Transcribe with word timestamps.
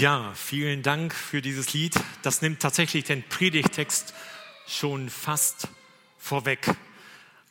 Ja, 0.00 0.32
vielen 0.34 0.82
Dank 0.82 1.12
für 1.12 1.42
dieses 1.42 1.74
Lied. 1.74 2.00
Das 2.22 2.40
nimmt 2.40 2.60
tatsächlich 2.60 3.04
den 3.04 3.22
Predigtext 3.22 4.14
schon 4.66 5.10
fast 5.10 5.68
vorweg. 6.16 6.66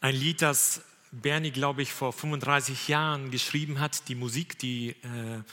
Ein 0.02 0.16
Lied, 0.16 0.42
das 0.42 0.82
Bernie, 1.12 1.52
glaube 1.52 1.84
ich, 1.84 1.94
vor 1.94 2.12
35 2.12 2.88
Jahren 2.88 3.30
geschrieben 3.30 3.80
hat. 3.80 4.08
Die 4.08 4.16
Musik, 4.16 4.58
die 4.58 4.90
äh, 4.90 5.44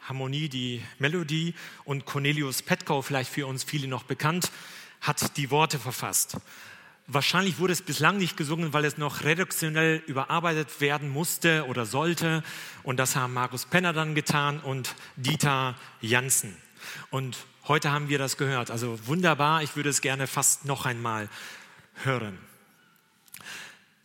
Harmonie, 0.00 0.48
die 0.48 0.82
Melodie. 0.98 1.54
Und 1.84 2.06
Cornelius 2.06 2.62
Petkow, 2.62 3.06
vielleicht 3.06 3.30
für 3.30 3.46
uns 3.46 3.62
viele 3.62 3.86
noch 3.86 4.02
bekannt, 4.02 4.50
hat 5.00 5.36
die 5.36 5.52
Worte 5.52 5.78
verfasst. 5.78 6.38
Wahrscheinlich 7.08 7.58
wurde 7.58 7.72
es 7.72 7.82
bislang 7.82 8.16
nicht 8.18 8.36
gesungen, 8.36 8.72
weil 8.72 8.84
es 8.84 8.96
noch 8.96 9.24
redaktionell 9.24 10.02
überarbeitet 10.06 10.80
werden 10.80 11.08
musste 11.08 11.66
oder 11.66 11.84
sollte. 11.84 12.42
Und 12.84 12.96
das 12.98 13.16
haben 13.16 13.32
Markus 13.32 13.66
Penner 13.66 13.92
dann 13.92 14.14
getan 14.14 14.60
und 14.60 14.94
Dieter 15.16 15.76
Janssen. 16.00 16.56
Und 17.10 17.36
heute 17.66 17.90
haben 17.90 18.08
wir 18.08 18.18
das 18.18 18.36
gehört. 18.36 18.70
Also 18.70 18.98
wunderbar, 19.06 19.62
ich 19.62 19.74
würde 19.74 19.90
es 19.90 20.00
gerne 20.00 20.26
fast 20.26 20.64
noch 20.64 20.86
einmal 20.86 21.28
hören. 22.04 22.38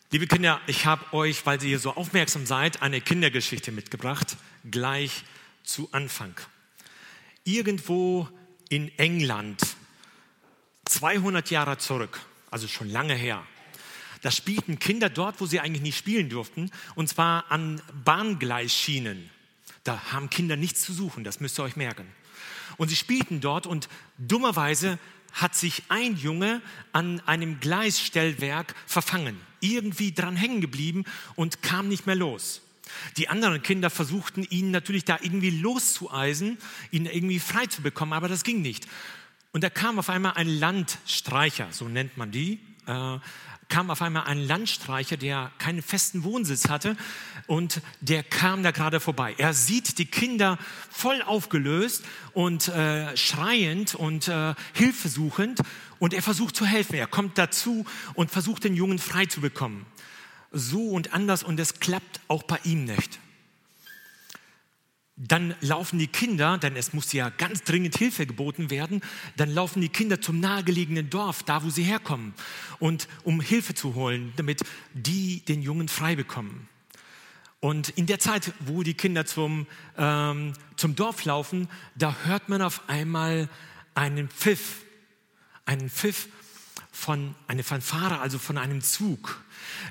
Liebe 0.10 0.26
Kinder, 0.26 0.62
ich 0.68 0.86
habe 0.86 1.14
euch, 1.14 1.46
weil 1.46 1.62
ihr 1.64 1.80
so 1.80 1.94
aufmerksam 1.94 2.46
seid, 2.46 2.82
eine 2.82 3.02
Kindergeschichte 3.02 3.72
mitgebracht, 3.72 4.38
gleich 4.70 5.24
zu 5.64 5.90
Anfang. 5.92 6.34
Irgendwo 7.44 8.28
in 8.70 8.90
England, 8.98 9.62
200 10.86 11.52
Jahre 11.52 11.78
zurück, 11.78 12.22
also 12.52 12.68
schon 12.68 12.90
lange 12.90 13.14
her. 13.14 13.44
Da 14.22 14.32
spielten 14.32 14.80
Kinder 14.80 15.10
dort, 15.10 15.40
wo 15.40 15.46
sie 15.46 15.60
eigentlich 15.60 15.84
nicht 15.84 15.98
spielen 15.98 16.30
durften, 16.30 16.72
und 16.96 17.08
zwar 17.08 17.52
an 17.52 17.82
Bahngleisschienen. 18.04 19.30
Da 19.84 20.12
haben 20.12 20.30
Kinder 20.30 20.56
nichts 20.56 20.82
zu 20.82 20.94
suchen, 20.94 21.24
das 21.24 21.40
müsst 21.40 21.60
ihr 21.60 21.64
euch 21.64 21.76
merken. 21.76 22.08
Und 22.78 22.90
sie 22.90 22.96
spielten 22.96 23.42
dort 23.42 23.68
und 23.68 23.90
dummerweise 24.18 25.00
hat 25.34 25.56
sich 25.56 25.84
ein 25.90 26.16
Junge 26.18 26.62
an 26.94 27.22
einem 27.26 27.60
Gleisstellwerk 27.60 28.76
verfangen, 28.86 29.40
irgendwie 29.60 30.12
dran 30.12 30.36
hängen 30.36 30.62
geblieben 30.62 31.06
und 31.36 31.62
kam 31.62 31.88
nicht 31.88 32.08
mehr 32.08 32.16
los. 32.16 32.62
Die 33.18 33.30
anderen 33.30 33.62
Kinder 33.62 33.90
versuchten 33.90 34.44
ihn 34.44 34.72
natürlich 34.72 35.06
da 35.06 35.20
irgendwie 35.22 35.50
loszueisen, 35.50 36.58
ihn 36.92 37.06
irgendwie 37.06 37.40
frei 37.40 37.68
zu 37.68 37.82
bekommen, 37.82 38.14
aber 38.14 38.28
das 38.28 38.44
ging 38.44 38.62
nicht. 38.62 38.88
Und 39.58 39.64
da 39.64 39.72
kam 39.72 39.98
auf 39.98 40.12
einmal 40.12 40.34
ein 40.34 40.48
Landstreicher, 40.48 41.70
so 41.72 41.88
nennt 41.88 42.16
man 42.16 42.30
die, 42.30 42.60
äh, 42.86 43.18
kam 43.70 43.90
auf 43.90 44.04
einmal 44.04 44.26
ein 44.26 44.38
Landstreicher, 44.38 45.18
der 45.18 45.52
keinen 45.58 45.82
festen 45.82 46.24
Wohnsitz 46.24 46.70
hatte 46.70 46.96
und 47.48 47.82
der 48.00 48.22
kam 48.22 48.62
da 48.62 48.70
gerade 48.70 49.00
vorbei. 49.00 49.34
Er 49.40 49.56
sieht 49.56 49.98
die 49.98 50.06
Kinder 50.06 50.60
voll 50.92 51.24
aufgelöst 51.24 52.06
und 52.34 52.68
äh, 52.68 53.18
schreiend 53.18 53.96
und 53.96 54.28
äh, 54.28 54.54
hilfesuchend 54.74 55.62
und 55.98 56.14
er 56.14 56.22
versucht 56.22 56.56
zu 56.56 56.68
helfen. 56.68 56.94
Er 56.94 57.08
kommt 57.08 57.40
dazu 57.40 57.84
und 58.14 58.30
versucht 58.30 58.64
den 58.64 58.76
Jungen 58.76 59.00
frei 59.00 59.26
zu 59.26 59.42
bekommen. 59.42 59.88
So 60.52 60.90
und 60.90 61.16
anders 61.16 61.42
und 61.42 61.60
es 61.60 61.80
klappt 61.80 62.20
auch 62.28 62.44
bei 62.44 62.60
ihm 62.64 62.86
nicht. 62.86 63.18
Dann 65.20 65.56
laufen 65.62 65.98
die 65.98 66.08
Kinder, 66.08 66.60
denn 66.60 66.76
es 66.76 66.94
muss 66.94 67.12
ja 67.12 67.30
ganz 67.30 67.64
dringend 67.64 67.98
Hilfe 67.98 68.28
geboten 68.28 68.70
werden, 68.70 69.02
dann 69.36 69.50
laufen 69.50 69.82
die 69.82 69.90
Kinder 69.90 70.22
zum 70.22 70.40
nahegelegenen 70.40 71.10
Dorf, 71.10 71.42
da 71.42 71.64
wo 71.64 71.72
sie 71.72 71.84
herkommen, 71.84 72.36
und 72.78 73.08
um 73.24 73.42
Hilfe 73.42 73.74
zu 73.74 73.96
holen, 73.96 74.32
damit 74.36 74.62
die 74.94 75.44
den 75.44 75.64
Jungen 75.64 75.88
frei 75.88 76.16
bekommen. 76.16 76.70
Und 77.60 77.90
in 77.90 78.06
der 78.06 78.20
Zeit, 78.20 78.54
wo 78.60 78.84
die 78.84 78.94
Kinder 78.94 79.26
zum, 79.26 79.66
ähm, 79.98 80.54
zum 80.76 80.96
Dorf 80.96 81.26
laufen, 81.26 81.68
da 81.96 82.16
hört 82.26 82.50
man 82.50 82.62
auf 82.62 82.88
einmal 82.88 83.50
einen 83.96 84.30
Pfiff, 84.30 84.84
einen 85.66 85.90
Pfiff 85.90 86.28
von 86.92 87.34
einer 87.48 87.64
Fanfare, 87.64 88.20
also 88.20 88.38
von 88.38 88.60
einem 88.60 88.82
Zug. 88.82 89.42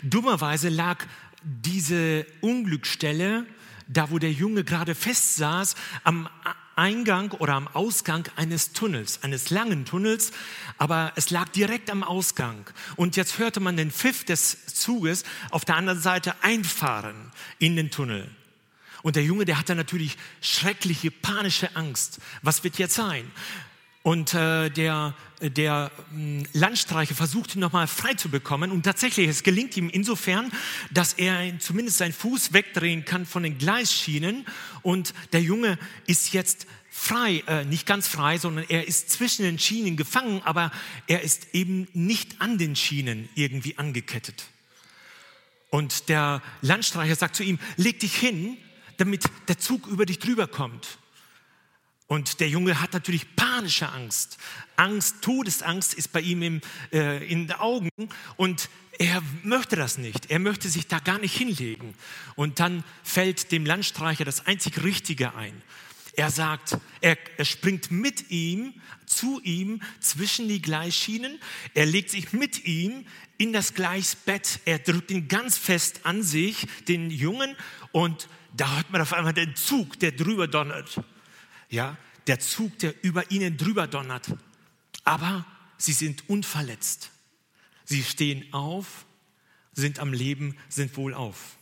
Dummerweise 0.04 0.68
lag 0.68 1.04
diese 1.42 2.26
Unglücksstelle 2.40 3.46
da 3.88 4.10
wo 4.10 4.18
der 4.18 4.32
Junge 4.32 4.64
gerade 4.64 4.94
festsaß, 4.94 5.74
am 6.04 6.28
Eingang 6.76 7.32
oder 7.32 7.54
am 7.54 7.68
Ausgang 7.68 8.28
eines 8.36 8.72
Tunnels, 8.72 9.22
eines 9.22 9.48
langen 9.50 9.86
Tunnels, 9.86 10.30
aber 10.76 11.12
es 11.16 11.30
lag 11.30 11.48
direkt 11.48 11.90
am 11.90 12.04
Ausgang. 12.04 12.66
Und 12.96 13.16
jetzt 13.16 13.38
hörte 13.38 13.60
man 13.60 13.76
den 13.78 13.90
Pfiff 13.90 14.24
des 14.24 14.66
Zuges 14.66 15.24
auf 15.50 15.64
der 15.64 15.76
anderen 15.76 16.00
Seite 16.00 16.34
einfahren 16.42 17.32
in 17.58 17.76
den 17.76 17.90
Tunnel. 17.90 18.28
Und 19.02 19.16
der 19.16 19.22
Junge, 19.22 19.44
der 19.44 19.58
hatte 19.58 19.74
natürlich 19.74 20.18
schreckliche 20.42 21.10
panische 21.10 21.74
Angst. 21.76 22.18
Was 22.42 22.64
wird 22.64 22.76
jetzt 22.78 22.94
sein? 22.94 23.30
Und 24.06 24.34
äh, 24.34 24.70
der, 24.70 25.16
der 25.40 25.90
äh, 26.16 26.44
Landstreicher 26.52 27.16
versucht 27.16 27.56
ihn 27.56 27.60
nochmal 27.60 27.88
frei 27.88 28.14
zu 28.14 28.28
bekommen. 28.28 28.70
Und 28.70 28.84
tatsächlich, 28.84 29.26
es 29.26 29.42
gelingt 29.42 29.76
ihm 29.76 29.90
insofern, 29.90 30.52
dass 30.92 31.14
er 31.14 31.58
zumindest 31.58 31.98
seinen 31.98 32.12
Fuß 32.12 32.52
wegdrehen 32.52 33.04
kann 33.04 33.26
von 33.26 33.42
den 33.42 33.58
Gleisschienen. 33.58 34.46
Und 34.82 35.12
der 35.32 35.42
Junge 35.42 35.76
ist 36.06 36.32
jetzt 36.32 36.68
frei, 36.88 37.42
äh, 37.48 37.64
nicht 37.64 37.84
ganz 37.84 38.06
frei, 38.06 38.38
sondern 38.38 38.64
er 38.68 38.86
ist 38.86 39.10
zwischen 39.10 39.42
den 39.42 39.58
Schienen 39.58 39.96
gefangen, 39.96 40.40
aber 40.44 40.70
er 41.08 41.22
ist 41.22 41.48
eben 41.52 41.88
nicht 41.92 42.40
an 42.40 42.58
den 42.58 42.76
Schienen 42.76 43.28
irgendwie 43.34 43.76
angekettet. 43.76 44.44
Und 45.68 46.08
der 46.10 46.42
Landstreicher 46.60 47.16
sagt 47.16 47.34
zu 47.34 47.42
ihm, 47.42 47.58
leg 47.76 47.98
dich 47.98 48.14
hin, 48.14 48.56
damit 48.98 49.24
der 49.48 49.58
Zug 49.58 49.88
über 49.88 50.06
dich 50.06 50.20
drüber 50.20 50.46
kommt. 50.46 50.98
Und 52.08 52.38
der 52.40 52.48
Junge 52.48 52.80
hat 52.80 52.92
natürlich 52.92 53.34
panische 53.34 53.88
Angst. 53.88 54.38
Angst, 54.76 55.22
Todesangst 55.22 55.94
ist 55.94 56.12
bei 56.12 56.20
ihm 56.20 56.42
im, 56.42 56.60
äh, 56.92 57.26
in 57.26 57.48
den 57.48 57.56
Augen 57.56 57.90
und 58.36 58.68
er 58.98 59.22
möchte 59.42 59.76
das 59.76 59.98
nicht. 59.98 60.30
Er 60.30 60.38
möchte 60.38 60.68
sich 60.68 60.86
da 60.86 61.00
gar 61.00 61.18
nicht 61.18 61.36
hinlegen. 61.36 61.94
Und 62.34 62.60
dann 62.60 62.84
fällt 63.02 63.52
dem 63.52 63.66
Landstreicher 63.66 64.24
das 64.24 64.46
einzig 64.46 64.82
Richtige 64.82 65.34
ein. 65.34 65.62
Er 66.14 66.30
sagt, 66.30 66.78
er, 67.02 67.18
er 67.36 67.44
springt 67.44 67.90
mit 67.90 68.30
ihm, 68.30 68.72
zu 69.04 69.40
ihm, 69.42 69.82
zwischen 70.00 70.48
die 70.48 70.62
Gleisschienen. 70.62 71.38
Er 71.74 71.84
legt 71.84 72.10
sich 72.10 72.32
mit 72.32 72.64
ihm 72.64 73.04
in 73.36 73.52
das 73.52 73.74
Gleisbett. 73.74 74.60
Er 74.64 74.78
drückt 74.78 75.10
ihn 75.10 75.28
ganz 75.28 75.58
fest 75.58 76.00
an 76.04 76.22
sich, 76.22 76.66
den 76.88 77.10
Jungen. 77.10 77.54
Und 77.92 78.28
da 78.56 78.76
hört 78.76 78.90
man 78.90 79.02
auf 79.02 79.12
einmal 79.12 79.34
den 79.34 79.56
Zug, 79.56 79.98
der 79.98 80.12
drüber 80.12 80.48
donnert 80.48 81.02
ja, 81.68 81.96
der 82.26 82.40
Zug, 82.40 82.78
der 82.78 82.94
über 83.02 83.30
ihnen 83.30 83.56
drüber 83.56 83.86
donnert. 83.86 84.34
Aber 85.04 85.46
sie 85.78 85.92
sind 85.92 86.28
unverletzt. 86.28 87.10
Sie 87.84 88.02
stehen 88.02 88.52
auf, 88.52 89.06
sind 89.72 89.98
am 89.98 90.12
Leben, 90.12 90.56
sind 90.68 90.96
wohlauf. 90.96 91.56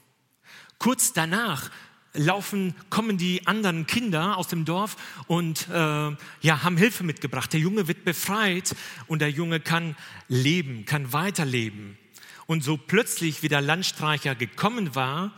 Kurz 0.78 1.12
danach 1.12 1.70
laufen, 2.14 2.74
kommen 2.90 3.18
die 3.18 3.46
anderen 3.46 3.86
Kinder 3.86 4.38
aus 4.38 4.48
dem 4.48 4.64
Dorf 4.64 4.96
und 5.26 5.68
äh, 5.68 5.72
ja, 5.72 6.62
haben 6.62 6.76
Hilfe 6.76 7.04
mitgebracht. 7.04 7.52
Der 7.52 7.60
Junge 7.60 7.88
wird 7.88 8.04
befreit 8.04 8.74
und 9.06 9.18
der 9.18 9.30
Junge 9.30 9.60
kann 9.60 9.96
leben, 10.28 10.84
kann 10.84 11.12
weiterleben. 11.12 11.98
Und 12.46 12.62
so 12.62 12.76
plötzlich, 12.76 13.42
wie 13.42 13.48
der 13.48 13.60
Landstreicher 13.60 14.34
gekommen 14.34 14.94
war, 14.94 15.32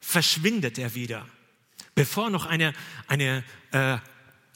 verschwindet 0.00 0.78
er 0.78 0.94
wieder 0.94 1.26
bevor 1.98 2.30
noch 2.30 2.46
eine, 2.46 2.74
eine, 3.08 3.42
äh, 3.72 3.98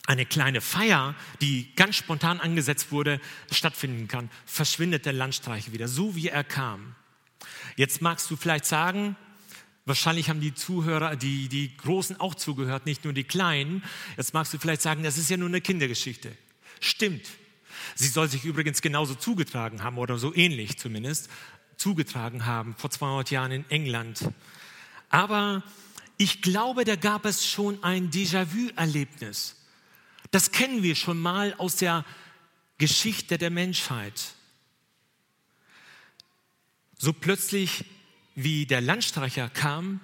eine 0.07 0.27
kleine 0.27 0.61
Feier, 0.61 1.17
die 1.41 1.75
ganz 1.75 1.97
spontan 1.97 2.39
angesetzt 2.39 2.93
wurde, 2.93 3.21
stattfinden 3.51 4.07
kann, 4.07 4.31
verschwindet 4.47 5.07
der 5.07 5.13
Landstreicher 5.13 5.73
wieder, 5.73 5.89
so 5.89 6.15
wie 6.15 6.29
er 6.29 6.45
kam. 6.45 6.95
Jetzt 7.77 8.01
magst 8.01 8.31
du 8.31 8.37
vielleicht 8.37 8.65
sagen, 8.65 9.17
wahrscheinlich 9.87 10.31
haben 10.31 10.41
die 10.41 10.55
Zuhörer, 10.55 11.17
die, 11.17 11.49
die 11.49 11.77
Großen 11.77 12.21
auch 12.21 12.37
zugehört, 12.37 12.87
nicht 12.87 13.03
nur 13.03 13.13
die 13.13 13.25
Kleinen. 13.25 13.83
Jetzt 14.17 14.35
magst 14.35 14.55
du 14.55 14.59
vielleicht 14.59 14.83
sagen, 14.83 15.03
das 15.03 15.19
ist 15.19 15.29
ja 15.29 15.37
nur 15.37 15.49
eine 15.49 15.61
Kindergeschichte. 15.61 16.31
Stimmt. 16.79 17.27
Sie 17.97 18.07
soll 18.07 18.29
sich 18.29 18.45
übrigens 18.45 18.83
genauso 18.83 19.17
zugetragen 19.17 19.83
haben 19.83 19.99
oder 19.99 20.17
so 20.17 20.33
ähnlich 20.33 20.79
zumindest 20.79 21.29
zugetragen 21.77 22.47
haben 22.47 22.77
vor 22.77 22.91
200 22.91 23.33
Jahren 23.33 23.51
in 23.51 23.69
England. 23.69 24.31
Aber 25.09 25.65
ich 26.23 26.41
glaube, 26.41 26.85
da 26.85 26.95
gab 26.95 27.25
es 27.25 27.45
schon 27.45 27.83
ein 27.83 28.09
Déjà-vu-Erlebnis. 28.11 29.57
Das 30.31 30.53
kennen 30.53 30.85
wir 30.85 30.95
schon 30.95 31.19
mal 31.19 31.53
aus 31.59 31.77
der 31.77 32.05
Geschichte 32.79 33.39
der 33.39 33.51
Menschheit. 33.51 34.35
So 36.97 37.13
plötzlich, 37.13 37.85
wie 38.37 38.67
der 38.67 38.81
Landstreicher 38.81 39.49
kam, 39.49 40.01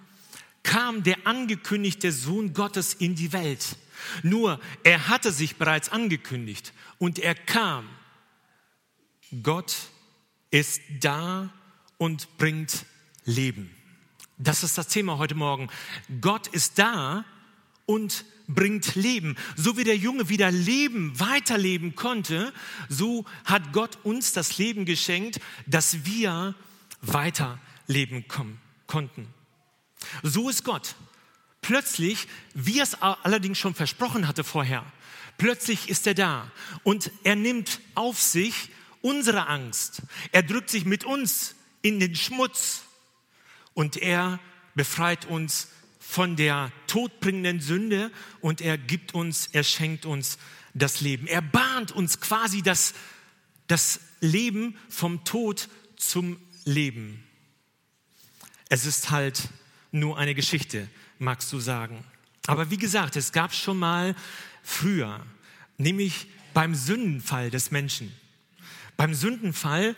kam 0.64 1.04
der 1.04 1.24
angekündigte 1.24 2.10
Sohn 2.10 2.52
Gottes 2.52 2.94
in 2.94 3.14
die 3.14 3.32
Welt. 3.32 3.76
Nur, 4.24 4.60
er 4.82 5.06
hatte 5.06 5.30
sich 5.30 5.54
bereits 5.54 5.88
angekündigt 5.88 6.72
und 6.98 7.20
er 7.20 7.36
kam. 7.36 7.88
Gott 9.44 9.76
ist 10.50 10.80
da 11.00 11.52
und 11.96 12.36
bringt 12.38 12.86
Leben. 13.24 13.77
Das 14.40 14.62
ist 14.62 14.78
das 14.78 14.86
Thema 14.86 15.18
heute 15.18 15.34
Morgen. 15.34 15.68
Gott 16.20 16.46
ist 16.46 16.78
da 16.78 17.24
und 17.86 18.24
bringt 18.46 18.94
Leben. 18.94 19.36
So 19.56 19.76
wie 19.76 19.82
der 19.82 19.96
Junge 19.96 20.28
wieder 20.28 20.52
leben, 20.52 21.18
weiterleben 21.18 21.96
konnte, 21.96 22.52
so 22.88 23.24
hat 23.44 23.72
Gott 23.72 23.98
uns 24.04 24.32
das 24.32 24.56
Leben 24.56 24.84
geschenkt, 24.84 25.40
dass 25.66 26.04
wir 26.04 26.54
weiterleben 27.02 28.26
konnten. 28.86 29.26
So 30.22 30.48
ist 30.48 30.62
Gott. 30.62 30.94
Plötzlich, 31.60 32.28
wie 32.54 32.78
er 32.78 32.84
es 32.84 32.94
allerdings 33.02 33.58
schon 33.58 33.74
versprochen 33.74 34.28
hatte 34.28 34.44
vorher, 34.44 34.84
plötzlich 35.36 35.88
ist 35.88 36.06
er 36.06 36.14
da 36.14 36.48
und 36.84 37.10
er 37.24 37.34
nimmt 37.34 37.80
auf 37.96 38.22
sich 38.22 38.70
unsere 39.02 39.48
Angst. 39.48 40.02
Er 40.30 40.44
drückt 40.44 40.70
sich 40.70 40.84
mit 40.84 41.02
uns 41.02 41.56
in 41.82 41.98
den 41.98 42.14
Schmutz 42.14 42.84
und 43.78 43.96
er 43.96 44.40
befreit 44.74 45.24
uns 45.26 45.68
von 46.00 46.34
der 46.34 46.72
todbringenden 46.88 47.60
Sünde 47.60 48.10
und 48.40 48.60
er 48.60 48.76
gibt 48.76 49.14
uns, 49.14 49.50
er 49.52 49.62
schenkt 49.62 50.04
uns 50.04 50.38
das 50.74 51.00
Leben. 51.00 51.28
Er 51.28 51.42
bahnt 51.42 51.92
uns 51.92 52.18
quasi 52.20 52.60
das, 52.60 52.92
das 53.68 54.00
Leben 54.18 54.76
vom 54.88 55.22
Tod 55.22 55.68
zum 55.94 56.40
Leben. 56.64 57.22
Es 58.68 58.84
ist 58.84 59.10
halt 59.10 59.48
nur 59.92 60.18
eine 60.18 60.34
Geschichte, 60.34 60.88
magst 61.20 61.52
du 61.52 61.60
sagen. 61.60 62.04
Aber 62.48 62.72
wie 62.72 62.78
gesagt, 62.78 63.14
es 63.14 63.30
gab 63.30 63.54
schon 63.54 63.78
mal 63.78 64.16
früher, 64.64 65.24
nämlich 65.76 66.26
beim 66.52 66.74
Sündenfall 66.74 67.48
des 67.48 67.70
Menschen. 67.70 68.12
Beim 68.96 69.14
Sündenfall 69.14 69.94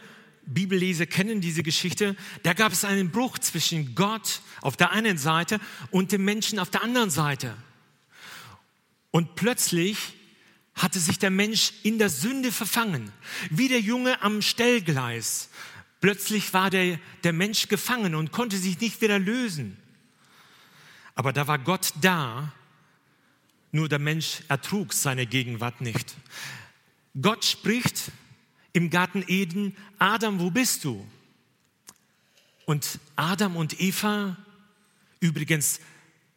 Bibelleser 0.46 1.06
kennen 1.06 1.40
diese 1.40 1.62
Geschichte, 1.62 2.16
da 2.42 2.52
gab 2.52 2.72
es 2.72 2.84
einen 2.84 3.10
Bruch 3.10 3.38
zwischen 3.38 3.94
Gott 3.94 4.40
auf 4.60 4.76
der 4.76 4.90
einen 4.92 5.18
Seite 5.18 5.60
und 5.90 6.12
dem 6.12 6.24
Menschen 6.24 6.58
auf 6.58 6.70
der 6.70 6.82
anderen 6.82 7.10
Seite. 7.10 7.56
Und 9.10 9.36
plötzlich 9.36 9.98
hatte 10.74 10.98
sich 10.98 11.18
der 11.18 11.30
Mensch 11.30 11.72
in 11.82 11.98
der 11.98 12.08
Sünde 12.08 12.52
verfangen, 12.52 13.12
wie 13.50 13.68
der 13.68 13.80
Junge 13.80 14.22
am 14.22 14.42
Stellgleis. 14.42 15.50
Plötzlich 16.00 16.54
war 16.54 16.70
der, 16.70 16.98
der 17.24 17.32
Mensch 17.32 17.68
gefangen 17.68 18.14
und 18.14 18.32
konnte 18.32 18.56
sich 18.56 18.80
nicht 18.80 19.00
wieder 19.02 19.18
lösen. 19.18 19.76
Aber 21.14 21.32
da 21.32 21.46
war 21.46 21.58
Gott 21.58 21.92
da, 22.00 22.52
nur 23.72 23.88
der 23.88 23.98
Mensch 23.98 24.40
ertrug 24.48 24.92
seine 24.92 25.26
Gegenwart 25.26 25.80
nicht. 25.80 26.16
Gott 27.20 27.44
spricht 27.44 28.10
im 28.72 28.90
Garten 28.90 29.24
Eden, 29.26 29.76
Adam, 29.98 30.40
wo 30.40 30.50
bist 30.50 30.84
du? 30.84 31.06
Und 32.66 33.00
Adam 33.16 33.56
und 33.56 33.80
Eva, 33.80 34.36
übrigens 35.18 35.80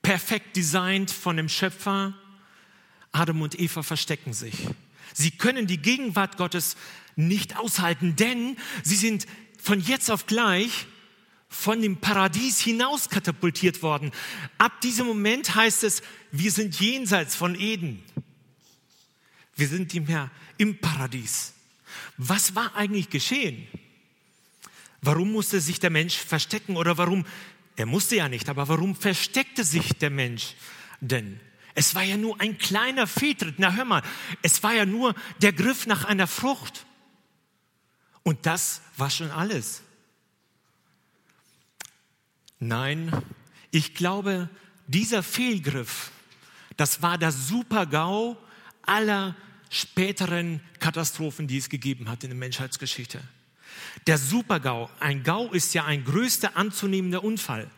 perfekt 0.02 0.56
designt 0.56 1.12
von 1.12 1.38
dem 1.38 1.50
Schöpfer, 1.50 2.14
Adam 3.12 3.42
und 3.42 3.60
Eva 3.60 3.84
verstecken 3.84 4.34
sich. 4.34 4.68
Sie 5.14 5.32
können 5.32 5.68
die 5.68 5.78
Gegenwart 5.78 6.38
Gottes 6.38 6.76
nicht 7.16 7.58
aushalten, 7.58 8.16
denn 8.16 8.58
sie 8.84 8.96
sind 8.96 9.28
von 9.62 9.80
jetzt 9.80 10.10
auf 10.10 10.26
gleich 10.26 10.88
von 11.48 11.82
dem 11.82 11.98
Paradies 11.98 12.60
hinaus 12.60 13.10
katapultiert 13.10 13.84
worden. 13.84 14.12
Ab 14.58 14.82
diesem 14.82 15.06
Moment 15.06 15.54
heißt 15.54 15.84
es, 15.84 16.02
wir 16.32 16.52
sind 16.52 16.80
jenseits 16.80 17.36
von 17.36 17.54
Eden. 17.54 18.04
Wir 19.56 19.68
sind 19.68 19.94
nicht 19.94 20.08
mehr 20.08 20.32
im 20.58 20.80
Paradies. 20.80 21.53
Was 22.18 22.56
war 22.56 22.76
eigentlich 22.76 23.10
geschehen? 23.10 23.68
Warum 25.02 25.32
musste 25.32 25.60
sich 25.60 25.80
der 25.80 25.90
Mensch 25.90 26.16
verstecken 26.16 26.78
oder 26.78 26.98
warum, 26.98 27.26
er 27.76 27.86
musste 27.86 28.16
ja 28.16 28.30
nicht, 28.30 28.48
aber 28.50 28.68
warum 28.68 28.96
versteckte 28.96 29.64
sich 29.64 29.90
der 29.94 30.10
Mensch 30.10 30.56
denn? 31.02 31.40
Es 31.76 31.96
war 31.96 32.04
ja 32.04 32.18
nur 32.18 32.40
ein 32.40 32.58
kleiner 32.58 33.08
Fehltritt. 33.08 33.56
Na 33.58 33.74
hör 33.74 33.86
mal, 33.86 34.04
es 34.42 34.62
war 34.64 34.74
ja 34.74 34.86
nur 34.86 35.16
der 35.42 35.54
Griff 35.54 35.88
nach 35.88 36.06
einer 36.06 36.28
Frucht. 36.28 36.86
Und 38.22 38.46
das 38.46 38.82
war 38.96 39.10
schon 39.10 39.32
alles. 39.32 39.82
Nein, 42.60 43.12
ich 43.72 43.96
glaube, 43.96 44.50
dieser 44.88 45.24
Fehlgriff, 45.24 46.12
das 46.78 47.02
war 47.02 47.18
der 47.18 47.32
Super-GAU 47.32 48.38
aller 48.84 49.36
späteren 49.74 50.62
Katastrophen, 50.80 51.48
die 51.48 51.58
es 51.58 51.68
gegeben 51.68 52.08
hat 52.08 52.24
in 52.24 52.30
der 52.30 52.38
Menschheitsgeschichte. 52.38 53.20
Der 54.06 54.20
Super-GAU, 54.20 54.88
ein 55.00 55.24
GAU 55.24 55.52
ist 55.52 55.74
ja 55.74 55.84
ein 55.86 56.06
größter 56.06 56.56
anzunehmender 56.56 57.24
Unfall. 57.24 57.70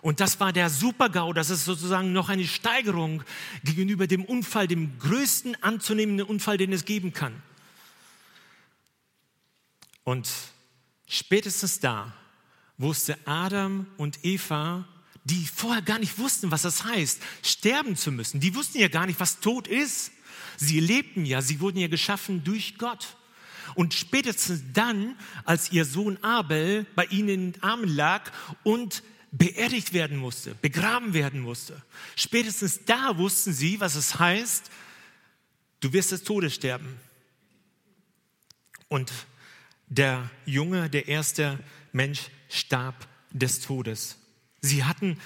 Und 0.00 0.20
das 0.20 0.38
war 0.38 0.52
der 0.52 0.70
Super-GAU, 0.70 1.32
das 1.32 1.50
ist 1.50 1.64
sozusagen 1.64 2.12
noch 2.12 2.28
eine 2.28 2.46
Steigerung 2.46 3.24
gegenüber 3.64 4.06
dem 4.06 4.24
Unfall, 4.24 4.68
dem 4.68 4.96
größten 5.00 5.60
anzunehmenden 5.60 6.24
Unfall, 6.24 6.56
den 6.56 6.72
es 6.72 6.84
geben 6.84 7.12
kann. 7.12 7.42
Und 10.04 10.30
spätestens 11.08 11.80
da 11.80 12.14
wusste 12.76 13.18
Adam 13.26 13.88
und 13.96 14.24
Eva, 14.24 14.86
die 15.24 15.46
vorher 15.46 15.82
gar 15.82 15.98
nicht 15.98 16.16
wussten, 16.18 16.52
was 16.52 16.62
das 16.62 16.84
heißt, 16.84 17.20
sterben 17.42 17.96
zu 17.96 18.12
müssen. 18.12 18.38
Die 18.38 18.54
wussten 18.54 18.78
ja 18.78 18.86
gar 18.86 19.06
nicht, 19.06 19.18
was 19.18 19.40
Tod 19.40 19.66
ist. 19.66 20.12
Sie 20.60 20.80
lebten 20.80 21.24
ja, 21.24 21.40
sie 21.40 21.60
wurden 21.60 21.78
ja 21.78 21.86
geschaffen 21.86 22.42
durch 22.42 22.78
Gott. 22.78 23.16
Und 23.74 23.94
spätestens 23.94 24.62
dann, 24.72 25.16
als 25.44 25.70
ihr 25.70 25.84
Sohn 25.84 26.16
Abel 26.22 26.84
bei 26.96 27.04
ihnen 27.06 27.28
in 27.28 27.52
den 27.52 27.62
Armen 27.62 27.88
lag 27.88 28.30
und 28.64 29.02
beerdigt 29.30 29.92
werden 29.92 30.16
musste, 30.16 30.54
begraben 30.56 31.14
werden 31.14 31.40
musste, 31.40 31.80
spätestens 32.16 32.84
da 32.86 33.18
wussten 33.18 33.52
sie, 33.52 33.78
was 33.78 33.94
es 33.94 34.18
heißt, 34.18 34.70
du 35.80 35.92
wirst 35.92 36.10
des 36.12 36.24
Todes 36.24 36.54
sterben. 36.54 36.98
Und 38.88 39.12
der 39.86 40.28
Junge, 40.44 40.90
der 40.90 41.06
erste 41.06 41.62
Mensch, 41.92 42.30
starb 42.48 43.06
des 43.30 43.60
Todes. 43.60 44.16
Sie 44.60 44.82
hatten 44.82 45.20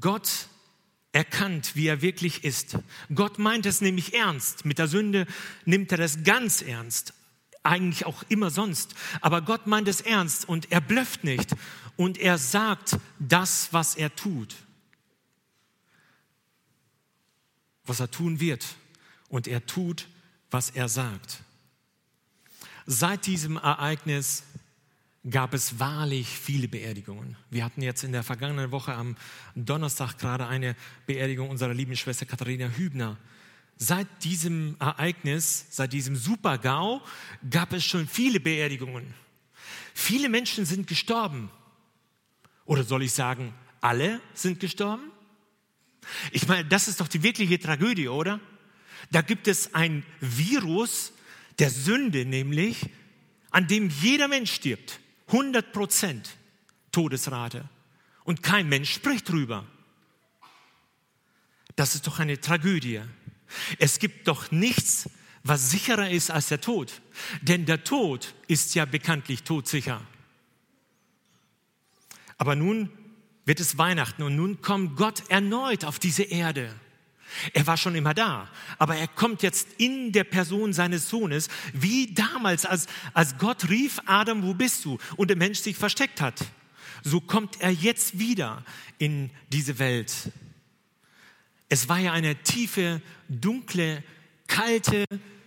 Gott 0.00 0.48
erkannt, 1.12 1.74
wie 1.74 1.86
er 1.86 2.02
wirklich 2.02 2.44
ist. 2.44 2.78
Gott 3.14 3.38
meint 3.38 3.66
es 3.66 3.80
nämlich 3.80 4.14
ernst. 4.14 4.64
Mit 4.64 4.78
der 4.78 4.88
Sünde 4.88 5.26
nimmt 5.64 5.90
er 5.92 5.98
das 5.98 6.22
ganz 6.22 6.62
ernst. 6.62 7.14
Eigentlich 7.62 8.06
auch 8.06 8.22
immer 8.28 8.50
sonst. 8.50 8.94
Aber 9.20 9.42
Gott 9.42 9.66
meint 9.66 9.88
es 9.88 10.00
ernst 10.00 10.48
und 10.48 10.70
er 10.72 10.80
blöfft 10.80 11.24
nicht. 11.24 11.54
Und 11.96 12.18
er 12.18 12.38
sagt 12.38 12.98
das, 13.18 13.72
was 13.72 13.96
er 13.96 14.14
tut. 14.14 14.54
Was 17.84 18.00
er 18.00 18.10
tun 18.10 18.40
wird. 18.40 18.64
Und 19.28 19.46
er 19.46 19.66
tut, 19.66 20.08
was 20.50 20.70
er 20.70 20.88
sagt. 20.88 21.42
Seit 22.86 23.26
diesem 23.26 23.56
Ereignis 23.56 24.44
gab 25.28 25.52
es 25.52 25.78
wahrlich 25.78 26.28
viele 26.28 26.68
Beerdigungen. 26.68 27.36
Wir 27.50 27.64
hatten 27.64 27.82
jetzt 27.82 28.04
in 28.04 28.12
der 28.12 28.22
vergangenen 28.22 28.70
Woche 28.70 28.94
am 28.94 29.16
Donnerstag 29.54 30.18
gerade 30.18 30.46
eine 30.46 30.76
Beerdigung 31.06 31.50
unserer 31.50 31.74
lieben 31.74 31.96
Schwester 31.96 32.24
Katharina 32.24 32.68
Hübner. 32.68 33.18
Seit 33.76 34.06
diesem 34.24 34.76
Ereignis, 34.78 35.66
seit 35.70 35.92
diesem 35.92 36.16
Super-GAU, 36.16 37.02
gab 37.50 37.72
es 37.72 37.84
schon 37.84 38.06
viele 38.08 38.40
Beerdigungen. 38.40 39.14
Viele 39.94 40.28
Menschen 40.28 40.64
sind 40.64 40.86
gestorben. 40.86 41.50
Oder 42.64 42.84
soll 42.84 43.02
ich 43.02 43.12
sagen, 43.12 43.52
alle 43.80 44.20
sind 44.32 44.60
gestorben? 44.60 45.10
Ich 46.32 46.48
meine, 46.48 46.66
das 46.66 46.88
ist 46.88 47.00
doch 47.00 47.08
die 47.08 47.22
wirkliche 47.22 47.58
Tragödie, 47.58 48.08
oder? 48.08 48.40
Da 49.10 49.20
gibt 49.22 49.48
es 49.48 49.74
ein 49.74 50.04
Virus 50.20 51.12
der 51.58 51.70
Sünde, 51.70 52.24
nämlich, 52.24 52.88
an 53.50 53.66
dem 53.66 53.90
jeder 53.90 54.28
Mensch 54.28 54.52
stirbt. 54.52 55.00
100 55.32 55.72
Prozent 55.72 56.36
Todesrate. 56.92 57.68
Und 58.24 58.42
kein 58.42 58.68
Mensch 58.68 58.92
spricht 58.92 59.28
drüber. 59.28 59.66
Das 61.76 61.94
ist 61.94 62.06
doch 62.06 62.18
eine 62.18 62.40
Tragödie. 62.40 63.00
Es 63.78 63.98
gibt 63.98 64.28
doch 64.28 64.50
nichts, 64.50 65.08
was 65.42 65.70
sicherer 65.70 66.10
ist 66.10 66.30
als 66.30 66.48
der 66.48 66.60
Tod. 66.60 67.00
Denn 67.42 67.64
der 67.64 67.84
Tod 67.84 68.34
ist 68.48 68.74
ja 68.74 68.84
bekanntlich 68.84 69.42
todsicher. 69.42 70.02
Aber 72.36 72.56
nun 72.56 72.90
wird 73.44 73.60
es 73.60 73.78
Weihnachten 73.78 74.22
und 74.22 74.36
nun 74.36 74.60
kommt 74.62 74.96
Gott 74.96 75.28
erneut 75.30 75.84
auf 75.84 75.98
diese 75.98 76.22
Erde. 76.22 76.74
Er 77.52 77.66
war 77.66 77.76
schon 77.76 77.94
immer 77.94 78.14
da, 78.14 78.48
aber 78.78 78.96
er 78.96 79.08
kommt 79.08 79.42
jetzt 79.42 79.68
in 79.78 80.12
der 80.12 80.24
Person 80.24 80.72
seines 80.72 81.08
Sohnes, 81.08 81.48
wie 81.72 82.12
damals, 82.12 82.66
als, 82.66 82.86
als 83.14 83.38
Gott 83.38 83.68
rief, 83.68 84.00
Adam, 84.06 84.42
wo 84.42 84.54
bist 84.54 84.84
du? 84.84 84.98
Und 85.16 85.28
der 85.28 85.36
Mensch 85.36 85.60
sich 85.60 85.76
versteckt 85.76 86.20
hat. 86.20 86.44
So 87.02 87.20
kommt 87.20 87.60
er 87.60 87.70
jetzt 87.70 88.18
wieder 88.18 88.64
in 88.98 89.30
diese 89.52 89.78
Welt. 89.78 90.12
Es 91.68 91.88
war 91.88 91.98
ja 91.98 92.12
eine 92.12 92.36
tiefe, 92.42 93.00
dunkle, 93.28 94.02
kalte 94.48 95.04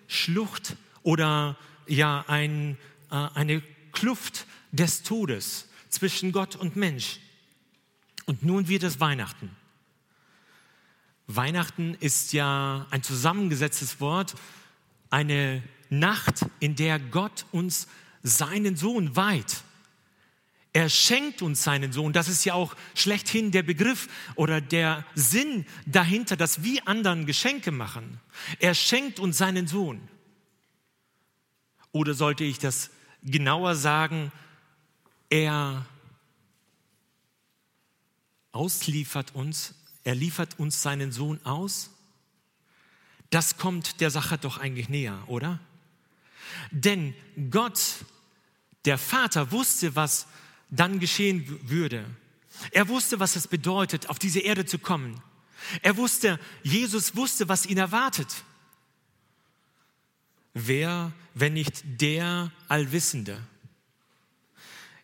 Schlucht 0.07 0.77
oder 1.03 1.57
ja 1.87 2.23
ein, 2.27 2.77
äh, 3.11 3.15
eine 3.33 3.61
Kluft 3.91 4.47
des 4.71 5.03
Todes 5.03 5.67
zwischen 5.89 6.31
Gott 6.31 6.55
und 6.55 6.75
Mensch. 6.75 7.19
Und 8.25 8.43
nun 8.43 8.67
wird 8.67 8.83
es 8.83 8.99
Weihnachten. 8.99 9.51
Weihnachten 11.35 11.95
ist 11.99 12.33
ja 12.33 12.87
ein 12.89 13.03
zusammengesetztes 13.03 13.99
Wort, 13.99 14.35
eine 15.09 15.63
Nacht, 15.89 16.45
in 16.59 16.75
der 16.75 16.99
Gott 16.99 17.45
uns 17.51 17.87
seinen 18.23 18.75
Sohn 18.75 19.15
weiht. 19.15 19.63
Er 20.75 20.89
schenkt 20.89 21.43
uns 21.43 21.63
seinen 21.63 21.91
Sohn. 21.91 22.13
Das 22.13 22.27
ist 22.27 22.45
ja 22.45 22.55
auch 22.55 22.75
schlechthin 22.95 23.51
der 23.51 23.61
Begriff 23.61 24.07
oder 24.33 24.59
der 24.59 25.05
Sinn 25.13 25.67
dahinter, 25.85 26.35
dass 26.35 26.63
wir 26.63 26.87
anderen 26.87 27.27
Geschenke 27.27 27.71
machen. 27.71 28.19
Er 28.59 28.73
schenkt 28.73 29.19
uns 29.19 29.37
seinen 29.37 29.67
Sohn. 29.67 30.01
Oder 31.91 32.15
sollte 32.15 32.43
ich 32.43 32.57
das 32.57 32.89
genauer 33.21 33.75
sagen, 33.75 34.31
er 35.29 35.85
ausliefert 38.51 39.35
uns, 39.35 39.75
er 40.03 40.15
liefert 40.15 40.59
uns 40.59 40.81
seinen 40.81 41.11
Sohn 41.11 41.39
aus? 41.45 41.89
Das 43.29 43.57
kommt 43.57 44.01
der 44.01 44.11
Sache 44.11 44.37
doch 44.37 44.57
eigentlich 44.57 44.89
näher, 44.89 45.23
oder? 45.27 45.59
Denn 46.71 47.15
Gott, 47.49 47.79
der 48.85 48.97
Vater, 48.97 49.51
wusste, 49.51 49.95
was 49.95 50.27
dann 50.69 50.99
geschehen 50.99 51.59
würde. 51.69 52.05
Er 52.71 52.87
wusste, 52.87 53.19
was 53.19 53.35
es 53.35 53.47
bedeutet, 53.47 54.09
auf 54.09 54.19
diese 54.19 54.39
Erde 54.39 54.65
zu 54.65 54.77
kommen. 54.77 55.21
Er 55.81 55.97
wusste, 55.97 56.39
Jesus 56.61 57.15
wusste, 57.15 57.47
was 57.47 57.65
ihn 57.65 57.77
erwartet. 57.77 58.43
Wer, 60.53 61.11
wenn 61.33 61.53
nicht 61.53 61.83
der 62.01 62.51
Allwissende? 62.67 63.41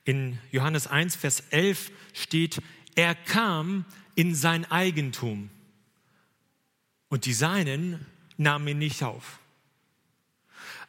In 0.04 0.38
Johannes 0.52 0.88
1, 0.88 1.16
Vers 1.16 1.42
11 1.50 1.92
steht, 2.14 2.62
er 2.96 3.16
kam 3.16 3.86
in 4.20 4.36
sein 4.36 4.70
Eigentum 4.70 5.50
und 7.08 7.24
die 7.24 7.32
Seinen 7.32 8.06
nahmen 8.36 8.68
ihn 8.68 8.78
nicht 8.78 9.02
auf. 9.02 9.40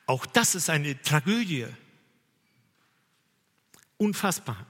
Auch 0.05 0.27
das 0.27 0.57
ist 0.57 0.69
eine 0.69 1.01
Tragödie. 1.01 1.67
Unfassbar. 3.99 4.67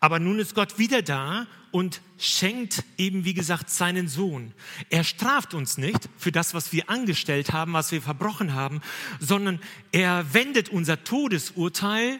Aber 0.00 0.18
nun 0.18 0.40
ist 0.40 0.56
Gott 0.56 0.76
wieder 0.80 1.02
da 1.02 1.46
und 1.70 2.00
schenkt 2.18 2.82
eben, 2.98 3.24
wie 3.24 3.34
gesagt, 3.34 3.70
seinen 3.70 4.08
Sohn. 4.08 4.52
Er 4.90 5.04
straft 5.04 5.54
uns 5.54 5.78
nicht 5.78 6.08
für 6.18 6.32
das, 6.32 6.52
was 6.52 6.72
wir 6.72 6.90
angestellt 6.90 7.52
haben, 7.52 7.74
was 7.74 7.92
wir 7.92 8.02
verbrochen 8.02 8.54
haben, 8.54 8.80
sondern 9.20 9.60
er 9.92 10.34
wendet 10.34 10.70
unser 10.70 11.04
Todesurteil 11.04 12.18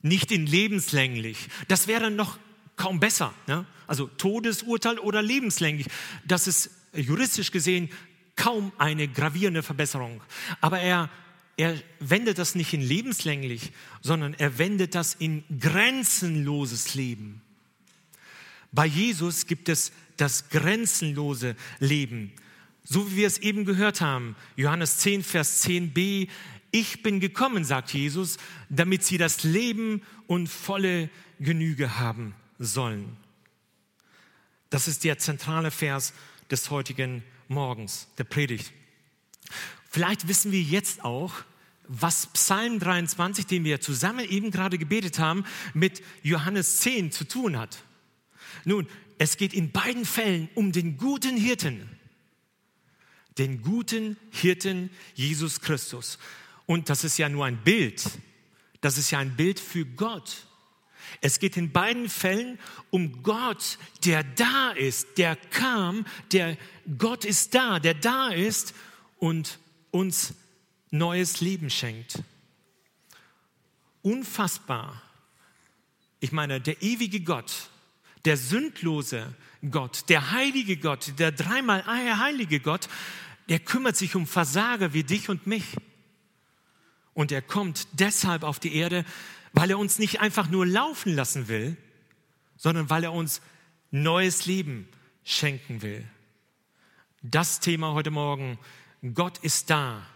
nicht 0.00 0.32
in 0.32 0.46
lebenslänglich. 0.46 1.48
Das 1.68 1.86
wäre 1.86 2.10
noch 2.10 2.40
kaum 2.82 2.98
besser. 2.98 3.32
Ne? 3.46 3.64
Also 3.86 4.08
Todesurteil 4.08 4.98
oder 4.98 5.22
lebenslänglich. 5.22 5.86
Das 6.26 6.48
ist 6.48 6.68
juristisch 6.92 7.52
gesehen 7.52 7.90
kaum 8.34 8.72
eine 8.76 9.06
gravierende 9.06 9.62
Verbesserung. 9.62 10.20
Aber 10.60 10.80
er, 10.80 11.08
er 11.56 11.80
wendet 12.00 12.38
das 12.38 12.56
nicht 12.56 12.72
in 12.72 12.80
lebenslänglich, 12.80 13.70
sondern 14.00 14.34
er 14.34 14.58
wendet 14.58 14.96
das 14.96 15.14
in 15.14 15.44
grenzenloses 15.60 16.94
Leben. 16.96 17.40
Bei 18.72 18.86
Jesus 18.86 19.46
gibt 19.46 19.68
es 19.68 19.92
das 20.16 20.48
grenzenlose 20.48 21.54
Leben. 21.78 22.32
So 22.82 23.12
wie 23.12 23.16
wir 23.16 23.26
es 23.28 23.38
eben 23.38 23.64
gehört 23.64 24.00
haben, 24.00 24.34
Johannes 24.56 24.98
10, 24.98 25.22
Vers 25.22 25.64
10b, 25.64 26.28
ich 26.72 27.04
bin 27.04 27.20
gekommen, 27.20 27.64
sagt 27.64 27.92
Jesus, 27.92 28.38
damit 28.70 29.04
sie 29.04 29.18
das 29.18 29.44
Leben 29.44 30.02
und 30.26 30.48
volle 30.48 31.10
Genüge 31.38 32.00
haben 32.00 32.34
sollen. 32.58 33.16
Das 34.70 34.88
ist 34.88 35.04
der 35.04 35.18
zentrale 35.18 35.70
Vers 35.70 36.12
des 36.50 36.70
heutigen 36.70 37.22
Morgens, 37.48 38.08
der 38.18 38.24
Predigt. 38.24 38.72
Vielleicht 39.90 40.28
wissen 40.28 40.52
wir 40.52 40.62
jetzt 40.62 41.04
auch, 41.04 41.32
was 41.88 42.26
Psalm 42.28 42.78
23, 42.78 43.46
den 43.46 43.64
wir 43.64 43.80
zusammen 43.80 44.26
eben 44.28 44.50
gerade 44.50 44.78
gebetet 44.78 45.18
haben, 45.18 45.44
mit 45.74 46.02
Johannes 46.22 46.78
10 46.78 47.12
zu 47.12 47.24
tun 47.24 47.58
hat. 47.58 47.84
Nun, 48.64 48.86
es 49.18 49.36
geht 49.36 49.52
in 49.52 49.72
beiden 49.72 50.04
Fällen 50.04 50.48
um 50.54 50.72
den 50.72 50.96
guten 50.96 51.36
Hirten, 51.36 51.88
den 53.38 53.62
guten 53.62 54.16
Hirten 54.30 54.90
Jesus 55.14 55.60
Christus. 55.60 56.18
Und 56.66 56.88
das 56.88 57.04
ist 57.04 57.18
ja 57.18 57.28
nur 57.28 57.44
ein 57.44 57.62
Bild. 57.62 58.02
Das 58.80 58.98
ist 58.98 59.10
ja 59.10 59.18
ein 59.18 59.36
Bild 59.36 59.60
für 59.60 59.84
Gott. 59.84 60.46
Es 61.20 61.38
geht 61.38 61.56
in 61.56 61.72
beiden 61.72 62.08
Fällen 62.08 62.58
um 62.90 63.22
Gott, 63.22 63.78
der 64.04 64.24
da 64.24 64.70
ist, 64.70 65.18
der 65.18 65.36
kam, 65.36 66.06
der 66.32 66.56
Gott 66.98 67.24
ist 67.24 67.54
da, 67.54 67.78
der 67.78 67.94
da 67.94 68.28
ist 68.28 68.74
und 69.18 69.58
uns 69.90 70.34
neues 70.90 71.40
Leben 71.40 71.70
schenkt. 71.70 72.22
Unfassbar. 74.02 75.02
Ich 76.20 76.32
meine, 76.32 76.60
der 76.60 76.82
ewige 76.82 77.20
Gott, 77.20 77.52
der 78.24 78.36
sündlose 78.36 79.34
Gott, 79.70 80.08
der 80.08 80.32
heilige 80.32 80.76
Gott, 80.76 81.14
der 81.18 81.32
dreimal 81.32 81.84
heilige 81.86 82.60
Gott, 82.60 82.88
der 83.48 83.58
kümmert 83.58 83.96
sich 83.96 84.14
um 84.14 84.26
Versager 84.26 84.92
wie 84.92 85.04
dich 85.04 85.28
und 85.28 85.46
mich. 85.46 85.64
Und 87.14 87.32
er 87.32 87.42
kommt 87.42 87.86
deshalb 87.92 88.42
auf 88.42 88.58
die 88.58 88.74
Erde, 88.74 89.04
weil 89.52 89.70
er 89.70 89.78
uns 89.78 89.98
nicht 89.98 90.20
einfach 90.20 90.48
nur 90.48 90.66
laufen 90.66 91.14
lassen 91.14 91.48
will, 91.48 91.76
sondern 92.56 92.90
weil 92.90 93.04
er 93.04 93.12
uns 93.12 93.40
neues 93.90 94.46
Leben 94.46 94.88
schenken 95.24 95.82
will. 95.82 96.04
Das 97.22 97.60
Thema 97.60 97.92
heute 97.92 98.10
Morgen, 98.10 98.58
Gott 99.14 99.38
ist 99.38 99.70
da 99.70 100.06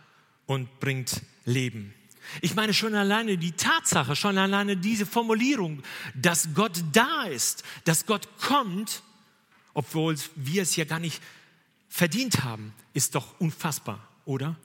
und 0.46 0.80
bringt 0.80 1.22
Leben. 1.44 1.94
Ich 2.40 2.54
meine 2.54 2.74
schon 2.74 2.94
alleine 2.94 3.38
die 3.38 3.52
Tatsache, 3.52 4.16
schon 4.16 4.38
alleine 4.38 4.76
diese 4.76 5.06
Formulierung, 5.06 5.82
dass 6.14 6.48
Gott 6.54 6.82
da 6.92 7.24
ist, 7.24 7.62
dass 7.84 8.06
Gott 8.06 8.28
kommt, 8.40 9.02
obwohl 9.74 10.16
wir 10.34 10.62
es 10.62 10.74
ja 10.76 10.84
gar 10.84 10.98
nicht 10.98 11.22
verdient 11.88 12.42
haben, 12.42 12.72
ist 12.94 13.14
doch 13.14 13.38
unfassbar, 13.38 14.06
oder? 14.24 14.56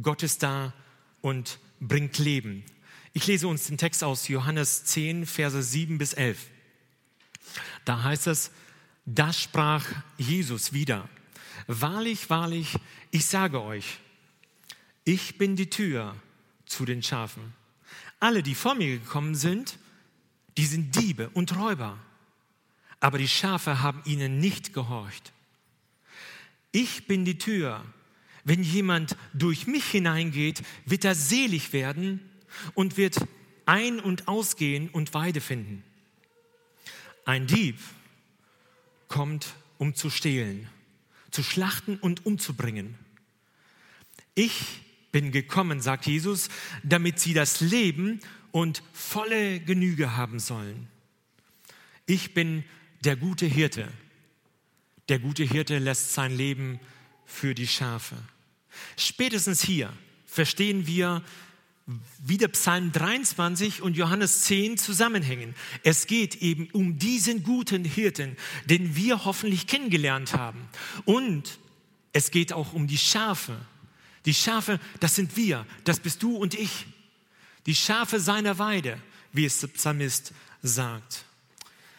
Gott 0.00 0.22
ist 0.22 0.42
da 0.42 0.72
und 1.20 1.58
bringt 1.80 2.18
Leben. 2.18 2.64
Ich 3.14 3.26
lese 3.26 3.46
uns 3.46 3.66
den 3.66 3.76
Text 3.76 4.02
aus 4.02 4.28
Johannes 4.28 4.84
10, 4.84 5.26
Verse 5.26 5.62
7 5.62 5.98
bis 5.98 6.14
11. 6.14 6.46
Da 7.84 8.02
heißt 8.02 8.26
es, 8.26 8.50
das 9.04 9.38
sprach 9.38 9.84
Jesus 10.16 10.72
wieder. 10.72 11.08
Wahrlich, 11.66 12.30
wahrlich, 12.30 12.74
ich 13.10 13.26
sage 13.26 13.62
euch, 13.62 13.98
ich 15.04 15.36
bin 15.36 15.56
die 15.56 15.68
Tür 15.68 16.16
zu 16.64 16.86
den 16.86 17.02
Schafen. 17.02 17.52
Alle, 18.18 18.42
die 18.42 18.54
vor 18.54 18.74
mir 18.74 18.98
gekommen 18.98 19.34
sind, 19.34 19.78
die 20.56 20.64
sind 20.64 20.96
Diebe 20.96 21.28
und 21.30 21.56
Räuber. 21.58 21.98
Aber 23.00 23.18
die 23.18 23.28
Schafe 23.28 23.82
haben 23.82 24.00
ihnen 24.06 24.38
nicht 24.38 24.72
gehorcht. 24.72 25.32
Ich 26.70 27.06
bin 27.06 27.26
die 27.26 27.36
Tür. 27.36 27.84
Wenn 28.44 28.62
jemand 28.62 29.16
durch 29.34 29.66
mich 29.66 29.84
hineingeht, 29.84 30.62
wird 30.86 31.04
er 31.04 31.14
selig 31.14 31.72
werden 31.74 32.20
und 32.74 32.96
wird 32.96 33.16
ein- 33.66 34.00
und 34.00 34.28
ausgehen 34.28 34.88
und 34.88 35.14
Weide 35.14 35.40
finden. 35.40 35.84
Ein 37.24 37.46
Dieb 37.46 37.78
kommt, 39.08 39.54
um 39.78 39.94
zu 39.94 40.10
stehlen, 40.10 40.68
zu 41.30 41.42
schlachten 41.42 41.96
und 41.96 42.26
umzubringen. 42.26 42.96
Ich 44.34 44.80
bin 45.12 45.30
gekommen, 45.30 45.80
sagt 45.80 46.06
Jesus, 46.06 46.48
damit 46.82 47.20
sie 47.20 47.34
das 47.34 47.60
Leben 47.60 48.20
und 48.50 48.82
volle 48.92 49.60
Genüge 49.60 50.16
haben 50.16 50.38
sollen. 50.38 50.88
Ich 52.06 52.34
bin 52.34 52.64
der 53.04 53.16
gute 53.16 53.46
Hirte. 53.46 53.88
Der 55.08 55.18
gute 55.18 55.44
Hirte 55.44 55.78
lässt 55.78 56.14
sein 56.14 56.36
Leben 56.36 56.80
für 57.26 57.54
die 57.54 57.66
Schafe. 57.66 58.16
Spätestens 58.96 59.62
hier 59.62 59.92
verstehen 60.26 60.86
wir, 60.86 61.22
wie 62.18 62.38
der 62.38 62.48
Psalm 62.48 62.92
23 62.92 63.82
und 63.82 63.96
Johannes 63.96 64.42
10 64.42 64.78
zusammenhängen. 64.78 65.54
Es 65.82 66.06
geht 66.06 66.36
eben 66.36 66.68
um 66.72 66.98
diesen 66.98 67.42
guten 67.42 67.84
Hirten, 67.84 68.36
den 68.66 68.94
wir 68.94 69.24
hoffentlich 69.24 69.66
kennengelernt 69.66 70.34
haben. 70.34 70.68
Und 71.04 71.58
es 72.12 72.30
geht 72.30 72.52
auch 72.52 72.72
um 72.72 72.86
die 72.86 72.98
Schafe. 72.98 73.56
Die 74.24 74.34
Schafe, 74.34 74.78
das 75.00 75.16
sind 75.16 75.36
wir, 75.36 75.66
das 75.84 75.98
bist 75.98 76.22
du 76.22 76.36
und 76.36 76.54
ich. 76.54 76.86
Die 77.66 77.74
Schafe 77.74 78.20
seiner 78.20 78.58
Weide, 78.58 78.98
wie 79.32 79.44
es 79.44 79.60
der 79.60 79.68
Psalmist 79.68 80.32
sagt. 80.62 81.24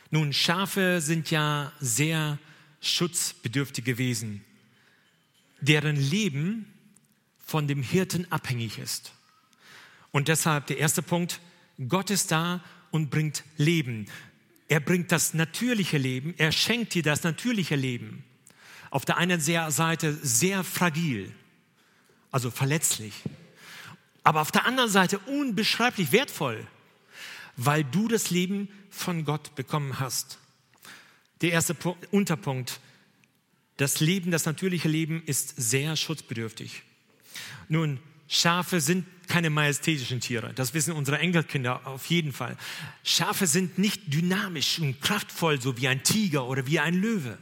Nun, 0.09 0.31
Schafe 0.31 1.01
sind 1.01 1.31
ja 1.31 1.73
sehr 1.79 2.39
schutzbedürftige 2.81 3.97
Wesen, 3.97 4.43
deren 5.59 5.95
Leben 5.95 6.71
von 7.45 7.67
dem 7.67 7.81
Hirten 7.81 8.31
abhängig 8.31 8.77
ist. 8.77 9.13
Und 10.13 10.29
deshalb 10.29 10.67
der 10.67 10.77
erste 10.77 11.01
Punkt, 11.01 11.41
Gott 11.89 12.09
ist 12.09 12.31
da 12.31 12.63
und 12.91 13.09
bringt 13.09 13.43
Leben. 13.57 14.05
er 14.69 14.79
bringt 14.79 15.11
das 15.11 15.33
natürliche 15.33 15.97
Leben, 15.97 16.33
er 16.37 16.51
schenkt 16.51 16.93
dir 16.93 17.03
das 17.03 17.23
natürliche 17.23 17.75
Leben. 17.75 18.23
Auf 18.89 19.05
der 19.05 19.17
einen 19.17 19.41
Seite 19.41 20.13
sehr 20.21 20.63
fragil, 20.63 21.31
also 22.31 22.49
verletzlich, 22.49 23.13
aber 24.23 24.41
auf 24.41 24.51
der 24.51 24.65
anderen 24.65 24.89
Seite 24.89 25.19
unbeschreiblich 25.19 26.11
wertvoll, 26.11 26.65
weil 27.57 27.83
du 27.83 28.07
das 28.07 28.29
Leben 28.29 28.69
von 28.89 29.25
Gott 29.25 29.55
bekommen 29.55 29.99
hast. 29.99 30.39
Der 31.41 31.51
erste 31.51 31.75
Unterpunkt, 32.11 32.79
das 33.77 33.99
Leben, 33.99 34.31
das 34.31 34.45
natürliche 34.45 34.87
Leben 34.87 35.23
ist 35.25 35.53
sehr 35.57 35.95
schutzbedürftig. 35.95 36.83
Nun, 37.67 37.99
Schafe 38.27 38.79
sind 38.79 39.05
keine 39.27 39.49
majestätischen 39.49 40.19
Tiere. 40.19 40.53
Das 40.53 40.73
wissen 40.73 40.93
unsere 40.93 41.19
Enkelkinder 41.19 41.85
auf 41.87 42.05
jeden 42.07 42.33
Fall. 42.33 42.57
Schafe 43.03 43.47
sind 43.47 43.77
nicht 43.77 44.13
dynamisch 44.13 44.79
und 44.79 45.01
kraftvoll, 45.01 45.61
so 45.61 45.77
wie 45.77 45.87
ein 45.87 46.03
Tiger 46.03 46.45
oder 46.45 46.67
wie 46.67 46.79
ein 46.79 46.95
Löwe. 46.95 47.37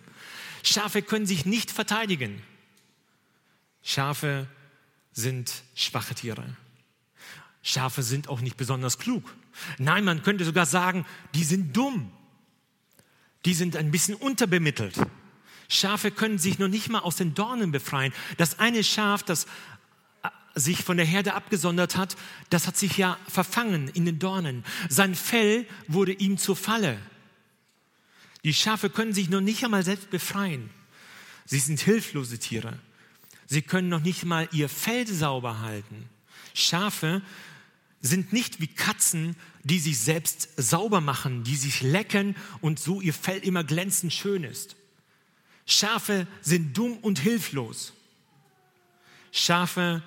Schafe 0.63 1.01
können 1.01 1.25
sich 1.25 1.45
nicht 1.45 1.71
verteidigen. 1.71 2.41
Schafe 3.83 4.47
sind 5.11 5.63
schwache 5.75 6.15
Tiere. 6.15 6.55
Schafe 7.63 8.03
sind 8.03 8.27
auch 8.29 8.41
nicht 8.41 8.57
besonders 8.57 8.97
klug. 8.97 9.33
Nein, 9.77 10.03
man 10.03 10.23
könnte 10.23 10.45
sogar 10.45 10.65
sagen, 10.65 11.05
die 11.35 11.43
sind 11.43 11.75
dumm. 11.75 12.11
Die 13.45 13.53
sind 13.53 13.75
ein 13.75 13.91
bisschen 13.91 14.15
unterbemittelt. 14.15 14.95
Schafe 15.67 16.11
können 16.11 16.37
sich 16.37 16.59
noch 16.59 16.67
nicht 16.67 16.89
mal 16.89 16.99
aus 16.99 17.15
den 17.15 17.33
Dornen 17.33 17.71
befreien. 17.71 18.13
Das 18.37 18.59
eine 18.59 18.83
Schaf, 18.83 19.23
das 19.23 19.47
sich 20.55 20.83
von 20.83 20.97
der 20.97 21.05
Herde 21.05 21.33
abgesondert 21.33 21.95
hat, 21.95 22.15
das 22.49 22.67
hat 22.67 22.77
sich 22.77 22.97
ja 22.97 23.17
verfangen 23.27 23.87
in 23.89 24.05
den 24.05 24.19
Dornen. 24.19 24.63
Sein 24.89 25.15
Fell 25.15 25.65
wurde 25.87 26.13
ihm 26.13 26.37
zur 26.37 26.55
Falle. 26.55 26.97
Die 28.43 28.53
Schafe 28.53 28.89
können 28.89 29.13
sich 29.13 29.29
noch 29.29 29.41
nicht 29.41 29.63
einmal 29.63 29.83
selbst 29.83 30.09
befreien. 30.09 30.69
Sie 31.45 31.59
sind 31.59 31.79
hilflose 31.79 32.39
Tiere. 32.39 32.79
Sie 33.45 33.61
können 33.61 33.89
noch 33.89 34.01
nicht 34.01 34.25
mal 34.25 34.47
ihr 34.51 34.69
Fell 34.69 35.07
sauber 35.07 35.59
halten. 35.59 36.09
Schafe 36.53 37.21
sind 38.01 38.33
nicht 38.33 38.59
wie 38.59 38.67
Katzen, 38.67 39.35
die 39.63 39.79
sich 39.79 39.99
selbst 39.99 40.49
sauber 40.57 41.01
machen, 41.01 41.43
die 41.43 41.55
sich 41.55 41.81
lecken 41.81 42.35
und 42.61 42.79
so 42.79 42.99
ihr 42.99 43.13
Fell 43.13 43.39
immer 43.39 43.63
glänzend 43.63 44.11
schön 44.11 44.43
ist. 44.43 44.75
Schafe 45.65 46.27
sind 46.41 46.75
dumm 46.77 46.97
und 46.97 47.19
hilflos. 47.19 47.93
Schafe 49.31 50.01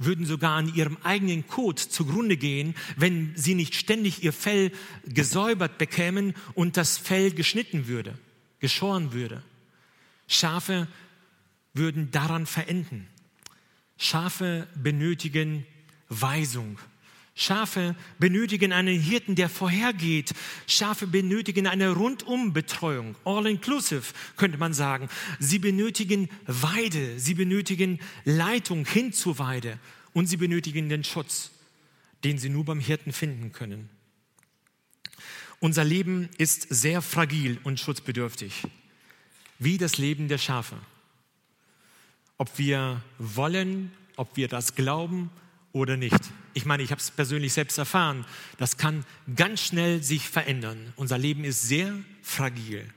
würden 0.00 0.26
sogar 0.26 0.56
an 0.56 0.74
ihrem 0.74 0.96
eigenen 1.04 1.46
Kot 1.46 1.78
zugrunde 1.78 2.36
gehen, 2.36 2.74
wenn 2.96 3.32
sie 3.36 3.54
nicht 3.54 3.74
ständig 3.74 4.24
ihr 4.24 4.32
Fell 4.32 4.72
gesäubert 5.04 5.78
bekämen 5.78 6.34
und 6.54 6.76
das 6.76 6.98
Fell 6.98 7.30
geschnitten 7.30 7.86
würde, 7.86 8.18
geschoren 8.58 9.12
würde. 9.12 9.42
Schafe 10.26 10.88
würden 11.74 12.10
daran 12.10 12.46
verenden. 12.46 13.06
Schafe 13.96 14.66
benötigen 14.74 15.66
Weisung. 16.08 16.78
Schafe 17.40 17.96
benötigen 18.18 18.70
einen 18.70 19.00
Hirten, 19.00 19.34
der 19.34 19.48
vorhergeht. 19.48 20.34
Schafe 20.66 21.06
benötigen 21.06 21.66
eine 21.66 21.92
Rundumbetreuung, 21.92 23.16
all 23.24 23.46
inclusive 23.46 24.12
könnte 24.36 24.58
man 24.58 24.74
sagen. 24.74 25.08
Sie 25.38 25.58
benötigen 25.58 26.28
Weide, 26.46 27.18
sie 27.18 27.32
benötigen 27.32 27.98
Leitung 28.26 28.84
hin 28.84 29.14
zur 29.14 29.38
Weide 29.38 29.78
und 30.12 30.26
sie 30.26 30.36
benötigen 30.36 30.90
den 30.90 31.02
Schutz, 31.02 31.50
den 32.24 32.36
sie 32.36 32.50
nur 32.50 32.66
beim 32.66 32.78
Hirten 32.78 33.10
finden 33.10 33.52
können. 33.52 33.88
Unser 35.60 35.84
Leben 35.84 36.28
ist 36.36 36.66
sehr 36.68 37.00
fragil 37.00 37.58
und 37.64 37.80
schutzbedürftig, 37.80 38.64
wie 39.58 39.78
das 39.78 39.96
Leben 39.96 40.28
der 40.28 40.38
Schafe. 40.38 40.76
Ob 42.36 42.58
wir 42.58 43.00
wollen, 43.18 43.92
ob 44.16 44.36
wir 44.36 44.48
das 44.48 44.74
glauben 44.74 45.30
oder 45.72 45.96
nicht. 45.96 46.20
Ich 46.54 46.64
meine, 46.64 46.82
ich 46.82 46.90
habe 46.90 47.00
es 47.00 47.10
persönlich 47.10 47.52
selbst 47.52 47.78
erfahren. 47.78 48.24
Das 48.58 48.76
kann 48.76 49.04
ganz 49.36 49.60
schnell 49.60 50.02
sich 50.02 50.28
verändern. 50.28 50.92
Unser 50.96 51.18
Leben 51.18 51.44
ist 51.44 51.62
sehr 51.62 51.94
fragil. 52.22 52.88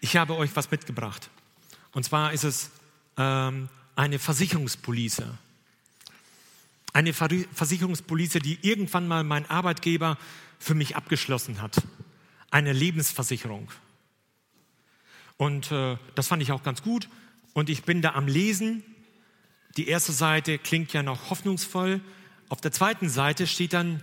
Ich 0.00 0.16
habe 0.16 0.36
euch 0.36 0.50
was 0.54 0.70
mitgebracht. 0.70 1.30
Und 1.92 2.04
zwar 2.04 2.32
ist 2.32 2.44
es 2.44 2.70
ähm, 3.16 3.68
eine 3.96 4.18
Versicherungspolice. 4.18 5.38
Eine 6.92 7.12
Versicherungspolice, 7.12 8.40
die 8.40 8.58
irgendwann 8.62 9.06
mal 9.06 9.24
mein 9.24 9.48
Arbeitgeber 9.48 10.18
für 10.58 10.74
mich 10.74 10.96
abgeschlossen 10.96 11.62
hat. 11.62 11.76
Eine 12.50 12.72
Lebensversicherung. 12.72 13.70
Und 15.36 15.70
äh, 15.70 15.96
das 16.14 16.28
fand 16.28 16.42
ich 16.42 16.50
auch 16.50 16.62
ganz 16.62 16.82
gut. 16.82 17.08
Und 17.52 17.70
ich 17.70 17.84
bin 17.84 18.02
da 18.02 18.14
am 18.14 18.26
Lesen 18.26 18.82
die 19.78 19.86
erste 19.86 20.12
Seite 20.12 20.58
klingt 20.58 20.92
ja 20.92 21.04
noch 21.04 21.30
hoffnungsvoll. 21.30 22.00
Auf 22.48 22.60
der 22.60 22.72
zweiten 22.72 23.08
Seite 23.08 23.46
steht 23.46 23.72
dann 23.72 24.02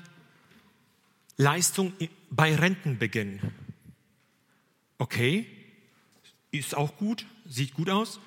Leistung 1.37 1.93
bei 2.29 2.55
Rentenbeginn. 2.55 3.39
Okay, 4.97 5.47
ist 6.51 6.75
auch 6.75 6.97
gut, 6.97 7.25
sieht 7.45 7.73
gut 7.73 7.89
aus. 7.89 8.19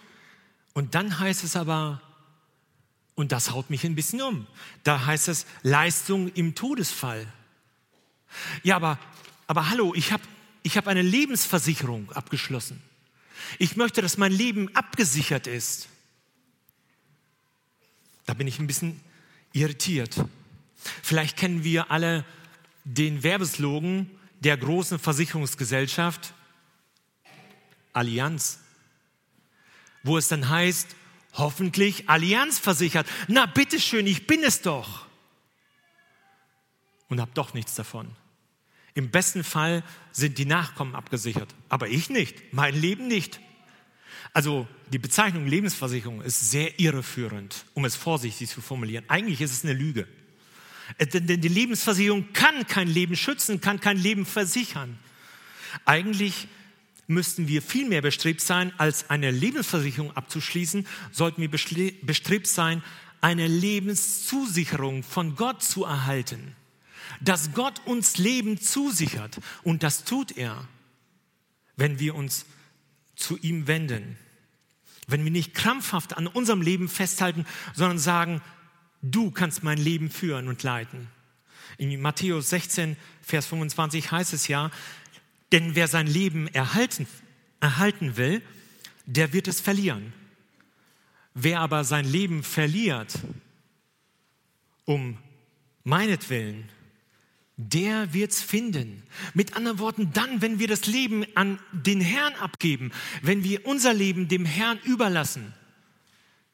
Und 0.74 0.94
dann 0.94 1.18
heißt 1.18 1.44
es 1.44 1.56
aber, 1.56 2.02
und 3.14 3.32
das 3.32 3.50
haut 3.52 3.70
mich 3.70 3.84
ein 3.84 3.94
bisschen 3.94 4.20
um, 4.20 4.46
da 4.84 5.06
heißt 5.06 5.28
es 5.28 5.46
Leistung 5.62 6.28
im 6.34 6.54
Todesfall. 6.54 7.26
Ja, 8.62 8.76
aber, 8.76 8.98
aber 9.46 9.70
hallo, 9.70 9.94
ich 9.94 10.12
habe 10.12 10.22
ich 10.62 10.76
hab 10.76 10.86
eine 10.86 11.02
Lebensversicherung 11.02 12.12
abgeschlossen. 12.12 12.82
Ich 13.58 13.76
möchte, 13.76 14.02
dass 14.02 14.18
mein 14.18 14.32
Leben 14.32 14.74
abgesichert 14.76 15.46
ist. 15.46 15.88
Da 18.26 18.34
bin 18.34 18.46
ich 18.46 18.58
ein 18.58 18.66
bisschen 18.66 19.00
irritiert. 19.52 20.24
Vielleicht 21.02 21.36
kennen 21.36 21.64
wir 21.64 21.90
alle 21.90 22.24
den 22.84 23.22
Werbeslogan 23.22 24.10
der 24.40 24.56
großen 24.56 24.98
Versicherungsgesellschaft 24.98 26.32
Allianz, 27.92 28.60
wo 30.02 30.16
es 30.16 30.28
dann 30.28 30.48
heißt, 30.48 30.94
hoffentlich 31.34 32.08
Allianz 32.08 32.58
versichert. 32.58 33.06
Na 33.26 33.46
bitteschön, 33.46 34.06
ich 34.06 34.26
bin 34.26 34.42
es 34.42 34.62
doch. 34.62 35.06
Und 37.08 37.20
habe 37.20 37.30
doch 37.34 37.54
nichts 37.54 37.74
davon. 37.74 38.14
Im 38.94 39.10
besten 39.10 39.44
Fall 39.44 39.82
sind 40.12 40.38
die 40.38 40.44
Nachkommen 40.44 40.94
abgesichert, 40.94 41.54
aber 41.68 41.88
ich 41.88 42.10
nicht, 42.10 42.52
mein 42.52 42.74
Leben 42.74 43.08
nicht. 43.08 43.40
Also 44.32 44.66
die 44.92 44.98
Bezeichnung 44.98 45.46
Lebensversicherung 45.46 46.22
ist 46.22 46.50
sehr 46.50 46.78
irreführend, 46.78 47.64
um 47.74 47.84
es 47.84 47.96
vorsichtig 47.96 48.48
zu 48.48 48.60
formulieren. 48.60 49.04
Eigentlich 49.08 49.40
ist 49.40 49.52
es 49.52 49.64
eine 49.64 49.74
Lüge. 49.74 50.06
Äh, 50.96 51.06
denn 51.06 51.40
die 51.40 51.48
Lebensversicherung 51.48 52.32
kann 52.32 52.66
kein 52.66 52.88
Leben 52.88 53.16
schützen, 53.16 53.60
kann 53.60 53.80
kein 53.80 53.98
Leben 53.98 54.24
versichern. 54.24 54.98
Eigentlich 55.84 56.48
müssten 57.06 57.48
wir 57.48 57.62
viel 57.62 57.88
mehr 57.88 58.02
bestrebt 58.02 58.40
sein, 58.40 58.72
als 58.78 59.10
eine 59.10 59.30
Lebensversicherung 59.30 60.16
abzuschließen, 60.16 60.86
sollten 61.10 61.40
wir 61.40 61.50
bestrebt 61.50 62.46
sein, 62.46 62.82
eine 63.20 63.48
Lebenszusicherung 63.48 65.02
von 65.02 65.34
Gott 65.34 65.62
zu 65.62 65.84
erhalten. 65.84 66.54
Dass 67.20 67.52
Gott 67.52 67.80
uns 67.86 68.18
Leben 68.18 68.60
zusichert 68.60 69.40
und 69.64 69.82
das 69.82 70.04
tut 70.04 70.36
er, 70.36 70.68
wenn 71.76 71.98
wir 71.98 72.14
uns 72.14 72.44
zu 73.18 73.36
ihm 73.36 73.66
wenden. 73.66 74.16
Wenn 75.06 75.24
wir 75.24 75.30
nicht 75.30 75.54
krampfhaft 75.54 76.16
an 76.16 76.26
unserem 76.26 76.62
Leben 76.62 76.88
festhalten, 76.88 77.44
sondern 77.74 77.98
sagen, 77.98 78.40
du 79.02 79.30
kannst 79.30 79.62
mein 79.62 79.78
Leben 79.78 80.10
führen 80.10 80.48
und 80.48 80.62
leiten. 80.62 81.08
In 81.78 82.00
Matthäus 82.00 82.50
16, 82.50 82.96
Vers 83.20 83.46
25 83.46 84.10
heißt 84.10 84.32
es 84.32 84.48
ja, 84.48 84.70
denn 85.52 85.74
wer 85.74 85.88
sein 85.88 86.06
Leben 86.06 86.46
erhalten, 86.48 87.06
erhalten 87.60 88.16
will, 88.16 88.42
der 89.06 89.32
wird 89.32 89.48
es 89.48 89.60
verlieren. 89.60 90.12
Wer 91.34 91.60
aber 91.60 91.84
sein 91.84 92.04
Leben 92.04 92.42
verliert, 92.42 93.18
um 94.84 95.18
meinetwillen, 95.84 96.68
der 97.58 98.14
wird's 98.14 98.40
finden. 98.40 99.02
Mit 99.34 99.56
anderen 99.56 99.80
Worten, 99.80 100.12
dann, 100.12 100.40
wenn 100.40 100.60
wir 100.60 100.68
das 100.68 100.86
Leben 100.86 101.26
an 101.34 101.58
den 101.72 102.00
Herrn 102.00 102.34
abgeben, 102.36 102.92
wenn 103.20 103.42
wir 103.42 103.66
unser 103.66 103.92
Leben 103.92 104.28
dem 104.28 104.44
Herrn 104.44 104.78
überlassen, 104.84 105.52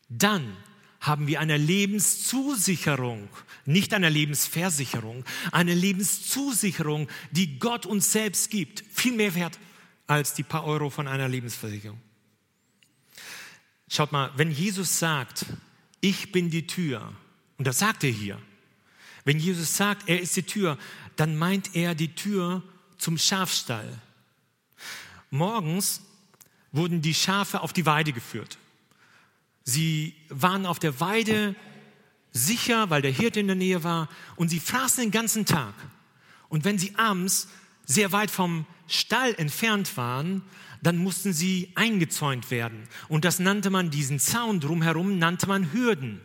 dann 0.08 0.56
haben 1.00 1.26
wir 1.26 1.40
eine 1.40 1.58
Lebenszusicherung, 1.58 3.28
nicht 3.66 3.92
eine 3.92 4.08
Lebensversicherung, 4.08 5.24
eine 5.52 5.74
Lebenszusicherung, 5.74 7.08
die 7.30 7.58
Gott 7.58 7.84
uns 7.84 8.10
selbst 8.10 8.50
gibt, 8.50 8.82
viel 8.90 9.12
mehr 9.12 9.34
wert 9.34 9.58
als 10.06 10.32
die 10.32 10.42
paar 10.42 10.64
Euro 10.64 10.88
von 10.88 11.06
einer 11.06 11.28
Lebensversicherung. 11.28 12.00
Schaut 13.88 14.12
mal, 14.12 14.32
wenn 14.36 14.50
Jesus 14.50 14.98
sagt, 14.98 15.44
ich 16.00 16.32
bin 16.32 16.48
die 16.48 16.66
Tür, 16.66 17.12
und 17.58 17.66
das 17.66 17.80
sagt 17.80 18.04
er 18.04 18.10
hier, 18.10 18.38
wenn 19.24 19.38
Jesus 19.38 19.76
sagt, 19.76 20.08
er 20.08 20.20
ist 20.20 20.36
die 20.36 20.42
Tür, 20.42 20.78
dann 21.16 21.36
meint 21.36 21.74
er 21.74 21.94
die 21.94 22.14
Tür 22.14 22.62
zum 22.98 23.18
Schafstall. 23.18 24.00
Morgens 25.30 26.02
wurden 26.72 27.02
die 27.02 27.14
Schafe 27.14 27.60
auf 27.60 27.72
die 27.72 27.86
Weide 27.86 28.12
geführt. 28.12 28.58
Sie 29.64 30.14
waren 30.28 30.66
auf 30.66 30.78
der 30.78 31.00
Weide 31.00 31.54
sicher, 32.32 32.90
weil 32.90 33.00
der 33.00 33.12
Hirte 33.12 33.40
in 33.40 33.46
der 33.46 33.56
Nähe 33.56 33.82
war, 33.84 34.08
und 34.36 34.48
sie 34.48 34.60
fraßen 34.60 35.02
den 35.02 35.10
ganzen 35.10 35.46
Tag. 35.46 35.74
Und 36.48 36.64
wenn 36.64 36.78
sie 36.78 36.94
abends 36.96 37.48
sehr 37.86 38.12
weit 38.12 38.30
vom 38.30 38.66
Stall 38.88 39.34
entfernt 39.38 39.96
waren, 39.96 40.42
dann 40.82 40.98
mussten 40.98 41.32
sie 41.32 41.72
eingezäunt 41.76 42.50
werden. 42.50 42.86
Und 43.08 43.24
das 43.24 43.38
nannte 43.38 43.70
man, 43.70 43.90
diesen 43.90 44.18
Zaun 44.18 44.60
drumherum 44.60 45.18
nannte 45.18 45.46
man 45.46 45.72
Hürden. 45.72 46.20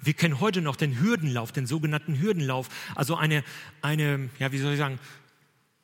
Wir 0.00 0.14
kennen 0.14 0.40
heute 0.40 0.60
noch 0.60 0.76
den 0.76 1.00
Hürdenlauf, 1.00 1.52
den 1.52 1.66
sogenannten 1.66 2.18
Hürdenlauf. 2.20 2.68
Also 2.94 3.16
eine, 3.16 3.44
eine 3.80 4.30
ja, 4.38 4.52
wie 4.52 4.58
soll 4.58 4.72
ich 4.72 4.78
sagen, 4.78 4.98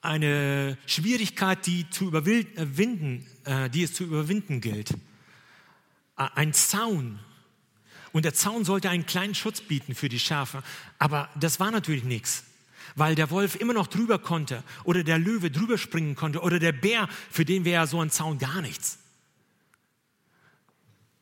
eine 0.00 0.78
Schwierigkeit, 0.86 1.66
die, 1.66 1.88
zu 1.90 2.06
überwinden, 2.06 3.26
äh, 3.44 3.68
die 3.68 3.82
es 3.82 3.94
zu 3.94 4.04
überwinden 4.04 4.60
gilt. 4.60 4.94
Ein 6.16 6.52
Zaun. 6.52 7.18
Und 8.12 8.24
der 8.24 8.34
Zaun 8.34 8.64
sollte 8.64 8.90
einen 8.90 9.06
kleinen 9.06 9.34
Schutz 9.34 9.60
bieten 9.60 9.94
für 9.94 10.08
die 10.08 10.18
Schafe. 10.18 10.62
Aber 10.98 11.28
das 11.38 11.60
war 11.60 11.70
natürlich 11.70 12.04
nichts 12.04 12.44
weil 12.96 13.14
der 13.14 13.30
Wolf 13.30 13.54
immer 13.56 13.74
noch 13.74 13.86
drüber 13.86 14.18
konnte 14.18 14.62
oder 14.84 15.04
der 15.04 15.18
Löwe 15.18 15.50
drüber 15.50 15.78
springen 15.78 16.16
konnte 16.16 16.40
oder 16.40 16.58
der 16.58 16.72
Bär, 16.72 17.08
für 17.30 17.44
den 17.44 17.64
wäre 17.64 17.86
so 17.86 18.00
ein 18.00 18.10
Zaun 18.10 18.38
gar 18.38 18.60
nichts. 18.60 18.98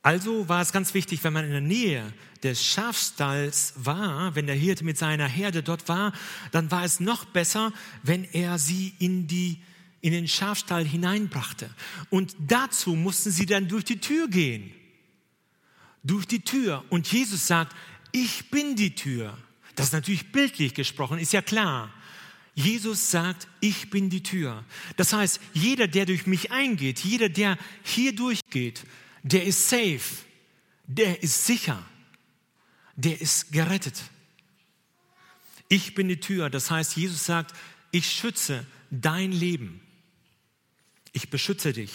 Also 0.01 0.47
war 0.47 0.61
es 0.61 0.71
ganz 0.71 0.93
wichtig, 0.93 1.23
wenn 1.23 1.33
man 1.33 1.45
in 1.45 1.51
der 1.51 1.61
Nähe 1.61 2.13
des 2.43 2.63
Schafstalls 2.63 3.73
war, 3.75 4.35
wenn 4.35 4.47
der 4.47 4.55
Hirte 4.55 4.83
mit 4.83 4.97
seiner 4.97 5.27
Herde 5.27 5.63
dort 5.63 5.89
war, 5.89 6.13
dann 6.51 6.71
war 6.71 6.83
es 6.83 6.99
noch 6.99 7.25
besser, 7.25 7.73
wenn 8.03 8.23
er 8.25 8.59
sie 8.59 8.93
in, 8.99 9.27
die, 9.27 9.61
in 10.01 10.13
den 10.13 10.27
Schafstall 10.27 10.85
hineinbrachte. 10.85 11.69
Und 12.09 12.35
dazu 12.39 12.95
mussten 12.95 13.31
sie 13.31 13.45
dann 13.45 13.67
durch 13.67 13.83
die 13.83 13.99
Tür 13.99 14.27
gehen. 14.27 14.71
Durch 16.03 16.25
die 16.25 16.41
Tür. 16.41 16.85
Und 16.89 17.11
Jesus 17.11 17.47
sagt, 17.47 17.75
ich 18.11 18.49
bin 18.49 18.75
die 18.75 18.95
Tür. 18.95 19.37
Das 19.75 19.87
ist 19.87 19.93
natürlich 19.93 20.31
bildlich 20.31 20.73
gesprochen, 20.73 21.19
ist 21.19 21.33
ja 21.33 21.41
klar. 21.41 21.93
Jesus 22.55 23.11
sagt, 23.11 23.47
ich 23.59 23.91
bin 23.91 24.09
die 24.09 24.23
Tür. 24.23 24.63
Das 24.95 25.13
heißt, 25.13 25.39
jeder, 25.53 25.87
der 25.87 26.07
durch 26.07 26.25
mich 26.25 26.51
eingeht, 26.51 26.99
jeder, 26.99 27.29
der 27.29 27.57
hier 27.83 28.15
durchgeht, 28.15 28.83
der 29.31 29.45
ist 29.45 29.69
safe, 29.69 30.23
der 30.85 31.21
ist 31.21 31.45
sicher, 31.45 31.83
der 32.95 33.19
ist 33.19 33.51
gerettet. 33.51 34.01
Ich 35.69 35.95
bin 35.95 36.07
die 36.07 36.19
Tür. 36.19 36.49
Das 36.49 36.71
heißt, 36.71 36.95
Jesus 36.95 37.25
sagt, 37.25 37.53
ich 37.91 38.09
schütze 38.09 38.65
dein 38.89 39.31
Leben. 39.31 39.81
Ich 41.11 41.29
beschütze 41.29 41.73
dich. 41.73 41.91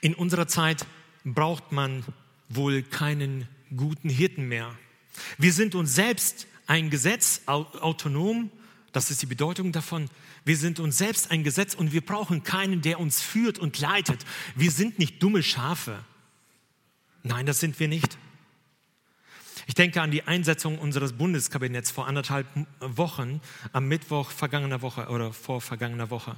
In 0.00 0.14
unserer 0.14 0.48
Zeit 0.48 0.84
braucht 1.24 1.70
man 1.70 2.04
wohl 2.48 2.82
keinen 2.82 3.46
guten 3.76 4.08
Hirten 4.08 4.48
mehr. 4.48 4.76
Wir 5.36 5.52
sind 5.52 5.74
uns 5.74 5.94
selbst 5.94 6.46
ein 6.66 6.90
Gesetz, 6.90 7.42
autonom, 7.46 8.50
das 8.92 9.10
ist 9.10 9.22
die 9.22 9.26
Bedeutung 9.26 9.72
davon. 9.72 10.08
Wir 10.48 10.56
sind 10.56 10.80
uns 10.80 10.96
selbst 10.96 11.30
ein 11.30 11.44
Gesetz 11.44 11.74
und 11.74 11.92
wir 11.92 12.00
brauchen 12.00 12.42
keinen, 12.42 12.80
der 12.80 13.00
uns 13.00 13.20
führt 13.20 13.58
und 13.58 13.78
leitet. 13.80 14.24
Wir 14.56 14.70
sind 14.70 14.98
nicht 14.98 15.22
dumme 15.22 15.42
Schafe. 15.42 16.02
Nein, 17.22 17.44
das 17.44 17.60
sind 17.60 17.78
wir 17.78 17.86
nicht. 17.86 18.16
Ich 19.66 19.74
denke 19.74 20.00
an 20.00 20.10
die 20.10 20.22
Einsetzung 20.22 20.78
unseres 20.78 21.12
Bundeskabinetts 21.12 21.90
vor 21.90 22.06
anderthalb 22.06 22.46
Wochen, 22.80 23.42
am 23.74 23.88
Mittwoch 23.88 24.30
vergangener 24.30 24.80
Woche 24.80 25.08
oder 25.08 25.34
vor 25.34 25.60
vergangener 25.60 26.08
Woche. 26.08 26.34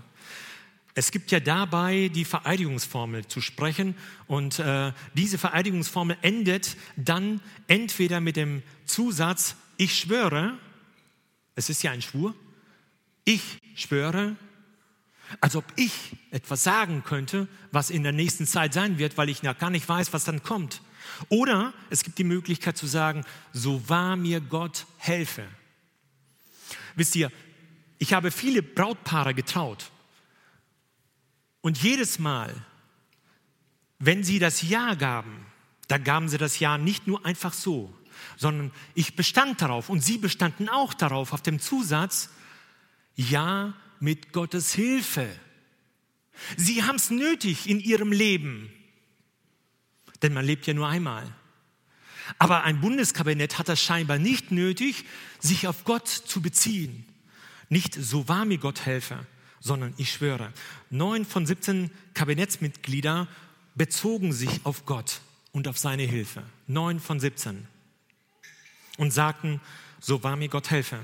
Es 0.94 1.12
gibt 1.12 1.30
ja 1.30 1.38
dabei 1.38 2.10
die 2.12 2.24
Vereidigungsformel 2.24 3.28
zu 3.28 3.40
sprechen 3.40 3.94
und 4.26 4.58
äh, 4.58 4.92
diese 5.14 5.38
Vereidigungsformel 5.38 6.16
endet 6.22 6.76
dann 6.96 7.40
entweder 7.68 8.20
mit 8.20 8.34
dem 8.34 8.64
Zusatz, 8.86 9.54
ich 9.76 9.96
schwöre, 9.96 10.58
es 11.54 11.70
ist 11.70 11.84
ja 11.84 11.92
ein 11.92 12.02
Schwur, 12.02 12.34
ich 13.24 13.60
schwöre, 13.74 14.36
als 15.40 15.56
ob 15.56 15.64
ich 15.76 16.16
etwas 16.30 16.64
sagen 16.64 17.04
könnte, 17.04 17.48
was 17.70 17.90
in 17.90 18.02
der 18.02 18.12
nächsten 18.12 18.46
Zeit 18.46 18.74
sein 18.74 18.98
wird, 18.98 19.16
weil 19.16 19.28
ich 19.28 19.42
noch 19.42 19.56
gar 19.58 19.70
nicht 19.70 19.88
weiß, 19.88 20.12
was 20.12 20.24
dann 20.24 20.42
kommt. 20.42 20.82
Oder 21.28 21.72
es 21.90 22.02
gibt 22.02 22.18
die 22.18 22.24
Möglichkeit 22.24 22.76
zu 22.76 22.86
sagen, 22.86 23.24
so 23.52 23.88
wahr 23.88 24.16
mir 24.16 24.40
Gott 24.40 24.86
helfe. 24.98 25.46
Wisst 26.96 27.14
ihr, 27.16 27.30
ich 27.98 28.12
habe 28.12 28.30
viele 28.30 28.62
Brautpaare 28.62 29.34
getraut 29.34 29.90
und 31.60 31.78
jedes 31.82 32.18
Mal, 32.18 32.54
wenn 33.98 34.24
sie 34.24 34.38
das 34.38 34.62
Ja 34.62 34.94
gaben, 34.94 35.46
da 35.88 35.98
gaben 35.98 36.28
sie 36.28 36.38
das 36.38 36.58
Ja 36.58 36.78
nicht 36.78 37.06
nur 37.06 37.24
einfach 37.26 37.52
so, 37.52 37.94
sondern 38.36 38.70
ich 38.94 39.16
bestand 39.16 39.60
darauf 39.60 39.90
und 39.90 40.00
sie 40.00 40.18
bestanden 40.18 40.68
auch 40.68 40.94
darauf, 40.94 41.32
auf 41.32 41.42
dem 41.42 41.60
Zusatz, 41.60 42.30
Ja 43.16 43.74
mit 43.98 44.32
Gottes 44.32 44.72
Hilfe. 44.72 45.28
Sie 46.56 46.82
haben 46.82 46.96
es 46.96 47.10
nötig 47.10 47.68
in 47.68 47.80
ihrem 47.80 48.12
Leben, 48.12 48.70
denn 50.22 50.32
man 50.32 50.44
lebt 50.44 50.66
ja 50.66 50.74
nur 50.74 50.88
einmal. 50.88 51.34
Aber 52.38 52.64
ein 52.64 52.80
Bundeskabinett 52.80 53.58
hat 53.58 53.68
das 53.68 53.82
scheinbar 53.82 54.18
nicht 54.18 54.50
nötig, 54.50 55.04
sich 55.38 55.66
auf 55.66 55.84
Gott 55.84 56.08
zu 56.08 56.40
beziehen. 56.40 57.04
Nicht 57.68 57.94
so 57.94 58.28
wahr 58.28 58.44
mir 58.44 58.58
Gott 58.58 58.86
helfe, 58.86 59.26
sondern 59.60 59.94
ich 59.96 60.12
schwöre, 60.12 60.52
neun 60.90 61.24
von 61.24 61.46
17 61.46 61.90
Kabinettsmitglieder 62.14 63.28
bezogen 63.74 64.32
sich 64.32 64.60
auf 64.64 64.86
Gott 64.86 65.20
und 65.52 65.68
auf 65.68 65.78
seine 65.78 66.02
Hilfe. 66.02 66.42
Neun 66.66 67.00
von 67.00 67.20
17. 67.20 67.66
Und 68.96 69.12
sagten, 69.12 69.60
so 70.00 70.22
wahr 70.22 70.36
mir 70.36 70.48
Gott 70.48 70.70
helfe. 70.70 71.00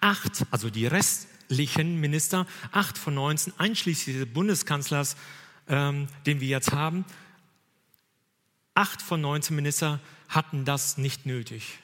Acht, 0.00 0.44
also 0.50 0.70
die 0.70 0.86
restlichen 0.86 2.00
Minister, 2.00 2.46
acht 2.72 2.98
von 2.98 3.14
19, 3.14 3.52
einschließlich 3.58 4.16
des 4.16 4.32
Bundeskanzlers, 4.32 5.16
ähm, 5.68 6.08
den 6.26 6.40
wir 6.40 6.48
jetzt 6.48 6.72
haben, 6.72 7.04
acht 8.74 9.02
von 9.02 9.20
19 9.20 9.54
Minister 9.54 10.00
hatten 10.28 10.64
das 10.64 10.96
nicht 10.96 11.26
nötig. 11.26 11.78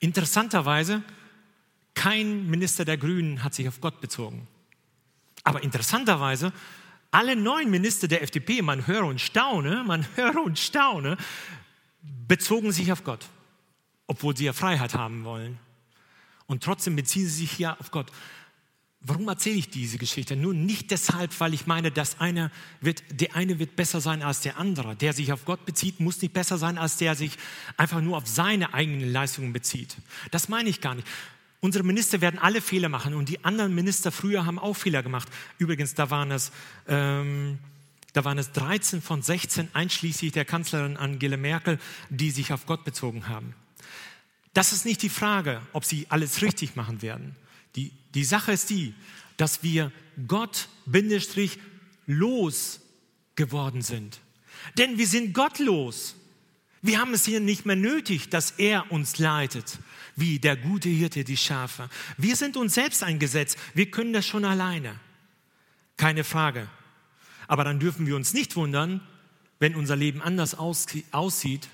Interessanterweise, 0.00 1.02
kein 1.94 2.48
Minister 2.48 2.84
der 2.84 2.96
Grünen 2.96 3.42
hat 3.42 3.54
sich 3.54 3.66
auf 3.68 3.80
Gott 3.80 4.00
bezogen. 4.00 4.46
Aber 5.42 5.62
interessanterweise, 5.62 6.52
alle 7.10 7.36
neun 7.36 7.70
Minister 7.70 8.06
der 8.06 8.22
FDP, 8.22 8.62
man 8.62 8.86
höre 8.86 9.04
und 9.04 9.20
staune, 9.20 9.82
man 9.84 10.06
höre 10.16 10.42
und 10.42 10.58
staune, 10.58 11.16
bezogen 12.28 12.72
sich 12.72 12.92
auf 12.92 13.04
Gott, 13.04 13.26
obwohl 14.06 14.36
sie 14.36 14.44
ja 14.44 14.52
Freiheit 14.52 14.94
haben 14.94 15.24
wollen. 15.24 15.58
Und 16.48 16.64
trotzdem 16.64 16.96
beziehen 16.96 17.26
sie 17.26 17.46
sich 17.46 17.58
ja 17.58 17.76
auf 17.78 17.92
Gott. 17.92 18.10
Warum 19.00 19.28
erzähle 19.28 19.56
ich 19.56 19.70
diese 19.70 19.96
Geschichte? 19.96 20.34
Nun 20.34 20.66
nicht 20.66 20.90
deshalb, 20.90 21.38
weil 21.38 21.54
ich 21.54 21.66
meine, 21.68 21.92
dass 21.92 22.18
einer 22.20 22.50
wird, 22.80 23.04
der 23.12 23.36
eine 23.36 23.60
wird 23.60 23.76
besser 23.76 24.00
sein 24.00 24.22
als 24.22 24.40
der 24.40 24.58
andere. 24.58 24.96
Der 24.96 25.12
sich 25.12 25.32
auf 25.32 25.44
Gott 25.44 25.64
bezieht, 25.66 26.00
muss 26.00 26.20
nicht 26.20 26.34
besser 26.34 26.58
sein 26.58 26.78
als 26.78 26.96
der 26.96 27.14
sich 27.14 27.38
einfach 27.76 28.00
nur 28.00 28.16
auf 28.16 28.26
seine 28.26 28.74
eigenen 28.74 29.12
Leistungen 29.12 29.52
bezieht. 29.52 29.96
Das 30.32 30.48
meine 30.48 30.68
ich 30.68 30.80
gar 30.80 30.96
nicht. 30.96 31.06
Unsere 31.60 31.84
Minister 31.84 32.20
werden 32.20 32.40
alle 32.40 32.60
Fehler 32.60 32.88
machen 32.88 33.14
und 33.14 33.28
die 33.28 33.44
anderen 33.44 33.74
Minister 33.74 34.10
früher 34.10 34.46
haben 34.46 34.58
auch 34.58 34.74
Fehler 34.74 35.02
gemacht. 35.02 35.28
Übrigens, 35.58 35.94
da 35.94 36.10
waren 36.10 36.30
es, 36.30 36.50
ähm, 36.88 37.58
da 38.14 38.24
waren 38.24 38.38
es 38.38 38.52
13 38.52 39.02
von 39.02 39.22
16, 39.22 39.68
einschließlich 39.74 40.32
der 40.32 40.44
Kanzlerin 40.44 40.96
Angela 40.96 41.36
Merkel, 41.36 41.78
die 42.10 42.30
sich 42.30 42.52
auf 42.52 42.66
Gott 42.66 42.84
bezogen 42.84 43.28
haben. 43.28 43.54
Das 44.58 44.72
ist 44.72 44.84
nicht 44.84 45.02
die 45.02 45.08
Frage, 45.08 45.62
ob 45.72 45.84
sie 45.84 46.06
alles 46.08 46.42
richtig 46.42 46.74
machen 46.74 47.00
werden. 47.00 47.36
Die, 47.76 47.92
die 48.12 48.24
Sache 48.24 48.50
ist 48.50 48.70
die, 48.70 48.92
dass 49.36 49.62
wir 49.62 49.92
Gott 50.26 50.68
Bindestrich 50.84 51.60
los 52.06 52.80
geworden 53.36 53.82
sind. 53.82 54.18
Denn 54.76 54.98
wir 54.98 55.06
sind 55.06 55.32
gottlos. 55.32 56.16
Wir 56.82 56.98
haben 56.98 57.14
es 57.14 57.24
hier 57.24 57.38
nicht 57.38 57.66
mehr 57.66 57.76
nötig, 57.76 58.30
dass 58.30 58.50
er 58.50 58.90
uns 58.90 59.18
leitet 59.18 59.78
wie 60.16 60.40
der 60.40 60.56
gute 60.56 60.88
Hirte 60.88 61.22
die 61.22 61.36
Schafe. 61.36 61.88
Wir 62.16 62.34
sind 62.34 62.56
uns 62.56 62.74
selbst 62.74 63.04
ein 63.04 63.20
Gesetz. 63.20 63.54
Wir 63.74 63.92
können 63.92 64.12
das 64.12 64.26
schon 64.26 64.44
alleine. 64.44 64.98
Keine 65.96 66.24
Frage. 66.24 66.66
Aber 67.46 67.62
dann 67.62 67.78
dürfen 67.78 68.06
wir 68.08 68.16
uns 68.16 68.34
nicht 68.34 68.56
wundern, 68.56 69.06
wenn 69.60 69.76
unser 69.76 69.94
Leben 69.94 70.20
anders 70.20 70.56
aussieht, 70.56 71.68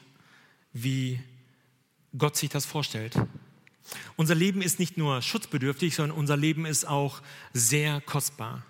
wie 0.75 1.19
Gott 2.17 2.37
sich 2.37 2.51
das 2.51 2.65
vorstellt. 2.65 3.15
Unser 4.17 4.35
Leben 4.35 4.63
ist 4.63 4.79
nicht 4.79 4.97
nur 4.97 5.21
schutzbedürftig, 5.23 5.95
sondern 5.95 6.17
unser 6.17 6.37
Leben 6.37 6.67
ist 6.67 6.87
auch 6.87 7.21
sehr 7.53 8.01
kostbar. 8.01 8.65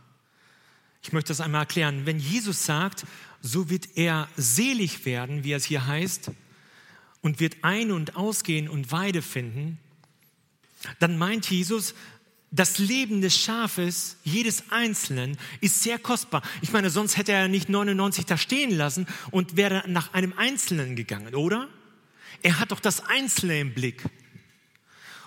Ich 1.02 1.12
möchte 1.12 1.28
das 1.28 1.40
einmal 1.40 1.62
erklären. 1.62 2.06
Wenn 2.06 2.18
Jesus 2.18 2.64
sagt, 2.64 3.04
so 3.42 3.68
wird 3.68 3.96
er 3.96 4.28
selig 4.36 5.04
werden, 5.04 5.44
wie 5.44 5.52
es 5.52 5.64
hier 5.64 5.86
heißt, 5.86 6.30
und 7.20 7.40
wird 7.40 7.58
ein- 7.62 7.92
und 7.92 8.16
ausgehen 8.16 8.68
und 8.68 8.90
Weide 8.90 9.22
finden, 9.22 9.78
dann 10.98 11.16
meint 11.16 11.48
Jesus, 11.50 11.94
das 12.50 12.78
Leben 12.78 13.20
des 13.20 13.36
Schafes, 13.36 14.16
jedes 14.22 14.70
Einzelnen, 14.70 15.36
ist 15.60 15.82
sehr 15.82 15.98
kostbar. 15.98 16.42
Ich 16.62 16.72
meine, 16.72 16.88
sonst 16.88 17.16
hätte 17.16 17.32
er 17.32 17.48
nicht 17.48 17.68
99 17.68 18.26
da 18.26 18.36
stehen 18.36 18.70
lassen 18.70 19.06
und 19.30 19.56
wäre 19.56 19.82
nach 19.88 20.14
einem 20.14 20.32
Einzelnen 20.36 20.96
gegangen, 20.96 21.34
oder? 21.34 21.68
Er 22.42 22.60
hat 22.60 22.72
doch 22.72 22.80
das 22.80 23.00
Einzelne 23.06 23.60
im 23.60 23.74
Blick. 23.74 24.04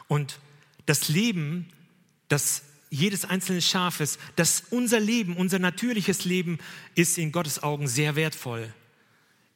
Und 0.08 0.40
das 0.86 1.10
Leben, 1.10 1.68
das 2.30 2.64
jedes 2.90 3.26
einzelne 3.26 3.62
Schafes, 3.62 4.18
dass 4.36 4.64
unser 4.70 5.00
Leben, 5.00 5.36
unser 5.36 5.60
natürliches 5.60 6.26
Leben 6.26 6.58
ist 6.96 7.18
in 7.18 7.32
Gottes 7.32 7.62
Augen 7.62 7.88
sehr 7.88 8.16
wertvoll. 8.16 8.74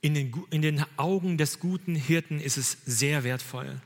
In 0.02 0.14
den, 0.14 0.34
in 0.50 0.62
den 0.62 0.84
Augen 0.98 1.38
des 1.38 1.60
guten 1.60 1.96
Hirten 1.96 2.40
ist 2.40 2.58
es 2.58 2.78
sehr 2.86 3.24
wertvoll. 3.24 3.80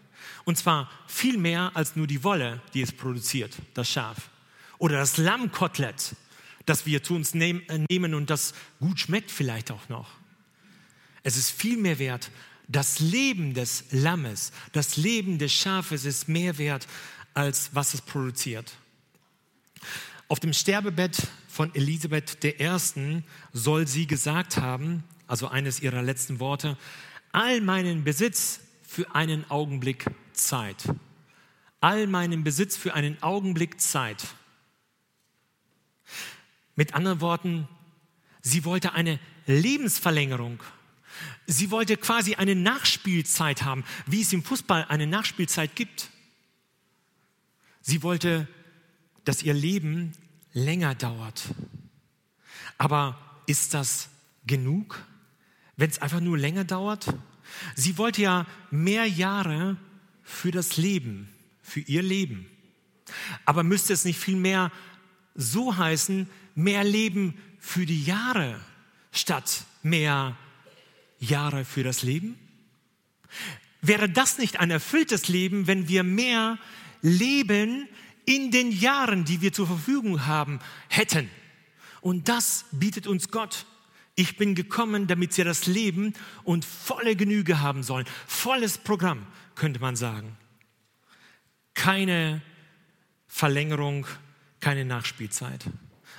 Und 0.45 0.57
zwar 0.57 0.89
viel 1.07 1.37
mehr 1.37 1.71
als 1.75 1.95
nur 1.95 2.07
die 2.07 2.23
Wolle, 2.23 2.61
die 2.73 2.81
es 2.81 2.91
produziert, 2.91 3.55
das 3.73 3.89
Schaf. 3.89 4.29
Oder 4.77 4.97
das 4.97 5.17
Lammkotelett, 5.17 6.15
das 6.65 6.85
wir 6.85 7.03
zu 7.03 7.15
uns 7.15 7.35
äh, 7.35 7.61
nehmen 7.89 8.13
und 8.13 8.29
das 8.29 8.53
gut 8.79 8.99
schmeckt 8.99 9.31
vielleicht 9.31 9.71
auch 9.71 9.89
noch. 9.89 10.09
Es 11.23 11.37
ist 11.37 11.51
viel 11.51 11.77
mehr 11.77 11.99
wert. 11.99 12.31
Das 12.67 12.99
Leben 12.99 13.53
des 13.53 13.85
Lammes, 13.91 14.51
das 14.71 14.97
Leben 14.97 15.37
des 15.37 15.53
Schafes 15.53 16.05
ist 16.05 16.27
mehr 16.27 16.57
wert, 16.57 16.87
als 17.33 17.69
was 17.73 17.93
es 17.93 18.01
produziert. 18.01 18.73
Auf 20.27 20.39
dem 20.39 20.53
Sterbebett 20.53 21.27
von 21.47 21.73
Elisabeth 21.75 22.43
I. 22.43 23.23
soll 23.53 23.87
sie 23.87 24.07
gesagt 24.07 24.57
haben, 24.57 25.03
also 25.27 25.47
eines 25.47 25.79
ihrer 25.79 26.01
letzten 26.01 26.39
Worte, 26.39 26.77
all 27.31 27.61
meinen 27.61 28.03
Besitz 28.03 28.61
für 28.81 29.13
einen 29.13 29.49
Augenblick 29.51 30.05
Zeit. 30.33 30.83
All 31.81 32.07
meinen 32.07 32.43
Besitz 32.43 32.77
für 32.77 32.93
einen 32.93 33.21
Augenblick 33.21 33.79
Zeit. 33.79 34.25
Mit 36.75 36.95
anderen 36.95 37.21
Worten, 37.21 37.67
sie 38.41 38.65
wollte 38.65 38.93
eine 38.93 39.19
Lebensverlängerung. 39.45 40.61
Sie 41.47 41.71
wollte 41.71 41.97
quasi 41.97 42.35
eine 42.35 42.55
Nachspielzeit 42.55 43.63
haben, 43.63 43.83
wie 44.05 44.21
es 44.21 44.33
im 44.33 44.43
Fußball 44.43 44.85
eine 44.89 45.07
Nachspielzeit 45.07 45.75
gibt. 45.75 46.09
Sie 47.81 48.01
wollte 48.01 48.47
dass 49.25 49.43
ihr 49.43 49.53
Leben 49.53 50.13
länger 50.53 50.95
dauert. 50.95 51.43
Aber 52.77 53.19
ist 53.47 53.73
das 53.73 54.09
genug, 54.45 55.03
wenn 55.75 55.89
es 55.89 56.01
einfach 56.01 56.21
nur 56.21 56.37
länger 56.37 56.63
dauert? 56.63 57.13
Sie 57.75 57.97
wollte 57.97 58.21
ja 58.21 58.45
mehr 58.71 59.05
Jahre 59.05 59.77
für 60.23 60.51
das 60.51 60.77
Leben, 60.77 61.29
für 61.61 61.81
ihr 61.81 62.03
Leben. 62.03 62.45
Aber 63.43 63.63
müsste 63.63 63.93
es 63.93 64.05
nicht 64.05 64.19
vielmehr 64.19 64.71
so 65.35 65.75
heißen, 65.75 66.29
mehr 66.53 66.83
Leben 66.83 67.37
für 67.59 67.85
die 67.85 68.03
Jahre 68.03 68.59
statt 69.11 69.65
mehr 69.83 70.37
Jahre 71.19 71.65
für 71.65 71.83
das 71.83 72.03
Leben? 72.03 72.37
Wäre 73.81 74.09
das 74.09 74.37
nicht 74.37 74.59
ein 74.59 74.71
erfülltes 74.71 75.27
Leben, 75.27 75.67
wenn 75.67 75.87
wir 75.87 76.03
mehr 76.03 76.57
Leben 77.01 77.87
in 78.25 78.51
den 78.51 78.71
Jahren, 78.71 79.25
die 79.25 79.41
wir 79.41 79.53
zur 79.53 79.67
Verfügung 79.67 80.25
haben, 80.25 80.59
hätten. 80.89 81.29
Und 82.01 82.27
das 82.29 82.65
bietet 82.71 83.07
uns 83.07 83.29
Gott. 83.29 83.65
Ich 84.15 84.37
bin 84.37 84.55
gekommen, 84.55 85.07
damit 85.07 85.33
sie 85.33 85.43
das 85.43 85.65
Leben 85.67 86.13
und 86.43 86.65
volle 86.65 87.15
Genüge 87.15 87.59
haben 87.59 87.83
sollen. 87.83 88.05
Volles 88.27 88.77
Programm, 88.77 89.25
könnte 89.55 89.79
man 89.79 89.95
sagen. 89.95 90.37
Keine 91.73 92.41
Verlängerung, 93.27 94.07
keine 94.61 94.85
Nachspielzeit. 94.85 95.65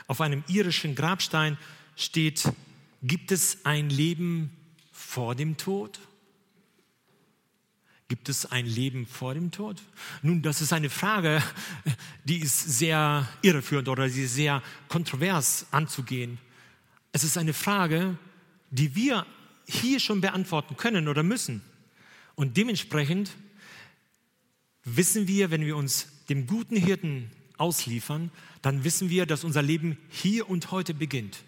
Auf 0.06 0.20
einem 0.20 0.44
irischen 0.46 0.94
Grabstein 0.94 1.56
steht, 1.96 2.44
gibt 3.02 3.32
es 3.32 3.64
ein 3.64 3.88
Leben 3.88 4.55
vor 5.16 5.34
dem 5.34 5.56
Tod? 5.56 5.98
Gibt 8.06 8.28
es 8.28 8.44
ein 8.44 8.66
Leben 8.66 9.06
vor 9.06 9.32
dem 9.32 9.50
Tod? 9.50 9.82
Nun, 10.20 10.42
das 10.42 10.60
ist 10.60 10.74
eine 10.74 10.90
Frage, 10.90 11.42
die 12.24 12.36
ist 12.36 12.60
sehr 12.78 13.26
irreführend 13.40 13.88
oder 13.88 14.10
die 14.10 14.24
ist 14.24 14.34
sehr 14.34 14.62
kontrovers 14.88 15.68
anzugehen. 15.70 16.36
Es 17.12 17.24
ist 17.24 17.38
eine 17.38 17.54
Frage, 17.54 18.18
die 18.68 18.94
wir 18.94 19.24
hier 19.66 20.00
schon 20.00 20.20
beantworten 20.20 20.76
können 20.76 21.08
oder 21.08 21.22
müssen. 21.22 21.62
Und 22.34 22.58
dementsprechend 22.58 23.30
wissen 24.84 25.26
wir, 25.28 25.50
wenn 25.50 25.64
wir 25.64 25.78
uns 25.78 26.08
dem 26.28 26.46
guten 26.46 26.76
Hirten 26.76 27.30
ausliefern, 27.56 28.30
dann 28.60 28.84
wissen 28.84 29.08
wir, 29.08 29.24
dass 29.24 29.44
unser 29.44 29.62
Leben 29.62 29.96
hier 30.10 30.50
und 30.50 30.72
heute 30.72 30.92
beginnt. 30.92 31.42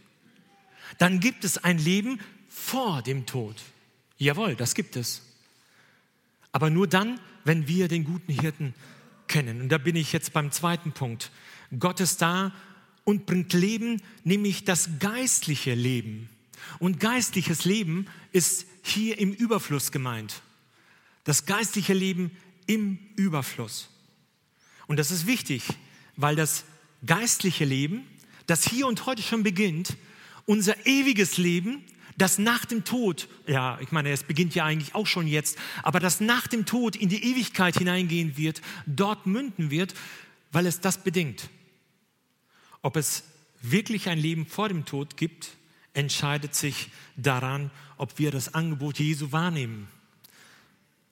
Dann 0.97 1.21
gibt 1.21 1.45
es 1.45 1.59
ein 1.59 1.77
Leben 1.77 2.19
vor 2.59 3.03
dem 3.03 3.25
Tod. 3.25 3.57
Jawohl, 4.19 4.57
das 4.57 4.75
gibt 4.75 4.97
es. 4.97 5.23
Aber 6.53 6.71
nur 6.71 6.87
dann, 6.87 7.21
wenn 7.45 7.69
wir 7.69 7.89
den 7.89 8.05
guten 8.05 8.33
Hirten 8.33 8.75
kennen. 9.29 9.63
Und 9.63 9.69
da 9.69 9.79
bin 9.79 9.97
ich 9.97 10.13
jetzt 10.13 10.33
beim 10.33 10.51
zweiten 10.51 10.93
Punkt. 10.93 11.31
Gott 11.79 12.01
ist 12.01 12.21
da 12.21 12.53
und 13.05 13.27
bringt 13.27 13.53
Leben, 13.53 14.03
nämlich 14.25 14.65
das 14.65 14.91
geistliche 14.99 15.75
Leben. 15.75 16.29
Und 16.79 17.01
geistliches 17.01 17.65
Leben 17.65 18.07
ist 18.33 18.67
hier 18.83 19.19
im 19.19 19.33
Überfluss 19.33 19.93
gemeint. 19.93 20.43
Das 21.25 21.47
geistliche 21.47 21.95
Leben 21.95 22.31
im 22.67 22.99
Überfluss. 23.17 23.89
Und 24.87 24.99
das 24.99 25.11
ist 25.11 25.27
wichtig, 25.27 25.63
weil 26.17 26.37
das 26.37 26.65
geistliche 27.07 27.65
Leben, 27.65 28.07
das 28.47 28.69
hier 28.69 28.87
und 28.87 29.07
heute 29.07 29.23
schon 29.23 29.43
beginnt, 29.43 29.97
unser 30.47 30.87
ewiges 30.87 31.37
Leben 31.37 31.85
dass 32.19 32.39
nach 32.39 32.65
dem 32.65 32.85
Tod, 32.85 33.29
ja, 33.47 33.79
ich 33.81 33.93
meine, 33.93 34.11
es 34.11 34.25
beginnt 34.25 34.55
ja 34.57 34.65
eigentlich 34.65 34.95
auch 34.97 35.07
schon 35.07 35.29
jetzt, 35.29 35.57
aber 35.85 36.01
dass 36.01 36.21
nach 36.21 36.49
dem 36.49 36.67
Tod 36.67 36.97
in 36.97 37.09
die 37.09 37.25
Ewigkeit 37.25 37.79
hineingehen 37.79 38.37
wird, 38.37 38.61
dort 38.87 39.27
münden 39.27 39.71
wird, 39.71 39.95
weil 40.51 40.67
es 40.67 40.81
das 40.81 40.99
bedingt. 40.99 41.49
Ob 42.83 42.97
es 42.97 43.23
wirklich 43.63 44.09
ein 44.09 44.19
Leben 44.19 44.47
vor 44.47 44.69
dem 44.69 44.85
Tod 44.85 45.17
gibt, 45.17 45.57
entscheidet 45.95 46.57
sich 46.57 46.91
daran, 47.17 47.71
ob 47.97 48.19
wir 48.19 48.33
das 48.33 48.53
Angebot 48.53 48.99
Jesu 48.99 49.31
wahrnehmen. 49.31 49.87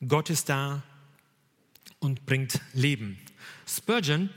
Gott 0.06 0.28
ist 0.28 0.48
da 0.48 0.82
und 2.00 2.26
bringt 2.26 2.60
Leben. 2.72 3.16
Spurgeon, 3.66 4.28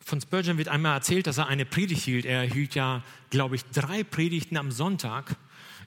von 0.00 0.20
Spurgeon 0.20 0.56
wird 0.56 0.68
einmal 0.68 0.94
erzählt, 0.94 1.26
dass 1.26 1.38
er 1.38 1.46
eine 1.46 1.66
Predigt 1.66 2.02
hielt. 2.02 2.24
Er 2.24 2.42
hielt 2.42 2.74
ja, 2.74 3.04
glaube 3.28 3.56
ich, 3.56 3.64
drei 3.66 4.02
Predigten 4.02 4.56
am 4.56 4.72
Sonntag 4.72 5.36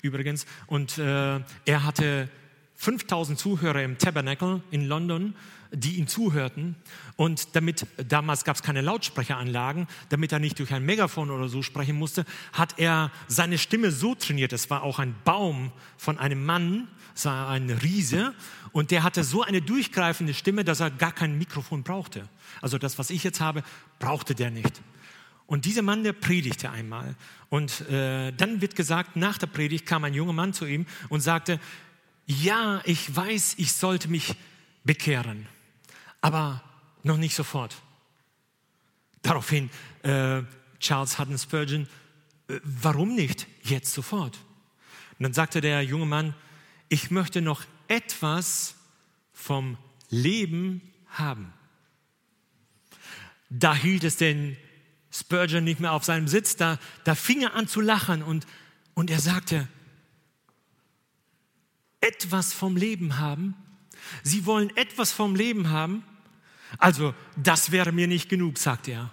übrigens. 0.04 0.46
Und 0.68 1.00
äh, 1.00 1.40
er 1.66 1.84
hatte 1.84 2.30
5000 2.76 3.40
Zuhörer 3.40 3.82
im 3.82 3.98
Tabernacle 3.98 4.62
in 4.70 4.86
London, 4.88 5.34
die 5.72 5.96
ihm 5.96 6.08
zuhörten. 6.08 6.76
Und 7.16 7.56
damit, 7.56 7.88
damals 8.08 8.44
gab 8.44 8.58
es 8.58 8.62
keine 8.62 8.82
Lautsprecheranlagen, 8.82 9.88
damit 10.10 10.32
er 10.32 10.40
nicht 10.40 10.60
durch 10.60 10.74
ein 10.74 10.86
Megafon 10.86 11.32
oder 11.32 11.50
so 11.50 11.64
sprechen 11.64 11.96
musste, 11.96 12.26
hat 12.52 12.78
er 12.78 13.12
seine 13.28 13.58
Stimme 13.58 13.92
so 13.92 14.14
trainiert. 14.14 14.54
Es 14.54 14.70
war 14.70 14.84
auch 14.84 15.00
ein 15.00 15.16
Baum 15.24 15.72
von 15.98 16.20
einem 16.20 16.46
Mann, 16.46 16.88
es 17.16 17.26
war 17.26 17.50
ein 17.50 17.70
Riese. 17.70 18.34
Und 18.72 18.92
der 18.92 19.04
hatte 19.04 19.24
so 19.24 19.42
eine 19.42 19.62
durchgreifende 19.62 20.34
Stimme, 20.34 20.64
dass 20.64 20.80
er 20.80 20.92
gar 20.92 21.12
kein 21.12 21.38
Mikrofon 21.38 21.84
brauchte. 21.84 22.28
Also 22.62 22.78
das, 22.78 23.00
was 23.00 23.10
ich 23.10 23.24
jetzt 23.24 23.40
habe, 23.40 23.64
brauchte 24.00 24.36
der 24.36 24.52
nicht. 24.52 24.82
Und 25.46 25.66
dieser 25.66 25.82
Mann, 25.82 26.04
der 26.04 26.14
predigte 26.14 26.70
einmal. 26.70 27.16
Und 27.50 27.82
äh, 27.90 28.32
dann 28.32 28.62
wird 28.62 28.76
gesagt, 28.76 29.16
nach 29.16 29.38
der 29.38 29.48
Predigt 29.48 29.86
kam 29.86 30.04
ein 30.04 30.14
junger 30.14 30.34
Mann 30.34 30.54
zu 30.54 30.66
ihm 30.66 30.86
und 31.10 31.22
sagte, 31.22 31.60
ja, 32.26 32.82
ich 32.86 33.14
weiß, 33.16 33.56
ich 33.58 33.74
sollte 33.74 34.08
mich 34.08 34.36
bekehren, 34.84 35.48
aber 36.22 36.64
noch 37.04 37.18
nicht 37.18 37.36
sofort. 37.36 37.76
Daraufhin 39.22 39.70
äh, 40.04 40.44
Charles 40.80 41.20
Hutton 41.20 41.38
Spurgeon, 41.38 41.88
äh, 42.48 42.60
warum 42.64 43.16
nicht 43.16 43.48
jetzt 43.64 43.94
sofort? 43.94 44.38
Und 45.20 45.24
dann 45.24 45.34
sagte 45.34 45.62
der 45.62 45.84
junge 45.84 46.06
Mann, 46.06 46.34
ich 46.90 47.12
möchte 47.12 47.42
noch 47.42 47.64
etwas 47.88 48.76
vom 49.34 49.78
Leben 50.10 50.82
haben. 51.08 51.54
Da 53.50 53.76
hielt 53.76 54.04
es 54.04 54.18
den 54.18 54.58
Spurgeon 55.14 55.64
nicht 55.64 55.80
mehr 55.80 55.94
auf 55.94 56.04
seinem 56.04 56.28
Sitz, 56.28 56.56
da, 56.56 56.80
da 57.04 57.14
fing 57.14 57.44
er 57.44 57.54
an 57.54 57.68
zu 57.68 57.82
lachen 57.82 58.24
und, 58.24 58.48
und 58.96 59.12
er 59.12 59.20
sagte, 59.20 59.68
etwas 62.02 62.52
vom 62.52 62.76
Leben 62.76 63.20
haben. 63.20 63.56
Sie 64.24 64.46
wollen 64.46 64.76
etwas 64.76 65.12
vom 65.12 65.36
Leben 65.36 65.70
haben. 65.70 66.04
Also, 66.80 67.14
das 67.38 67.72
wäre 67.72 67.92
mir 67.92 68.08
nicht 68.08 68.28
genug, 68.28 68.58
sagt 68.58 68.88
er. 68.88 69.12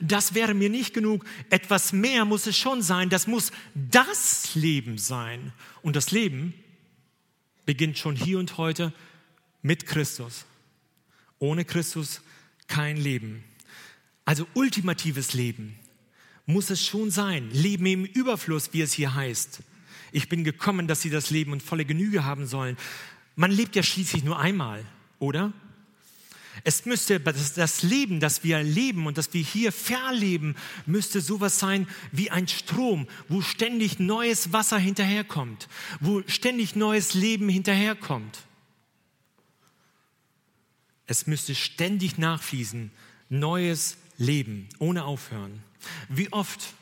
Das 0.00 0.34
wäre 0.34 0.52
mir 0.52 0.68
nicht 0.68 0.92
genug. 0.92 1.24
Etwas 1.48 1.92
mehr 1.92 2.24
muss 2.24 2.46
es 2.46 2.56
schon 2.56 2.82
sein. 2.82 3.08
Das 3.08 3.26
muss 3.26 3.52
das 3.74 4.54
Leben 4.54 4.98
sein. 4.98 5.52
Und 5.80 5.96
das 5.96 6.10
Leben 6.10 6.52
beginnt 7.64 7.96
schon 7.96 8.16
hier 8.16 8.38
und 8.38 8.58
heute 8.58 8.92
mit 9.62 9.86
Christus. 9.86 10.44
Ohne 11.38 11.64
Christus 11.64 12.20
kein 12.66 12.96
Leben. 12.96 13.44
Also 14.30 14.46
ultimatives 14.54 15.34
Leben 15.34 15.76
muss 16.46 16.70
es 16.70 16.86
schon 16.86 17.10
sein. 17.10 17.50
Leben 17.50 17.84
im 17.86 18.04
Überfluss, 18.04 18.72
wie 18.72 18.80
es 18.80 18.92
hier 18.92 19.16
heißt. 19.16 19.58
Ich 20.12 20.28
bin 20.28 20.44
gekommen, 20.44 20.86
dass 20.86 21.02
sie 21.02 21.10
das 21.10 21.30
Leben 21.30 21.50
und 21.50 21.64
volle 21.64 21.84
Genüge 21.84 22.24
haben 22.24 22.46
sollen. 22.46 22.76
Man 23.34 23.50
lebt 23.50 23.74
ja 23.74 23.82
schließlich 23.82 24.22
nur 24.22 24.38
einmal, 24.38 24.84
oder? 25.18 25.52
Es 26.62 26.86
müsste 26.86 27.18
das 27.18 27.82
Leben, 27.82 28.20
das 28.20 28.44
wir 28.44 28.62
leben 28.62 29.08
und 29.08 29.18
das 29.18 29.34
wir 29.34 29.42
hier 29.42 29.72
verleben, 29.72 30.54
müsste 30.86 31.20
sowas 31.20 31.58
sein 31.58 31.88
wie 32.12 32.30
ein 32.30 32.46
Strom, 32.46 33.08
wo 33.28 33.42
ständig 33.42 33.98
neues 33.98 34.52
Wasser 34.52 34.78
hinterherkommt, 34.78 35.68
wo 35.98 36.22
ständig 36.28 36.76
neues 36.76 37.14
Leben 37.14 37.48
hinterherkommt. 37.48 38.38
Es 41.08 41.26
müsste 41.26 41.56
ständig 41.56 42.16
nachfließen, 42.16 42.92
neues 43.28 43.96
Leben, 44.20 44.68
ohne 44.78 45.04
aufhören. 45.04 45.62
Wie 46.10 46.30
oft, 46.32 46.74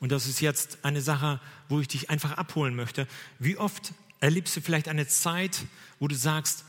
und 0.00 0.12
das 0.12 0.26
ist 0.26 0.40
jetzt 0.40 0.78
eine 0.84 1.00
Sache, 1.00 1.40
wo 1.68 1.80
ich 1.80 1.88
dich 1.88 2.10
einfach 2.10 2.32
abholen 2.32 2.76
möchte, 2.76 3.08
wie 3.38 3.56
oft 3.56 3.94
erlebst 4.20 4.54
du 4.56 4.60
vielleicht 4.60 4.88
eine 4.88 5.08
Zeit, 5.08 5.64
wo 5.98 6.08
du 6.08 6.14
sagst, 6.14 6.64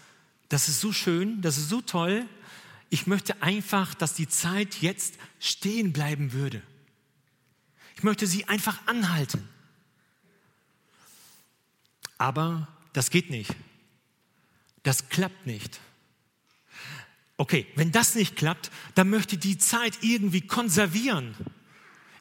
das 0.49 0.69
ist 0.69 0.80
so 0.80 0.93
schön, 0.93 1.41
das 1.41 1.58
ist 1.58 1.69
so 1.69 1.82
toll, 1.82 2.25
ich 2.89 3.08
möchte 3.08 3.41
einfach, 3.41 3.93
dass 3.93 4.13
die 4.13 4.30
Zeit 4.30 4.82
jetzt 4.82 5.15
stehen 5.39 5.91
bleiben 5.91 6.32
würde. 6.32 6.62
Ich 7.97 8.04
möchte 8.04 8.25
sie 8.25 8.45
einfach 8.45 8.88
anhalten. 8.88 9.49
Aber 12.17 12.69
das 12.93 13.10
geht 13.10 13.30
nicht. 13.30 13.54
Das 14.84 15.10
klappt 15.10 15.45
nicht. 15.45 15.82
Okay, 17.38 17.65
wenn 17.76 17.91
das 17.91 18.15
nicht 18.15 18.36
klappt, 18.36 18.71
dann 18.95 19.10
möchte 19.10 19.36
ich 19.36 19.41
die 19.41 19.58
Zeit 19.58 20.00
irgendwie 20.02 20.41
konservieren. 20.41 21.36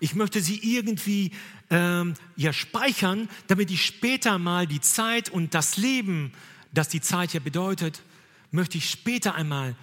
Ich 0.00 0.14
möchte 0.14 0.40
sie 0.40 0.58
irgendwie 0.76 1.30
ähm, 1.70 2.14
ja, 2.36 2.52
speichern, 2.52 3.28
damit 3.46 3.70
ich 3.70 3.84
später 3.84 4.38
mal 4.38 4.66
die 4.66 4.80
Zeit 4.80 5.30
und 5.30 5.54
das 5.54 5.76
Leben, 5.76 6.32
das 6.72 6.88
die 6.88 7.00
Zeit 7.00 7.32
ja 7.32 7.40
bedeutet, 7.40 8.02
möchte 8.50 8.76
ich 8.78 8.90
später 8.90 9.34
einmal 9.34 9.76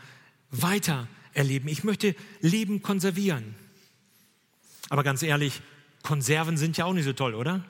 weiter 0.52 1.08
erleben. 1.34 1.70
Ich 1.70 1.84
möchte 1.84 2.16
Leben 2.42 2.82
konservieren. 2.82 3.56
Aber 4.90 5.04
ganz 5.04 5.24
ehrlich, 5.24 5.62
Konserven 6.04 6.58
sind 6.58 6.76
ja 6.78 6.86
auch 6.86 6.94
nicht 6.94 7.06
so 7.06 7.14
toll, 7.14 7.36
oder? 7.36 7.64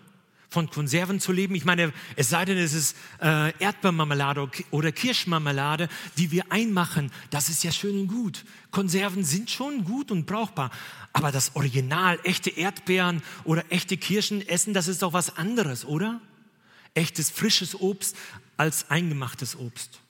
Von 0.51 0.69
Konserven 0.69 1.21
zu 1.21 1.31
leben. 1.31 1.55
Ich 1.55 1.63
meine, 1.63 1.93
es 2.17 2.29
sei 2.29 2.43
denn, 2.43 2.57
es 2.57 2.73
ist 2.73 2.97
äh, 3.21 3.57
Erdbeermarmelade 3.57 4.49
oder 4.69 4.91
Kirschmarmelade, 4.91 5.87
die 6.17 6.29
wir 6.29 6.51
einmachen. 6.51 7.09
Das 7.29 7.47
ist 7.47 7.63
ja 7.63 7.71
schön 7.71 8.01
und 8.01 8.07
gut. 8.07 8.43
Konserven 8.69 9.23
sind 9.23 9.49
schon 9.49 9.85
gut 9.85 10.11
und 10.11 10.25
brauchbar. 10.25 10.69
Aber 11.13 11.31
das 11.31 11.55
Original, 11.55 12.19
echte 12.25 12.49
Erdbeeren 12.49 13.23
oder 13.45 13.63
echte 13.69 13.95
Kirschen 13.95 14.45
essen, 14.45 14.73
das 14.73 14.89
ist 14.89 15.01
doch 15.01 15.13
was 15.13 15.37
anderes, 15.37 15.85
oder? 15.85 16.19
Echtes 16.95 17.29
frisches 17.29 17.79
Obst 17.79 18.17
als 18.57 18.91
eingemachtes 18.91 19.57
Obst. 19.57 20.01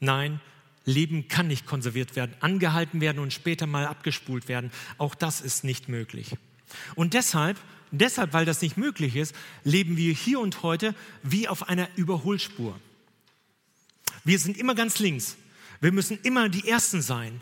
Nein, 0.00 0.40
Leben 0.84 1.28
kann 1.28 1.46
nicht 1.46 1.66
konserviert 1.66 2.16
werden, 2.16 2.34
angehalten 2.40 3.00
werden 3.00 3.20
und 3.20 3.32
später 3.32 3.66
mal 3.68 3.86
abgespult 3.86 4.48
werden. 4.48 4.72
Auch 4.98 5.14
das 5.14 5.40
ist 5.40 5.62
nicht 5.62 5.88
möglich. 5.88 6.36
Und 6.94 7.14
deshalb, 7.14 7.58
deshalb, 7.98 8.32
weil 8.32 8.44
das 8.44 8.62
nicht 8.62 8.76
möglich 8.76 9.16
ist, 9.16 9.34
leben 9.64 9.96
wir 9.96 10.12
hier 10.12 10.40
und 10.40 10.62
heute 10.62 10.94
wie 11.22 11.48
auf 11.48 11.68
einer 11.68 11.88
Überholspur. 11.96 12.78
Wir 14.24 14.38
sind 14.38 14.56
immer 14.56 14.74
ganz 14.74 14.98
links. 14.98 15.36
Wir 15.80 15.92
müssen 15.92 16.18
immer 16.22 16.48
die 16.48 16.68
Ersten 16.68 17.02
sein. 17.02 17.40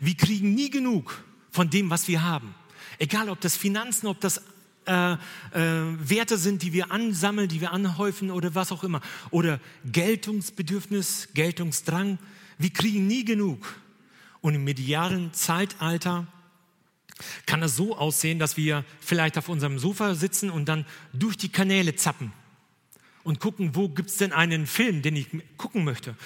Wir 0.00 0.16
kriegen 0.16 0.54
nie 0.54 0.70
genug 0.70 1.22
von 1.50 1.70
dem, 1.70 1.90
was 1.90 2.08
wir 2.08 2.22
haben. 2.22 2.54
Egal, 2.98 3.28
ob 3.28 3.40
das 3.40 3.56
Finanzen, 3.56 4.06
ob 4.06 4.20
das 4.20 4.42
äh, 4.86 5.12
äh, 5.12 5.16
Werte 5.52 6.36
sind, 6.36 6.62
die 6.62 6.72
wir 6.72 6.90
ansammeln, 6.90 7.48
die 7.48 7.60
wir 7.60 7.72
anhäufen 7.72 8.30
oder 8.30 8.54
was 8.54 8.72
auch 8.72 8.84
immer. 8.84 9.00
Oder 9.30 9.60
Geltungsbedürfnis, 9.84 11.28
Geltungsdrang. 11.34 12.18
Wir 12.58 12.70
kriegen 12.70 13.06
nie 13.06 13.24
genug. 13.24 13.76
Und 14.40 14.54
im 14.54 14.64
medialen 14.64 15.32
Zeitalter 15.32 16.26
kann 17.46 17.62
es 17.62 17.76
so 17.76 17.96
aussehen, 17.96 18.38
dass 18.38 18.56
wir 18.56 18.84
vielleicht 19.00 19.38
auf 19.38 19.48
unserem 19.48 19.78
Sofa 19.78 20.14
sitzen 20.14 20.50
und 20.50 20.66
dann 20.66 20.84
durch 21.12 21.36
die 21.36 21.48
Kanäle 21.48 21.94
zappen 21.94 22.32
und 23.22 23.40
gucken, 23.40 23.74
wo 23.74 23.88
gibt 23.88 24.10
es 24.10 24.16
denn 24.16 24.32
einen 24.32 24.66
Film, 24.66 25.02
den 25.02 25.16
ich 25.16 25.28
gucken 25.56 25.84
möchte. 25.84 26.16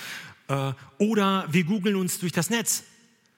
Äh, 0.49 0.73
oder 0.99 1.47
wir 1.51 1.65
googeln 1.65 1.97
uns 1.97 2.19
durch 2.19 2.33
das 2.33 2.51
Netz 2.51 2.85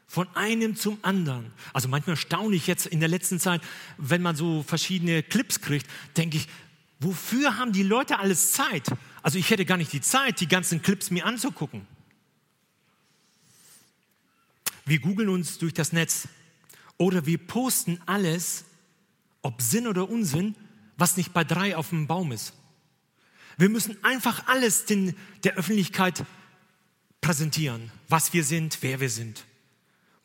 von 0.06 0.26
einem 0.34 0.74
zum 0.74 0.98
anderen. 1.02 1.52
Also 1.72 1.88
manchmal 1.88 2.16
staune 2.16 2.56
ich 2.56 2.66
jetzt 2.66 2.86
in 2.86 3.00
der 3.00 3.08
letzten 3.08 3.38
Zeit, 3.38 3.60
wenn 3.96 4.22
man 4.22 4.34
so 4.34 4.64
verschiedene 4.64 5.22
Clips 5.22 5.60
kriegt, 5.60 5.86
denke 6.16 6.36
ich, 6.36 6.48
wofür 6.98 7.58
haben 7.58 7.72
die 7.72 7.82
Leute 7.82 8.18
alles 8.18 8.52
Zeit? 8.52 8.88
Also 9.22 9.38
ich 9.38 9.50
hätte 9.50 9.64
gar 9.64 9.76
nicht 9.76 9.92
die 9.92 10.00
Zeit, 10.00 10.40
die 10.40 10.48
ganzen 10.48 10.82
Clips 10.82 11.10
mir 11.10 11.26
anzugucken. 11.26 11.86
Wir 14.84 14.98
googeln 14.98 15.28
uns 15.28 15.58
durch 15.58 15.74
das 15.74 15.92
Netz 15.92 16.26
oder 17.00 17.24
wir 17.24 17.38
posten 17.38 17.98
alles, 18.04 18.64
ob 19.40 19.62
Sinn 19.62 19.86
oder 19.86 20.10
Unsinn, 20.10 20.54
was 20.98 21.16
nicht 21.16 21.32
bei 21.32 21.44
drei 21.44 21.74
auf 21.74 21.88
dem 21.88 22.06
Baum 22.06 22.30
ist. 22.30 22.52
Wir 23.56 23.70
müssen 23.70 23.96
einfach 24.04 24.46
alles 24.48 24.84
den, 24.84 25.16
der 25.42 25.54
Öffentlichkeit 25.54 26.24
präsentieren, 27.22 27.90
was 28.08 28.34
wir 28.34 28.44
sind, 28.44 28.76
wer 28.82 29.00
wir 29.00 29.08
sind. 29.08 29.46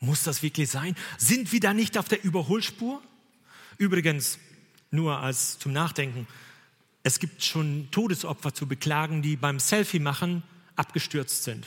Muss 0.00 0.24
das 0.24 0.42
wirklich 0.42 0.68
sein? 0.68 0.94
Sind 1.16 1.50
wir 1.52 1.60
da 1.60 1.72
nicht 1.72 1.96
auf 1.96 2.08
der 2.08 2.22
Überholspur? 2.22 3.02
Übrigens, 3.78 4.38
nur 4.90 5.18
als 5.18 5.58
zum 5.58 5.72
Nachdenken, 5.72 6.26
es 7.02 7.18
gibt 7.18 7.42
schon 7.42 7.88
Todesopfer 7.90 8.52
zu 8.52 8.66
beklagen, 8.66 9.22
die 9.22 9.36
beim 9.36 9.60
Selfie 9.60 9.98
machen 9.98 10.42
abgestürzt 10.76 11.44
sind 11.44 11.66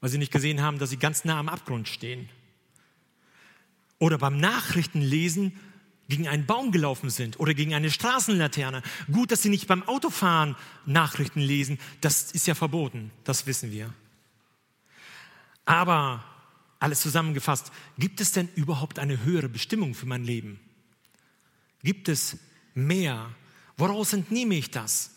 weil 0.00 0.10
sie 0.10 0.18
nicht 0.18 0.32
gesehen 0.32 0.62
haben, 0.62 0.78
dass 0.78 0.90
sie 0.90 0.96
ganz 0.96 1.24
nah 1.24 1.38
am 1.38 1.48
Abgrund 1.48 1.88
stehen. 1.88 2.28
Oder 3.98 4.18
beim 4.18 4.38
Nachrichtenlesen 4.38 5.58
gegen 6.08 6.26
einen 6.26 6.46
Baum 6.46 6.72
gelaufen 6.72 7.10
sind 7.10 7.38
oder 7.38 7.54
gegen 7.54 7.74
eine 7.74 7.90
Straßenlaterne. 7.90 8.82
Gut, 9.12 9.30
dass 9.30 9.42
sie 9.42 9.50
nicht 9.50 9.66
beim 9.66 9.82
Autofahren 9.82 10.56
Nachrichten 10.86 11.40
lesen, 11.40 11.78
das 12.00 12.32
ist 12.32 12.46
ja 12.46 12.54
verboten, 12.54 13.10
das 13.24 13.46
wissen 13.46 13.70
wir. 13.70 13.92
Aber 15.66 16.24
alles 16.80 17.00
zusammengefasst, 17.00 17.72
gibt 17.98 18.20
es 18.20 18.32
denn 18.32 18.48
überhaupt 18.54 18.98
eine 18.98 19.22
höhere 19.24 19.48
Bestimmung 19.48 19.94
für 19.94 20.06
mein 20.06 20.24
Leben? 20.24 20.60
Gibt 21.82 22.08
es 22.08 22.38
mehr? 22.74 23.30
Woraus 23.76 24.12
entnehme 24.12 24.54
ich 24.54 24.70
das? 24.70 25.14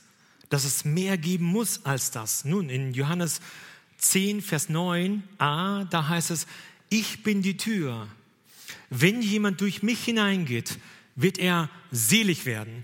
Dass 0.49 0.65
es 0.65 0.83
mehr 0.83 1.17
geben 1.17 1.45
muss 1.45 1.85
als 1.85 2.11
das. 2.11 2.43
Nun, 2.43 2.69
in 2.69 2.93
Johannes 2.93 3.39
10, 3.97 4.41
Vers 4.41 4.69
9a, 4.69 5.85
da 5.85 6.07
heißt 6.09 6.31
es, 6.31 6.47
ich 6.89 7.23
bin 7.23 7.41
die 7.41 7.55
Tür. 7.55 8.07
Wenn 8.93 9.21
jemand 9.21 9.61
durch 9.61 9.81
mich 9.83 10.03
hineingeht, 10.03 10.77
wird 11.15 11.37
er 11.37 11.69
selig 11.91 12.45
werden. 12.45 12.83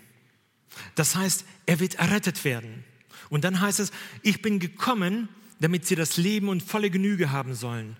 Das 0.95 1.15
heißt, 1.15 1.43
er 1.65 1.81
wird 1.81 1.95
errettet 1.95 2.45
werden. 2.45 2.85
Und 3.29 3.43
dann 3.43 3.59
heißt 3.59 3.81
es, 3.81 3.91
ich 4.23 4.41
bin 4.41 4.59
gekommen, 4.59 5.27
damit 5.59 5.85
sie 5.85 5.95
das 5.95 6.15
Leben 6.15 6.47
und 6.47 6.63
volle 6.63 6.89
Genüge 6.89 7.31
haben 7.31 7.53
sollen. 7.53 7.97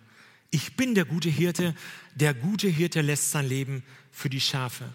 Ich 0.52 0.78
bin 0.78 0.96
der 0.96 1.04
gute 1.04 1.28
Hirte, 1.28 1.76
der 2.16 2.34
gute 2.34 2.70
Hirte 2.70 3.02
lässt 3.02 3.32
sein 3.32 3.46
Leben 3.46 3.84
für 4.12 4.30
die 4.30 4.40
Schafe. 4.40 4.86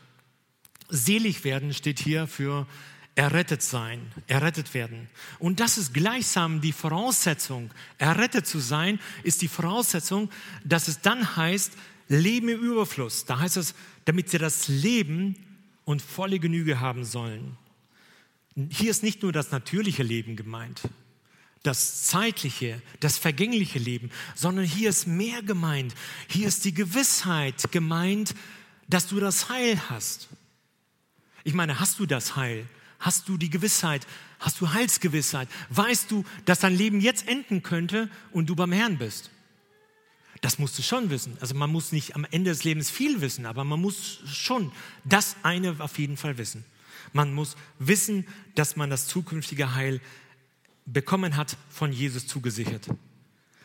Selig 0.88 1.44
werden 1.44 1.74
steht 1.74 2.00
hier 2.00 2.26
für 2.26 2.66
errettet 3.14 3.60
sein, 3.60 4.10
errettet 4.26 4.72
werden. 4.72 5.10
Und 5.38 5.60
das 5.60 5.76
ist 5.76 5.92
gleichsam 5.92 6.62
die 6.62 6.72
Voraussetzung. 6.72 7.70
Errettet 7.98 8.46
zu 8.46 8.58
sein 8.58 8.98
ist 9.22 9.42
die 9.42 9.48
Voraussetzung, 9.48 10.30
dass 10.64 10.88
es 10.88 11.02
dann 11.02 11.36
heißt, 11.36 11.72
Leben 12.12 12.48
im 12.48 12.60
Überfluss. 12.60 13.24
Da 13.24 13.38
heißt 13.38 13.56
es, 13.56 13.74
damit 14.04 14.30
sie 14.30 14.38
das 14.38 14.68
Leben 14.68 15.36
und 15.84 16.02
volle 16.02 16.38
Genüge 16.38 16.80
haben 16.80 17.04
sollen. 17.04 17.56
Hier 18.70 18.90
ist 18.90 19.02
nicht 19.02 19.22
nur 19.22 19.32
das 19.32 19.50
natürliche 19.50 20.02
Leben 20.02 20.36
gemeint, 20.36 20.82
das 21.62 22.04
zeitliche, 22.04 22.82
das 23.00 23.16
vergängliche 23.16 23.78
Leben, 23.78 24.10
sondern 24.34 24.64
hier 24.64 24.90
ist 24.90 25.06
mehr 25.06 25.42
gemeint. 25.42 25.94
Hier 26.28 26.48
ist 26.48 26.64
die 26.64 26.74
Gewissheit 26.74 27.72
gemeint, 27.72 28.34
dass 28.88 29.06
du 29.06 29.20
das 29.20 29.48
Heil 29.48 29.80
hast. 29.88 30.28
Ich 31.44 31.54
meine, 31.54 31.80
hast 31.80 31.98
du 31.98 32.06
das 32.06 32.36
Heil? 32.36 32.66
hast 33.02 33.28
du 33.28 33.36
die 33.36 33.50
Gewissheit, 33.50 34.06
hast 34.38 34.60
du 34.60 34.72
Heilsgewissheit, 34.72 35.48
weißt 35.70 36.10
du, 36.10 36.24
dass 36.46 36.60
dein 36.60 36.74
Leben 36.74 37.00
jetzt 37.00 37.28
enden 37.28 37.62
könnte 37.62 38.08
und 38.30 38.46
du 38.46 38.56
beim 38.56 38.72
Herrn 38.72 38.96
bist. 38.96 39.30
Das 40.42 40.58
musst 40.58 40.76
du 40.76 40.82
schon 40.82 41.08
wissen. 41.08 41.36
Also 41.40 41.54
man 41.54 41.70
muss 41.70 41.92
nicht 41.92 42.16
am 42.16 42.26
Ende 42.30 42.50
des 42.50 42.64
Lebens 42.64 42.90
viel 42.90 43.20
wissen, 43.20 43.46
aber 43.46 43.64
man 43.64 43.80
muss 43.80 44.18
schon 44.26 44.72
das 45.04 45.36
eine 45.44 45.76
auf 45.78 45.98
jeden 45.98 46.16
Fall 46.16 46.36
wissen. 46.36 46.64
Man 47.12 47.32
muss 47.32 47.56
wissen, 47.78 48.26
dass 48.56 48.76
man 48.76 48.90
das 48.90 49.06
zukünftige 49.06 49.74
Heil 49.74 50.00
bekommen 50.84 51.36
hat, 51.36 51.56
von 51.70 51.92
Jesus 51.92 52.26
zugesichert. 52.26 52.88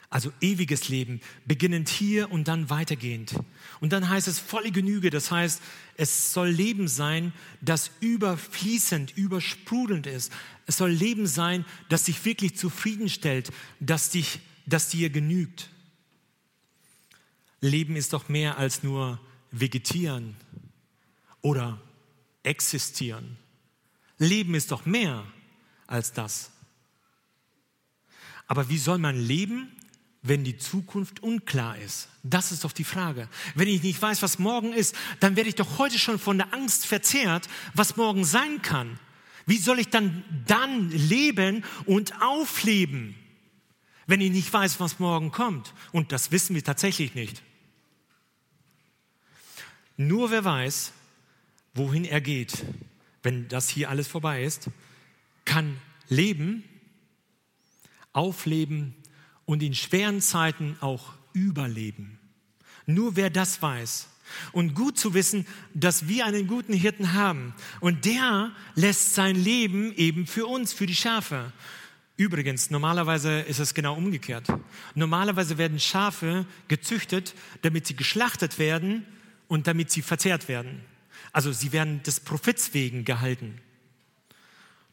Also 0.10 0.32
ewiges 0.40 0.88
Leben, 0.88 1.20
beginnend 1.46 1.90
hier 1.90 2.32
und 2.32 2.48
dann 2.48 2.70
weitergehend. 2.70 3.34
Und 3.82 3.92
dann 3.92 4.08
heißt 4.08 4.28
es 4.28 4.40
volle 4.40 4.72
Genüge, 4.72 5.10
das 5.10 5.32
heißt, 5.32 5.62
es 5.98 6.32
soll 6.32 6.50
Leben 6.50 6.88
sein, 6.88 7.34
das 7.60 7.90
überfließend, 8.02 9.18
übersprudelnd 9.18 10.06
ist. 10.06 10.32
Es 10.68 10.78
soll 10.78 10.92
Leben 10.92 11.26
sein, 11.26 11.66
das 11.90 12.04
dich 12.04 12.24
wirklich 12.24 12.56
zufriedenstellt, 12.56 13.52
das, 13.80 14.12
dich, 14.12 14.40
das 14.68 14.90
dir 14.90 15.10
genügt. 15.10 15.70
Leben 17.62 17.96
ist 17.96 18.14
doch 18.14 18.30
mehr 18.30 18.58
als 18.58 18.84
nur 18.84 19.20
vegetieren 19.52 20.36
oder 21.42 21.82
existieren. 22.44 23.38
Leben 24.18 24.56
ist 24.56 24.72
doch 24.72 24.86
mehr 24.86 25.26
als 25.86 26.14
das. 26.14 26.52
Aber 28.48 28.70
wie 28.70 28.78
soll 28.78 28.98
man 28.98 29.18
leben, 29.18 29.72
wenn 30.22 30.44
die 30.44 30.58
Zukunft 30.58 31.22
unklar 31.22 31.78
ist? 31.78 32.10
Das 32.24 32.52
ist 32.52 32.64
doch 32.64 32.72
die 32.72 32.84
Frage. 32.84 33.30
Wenn 33.56 33.68
ich 33.68 33.84
nicht 33.84 34.02
weiß, 34.02 34.22
was 34.22 34.40
morgen 34.40 34.74
ist, 34.74 34.96
dann 35.20 35.36
werde 35.36 35.50
ich 35.50 35.56
doch 35.56 35.78
heute 35.78 36.00
schon 36.00 36.20
von 36.20 36.38
der 36.38 36.54
Angst 36.54 36.86
verzehrt, 36.86 37.48
was 37.74 37.98
morgen 37.98 38.24
sein 38.24 38.62
kann. 38.62 39.00
Wie 39.46 39.58
soll 39.58 39.80
ich 39.80 39.90
dann 39.90 40.24
dann 40.46 40.90
leben 40.90 41.64
und 41.86 42.22
aufleben, 42.22 43.16
wenn 44.06 44.22
ich 44.22 44.32
nicht 44.32 44.52
weiß, 44.52 44.80
was 44.80 45.00
morgen 45.00 45.32
kommt? 45.32 45.74
Und 45.92 46.12
das 46.12 46.32
wissen 46.32 46.56
wir 46.56 46.64
tatsächlich 46.64 47.16
nicht. 47.16 47.44
Nur 49.98 50.30
wer 50.30 50.46
weiß, 50.46 50.94
wohin 51.74 52.06
er 52.06 52.22
geht, 52.22 52.64
wenn 53.24 53.48
das 53.48 53.68
hier 53.68 53.90
alles 53.90 54.08
vorbei 54.08 54.44
ist, 54.44 54.70
kann 55.44 55.78
leben, 56.08 56.64
aufleben 58.14 58.94
und 59.46 59.64
in 59.64 59.74
schweren 59.74 60.22
Zeiten 60.22 60.78
auch 60.82 61.14
überleben. 61.34 62.20
Nur 62.86 63.16
wer 63.16 63.30
das 63.30 63.62
weiß. 63.62 64.08
Und 64.52 64.76
gut 64.76 65.00
zu 65.00 65.14
wissen, 65.14 65.48
dass 65.74 66.08
wir 66.08 66.26
einen 66.26 66.48
guten 66.48 66.74
Hirten 66.74 67.14
haben. 67.14 67.54
Und 67.80 68.06
der 68.06 68.52
lässt 68.76 69.16
sein 69.16 69.36
Leben 69.36 69.94
eben 69.94 70.28
für 70.28 70.46
uns, 70.46 70.74
für 70.74 70.86
die 70.86 70.96
Schafe. 70.96 71.54
Übrigens, 72.18 72.70
normalerweise 72.70 73.40
ist 73.42 73.60
es 73.60 73.74
genau 73.74 73.96
umgekehrt. 73.96 74.48
Normalerweise 74.96 75.58
werden 75.58 75.80
Schafe 75.80 76.46
gezüchtet, 76.68 77.36
damit 77.62 77.88
sie 77.88 77.96
geschlachtet 77.96 78.60
werden 78.60 79.06
und 79.48 79.68
damit 79.68 79.92
sie 79.92 80.02
verzehrt 80.02 80.48
werden. 80.48 80.82
Also 81.32 81.52
sie 81.52 81.72
werden 81.72 82.04
des 82.04 82.20
Profits 82.20 82.74
wegen 82.74 83.06
gehalten. 83.06 83.62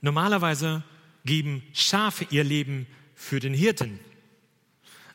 Normalerweise 0.01 0.83
geben 1.25 1.63
Schafe 1.73 2.27
ihr 2.31 2.45
Leben 2.45 2.87
für 3.15 3.41
den 3.41 3.55
Hirten. 3.55 3.99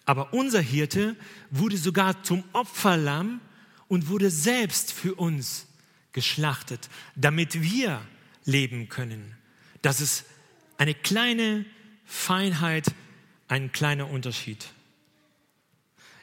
Aber 0.06 0.34
unser 0.34 0.62
Hirte 0.62 1.16
wurde 1.52 1.78
sogar 1.78 2.24
zum 2.24 2.44
Opferlamm 2.54 3.42
und 3.88 4.08
wurde 4.08 4.32
selbst 4.32 4.92
für 4.92 5.14
uns 5.16 5.68
geschlachtet, 6.14 6.90
damit 7.16 7.62
wir 7.62 8.02
leben 8.46 8.90
können. 8.90 9.36
Das 9.82 10.02
ist 10.02 10.26
eine 10.78 10.96
kleine 10.96 11.66
Feinheit, 12.06 12.88
ein 13.48 13.72
kleiner 13.72 14.10
Unterschied. 14.10 14.70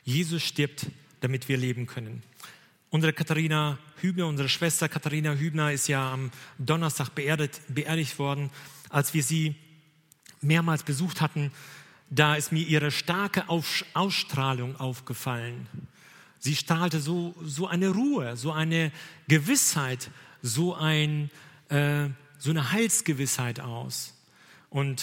Jesus 0.02 0.42
stirbt, 0.42 0.86
damit 1.20 1.48
wir 1.48 1.56
leben 1.56 1.86
können. 1.86 2.22
Unsere 2.90 3.12
Katharina 3.12 3.78
Hübner, 4.00 4.28
unsere 4.28 4.48
Schwester 4.48 4.88
Katharina 4.88 5.32
Hübner 5.32 5.72
ist 5.72 5.88
ja 5.88 6.12
am 6.12 6.30
Donnerstag 6.58 7.14
beerdigt, 7.14 7.60
beerdigt 7.68 8.16
worden. 8.20 8.50
Als 8.90 9.12
wir 9.12 9.24
sie 9.24 9.56
mehrmals 10.40 10.84
besucht 10.84 11.20
hatten, 11.20 11.50
da 12.10 12.36
ist 12.36 12.52
mir 12.52 12.64
ihre 12.64 12.92
starke 12.92 13.46
Ausstrahlung 13.48 14.76
aufgefallen. 14.76 15.66
Sie 16.38 16.54
strahlte 16.54 17.00
so, 17.00 17.34
so 17.42 17.66
eine 17.66 17.88
Ruhe, 17.88 18.36
so 18.36 18.52
eine 18.52 18.92
Gewissheit, 19.26 20.10
so, 20.40 20.76
ein, 20.76 21.30
äh, 21.70 22.08
so 22.38 22.50
eine 22.50 22.70
Heilsgewissheit 22.70 23.58
aus. 23.58 24.14
Und 24.70 25.02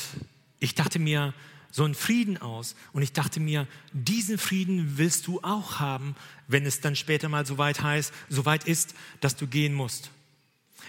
ich 0.60 0.74
dachte 0.74 1.00
mir, 1.00 1.34
so 1.74 1.84
einen 1.84 1.96
Frieden 1.96 2.38
aus. 2.38 2.76
Und 2.94 3.02
ich 3.02 3.14
dachte 3.14 3.40
mir, 3.40 3.68
diesen 3.94 4.38
Frieden 4.38 5.00
willst 5.00 5.26
du 5.26 5.42
auch 5.42 5.80
haben, 5.80 6.16
wenn 6.48 6.68
es 6.68 6.82
dann 6.82 6.96
später 6.96 7.30
mal 7.30 7.48
so 7.48 7.58
weit 7.58 7.82
heißt, 7.82 8.14
so 8.30 8.46
weit 8.46 8.66
ist, 8.66 8.94
dass 9.22 9.36
du 9.36 9.48
gehen 9.48 9.74
musst. 9.74 10.12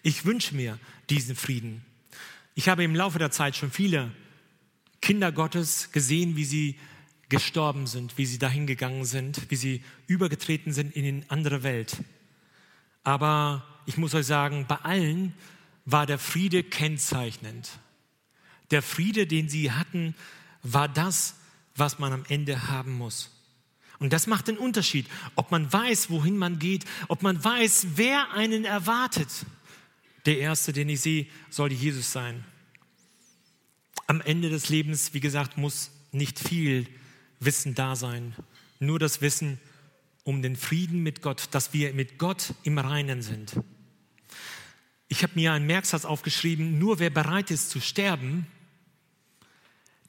Ich 0.02 0.26
wünsche 0.26 0.54
mir 0.54 0.78
diesen 1.08 1.36
Frieden. 1.36 1.82
Ich 2.54 2.68
habe 2.68 2.84
im 2.84 2.94
Laufe 2.94 3.18
der 3.18 3.30
Zeit 3.30 3.56
schon 3.56 3.70
viele 3.70 4.12
Kinder 5.00 5.32
Gottes 5.32 5.90
gesehen, 5.90 6.36
wie 6.36 6.44
sie 6.44 6.78
gestorben 7.30 7.86
sind, 7.86 8.18
wie 8.18 8.26
sie 8.26 8.38
dahin 8.38 8.66
gegangen 8.66 9.06
sind, 9.06 9.50
wie 9.50 9.56
sie 9.56 9.82
übergetreten 10.06 10.74
sind 10.74 10.94
in 10.94 11.06
eine 11.06 11.30
andere 11.30 11.62
Welt. 11.62 11.96
Aber 13.04 13.64
ich 13.86 13.96
muss 13.96 14.14
euch 14.14 14.26
sagen, 14.26 14.66
bei 14.68 14.76
allen 14.76 15.32
war 15.86 16.04
der 16.04 16.18
Friede 16.18 16.62
kennzeichnend. 16.62 17.70
Der 18.70 18.82
Friede, 18.82 19.26
den 19.26 19.48
sie 19.48 19.72
hatten, 19.72 20.14
war 20.64 20.88
das, 20.88 21.36
was 21.76 21.98
man 21.98 22.12
am 22.12 22.24
Ende 22.28 22.68
haben 22.68 22.92
muss. 22.92 23.30
Und 23.98 24.12
das 24.12 24.26
macht 24.26 24.48
den 24.48 24.58
Unterschied, 24.58 25.06
ob 25.36 25.50
man 25.50 25.72
weiß, 25.72 26.10
wohin 26.10 26.36
man 26.36 26.58
geht, 26.58 26.84
ob 27.08 27.22
man 27.22 27.42
weiß, 27.42 27.86
wer 27.94 28.32
einen 28.32 28.64
erwartet. 28.64 29.28
Der 30.26 30.38
Erste, 30.38 30.72
den 30.72 30.88
ich 30.88 31.00
sehe, 31.00 31.26
soll 31.50 31.72
Jesus 31.72 32.10
sein. 32.10 32.44
Am 34.06 34.20
Ende 34.20 34.50
des 34.50 34.68
Lebens, 34.68 35.14
wie 35.14 35.20
gesagt, 35.20 35.56
muss 35.56 35.90
nicht 36.12 36.38
viel 36.38 36.88
Wissen 37.40 37.74
da 37.74 37.96
sein, 37.96 38.34
nur 38.78 38.98
das 38.98 39.20
Wissen 39.20 39.60
um 40.24 40.42
den 40.42 40.56
Frieden 40.56 41.02
mit 41.02 41.22
Gott, 41.22 41.48
dass 41.52 41.72
wir 41.72 41.92
mit 41.92 42.18
Gott 42.18 42.54
im 42.62 42.78
Reinen 42.78 43.22
sind. 43.22 43.52
Ich 45.08 45.22
habe 45.22 45.34
mir 45.36 45.52
einen 45.52 45.66
Merksatz 45.66 46.04
aufgeschrieben, 46.04 46.78
nur 46.78 46.98
wer 46.98 47.10
bereit 47.10 47.50
ist 47.50 47.70
zu 47.70 47.80
sterben, 47.80 48.46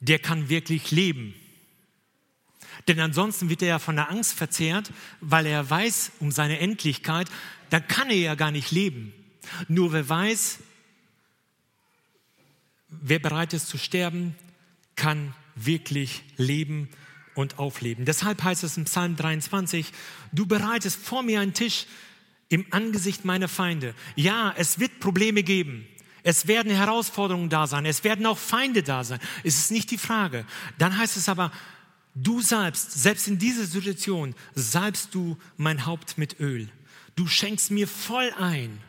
der 0.00 0.18
kann 0.18 0.48
wirklich 0.48 0.90
leben. 0.90 1.34
Denn 2.88 3.00
ansonsten 3.00 3.48
wird 3.48 3.62
er 3.62 3.68
ja 3.68 3.78
von 3.78 3.96
der 3.96 4.10
Angst 4.10 4.34
verzehrt, 4.34 4.92
weil 5.20 5.46
er 5.46 5.68
weiß 5.68 6.12
um 6.20 6.30
seine 6.30 6.58
Endlichkeit, 6.58 7.28
dann 7.70 7.86
kann 7.88 8.10
er 8.10 8.16
ja 8.16 8.34
gar 8.34 8.50
nicht 8.50 8.70
leben. 8.70 9.12
Nur 9.68 9.92
wer 9.92 10.08
weiß, 10.08 10.58
wer 12.88 13.18
bereit 13.18 13.52
ist 13.52 13.68
zu 13.68 13.78
sterben, 13.78 14.34
kann 14.94 15.34
wirklich 15.54 16.22
leben 16.36 16.88
und 17.34 17.58
aufleben. 17.58 18.04
Deshalb 18.04 18.42
heißt 18.42 18.64
es 18.64 18.76
im 18.76 18.84
Psalm 18.84 19.16
23, 19.16 19.92
du 20.32 20.46
bereitest 20.46 20.96
vor 20.96 21.22
mir 21.22 21.40
einen 21.40 21.54
Tisch 21.54 21.86
im 22.48 22.66
Angesicht 22.70 23.24
meiner 23.24 23.48
Feinde. 23.48 23.94
Ja, 24.14 24.54
es 24.56 24.78
wird 24.78 25.00
Probleme 25.00 25.42
geben. 25.42 25.86
Es 26.28 26.48
werden 26.48 26.72
Herausforderungen 26.72 27.50
da 27.50 27.68
sein. 27.68 27.86
Es 27.86 28.02
werden 28.02 28.26
auch 28.26 28.36
Feinde 28.36 28.82
da 28.82 29.04
sein. 29.04 29.20
Es 29.44 29.58
ist 29.58 29.70
nicht 29.70 29.92
die 29.92 29.96
Frage. 29.96 30.44
Dann 30.76 30.98
heißt 30.98 31.16
es 31.16 31.28
aber, 31.28 31.52
du 32.16 32.40
salbst, 32.40 32.90
selbst 33.00 33.28
in 33.28 33.38
dieser 33.38 33.64
Situation, 33.64 34.34
salbst 34.56 35.14
du 35.14 35.38
mein 35.56 35.86
Haupt 35.86 36.18
mit 36.18 36.40
Öl. 36.40 36.68
Du 37.14 37.28
schenkst 37.28 37.70
mir 37.70 37.86
voll 37.86 38.32
ein. 38.40 38.80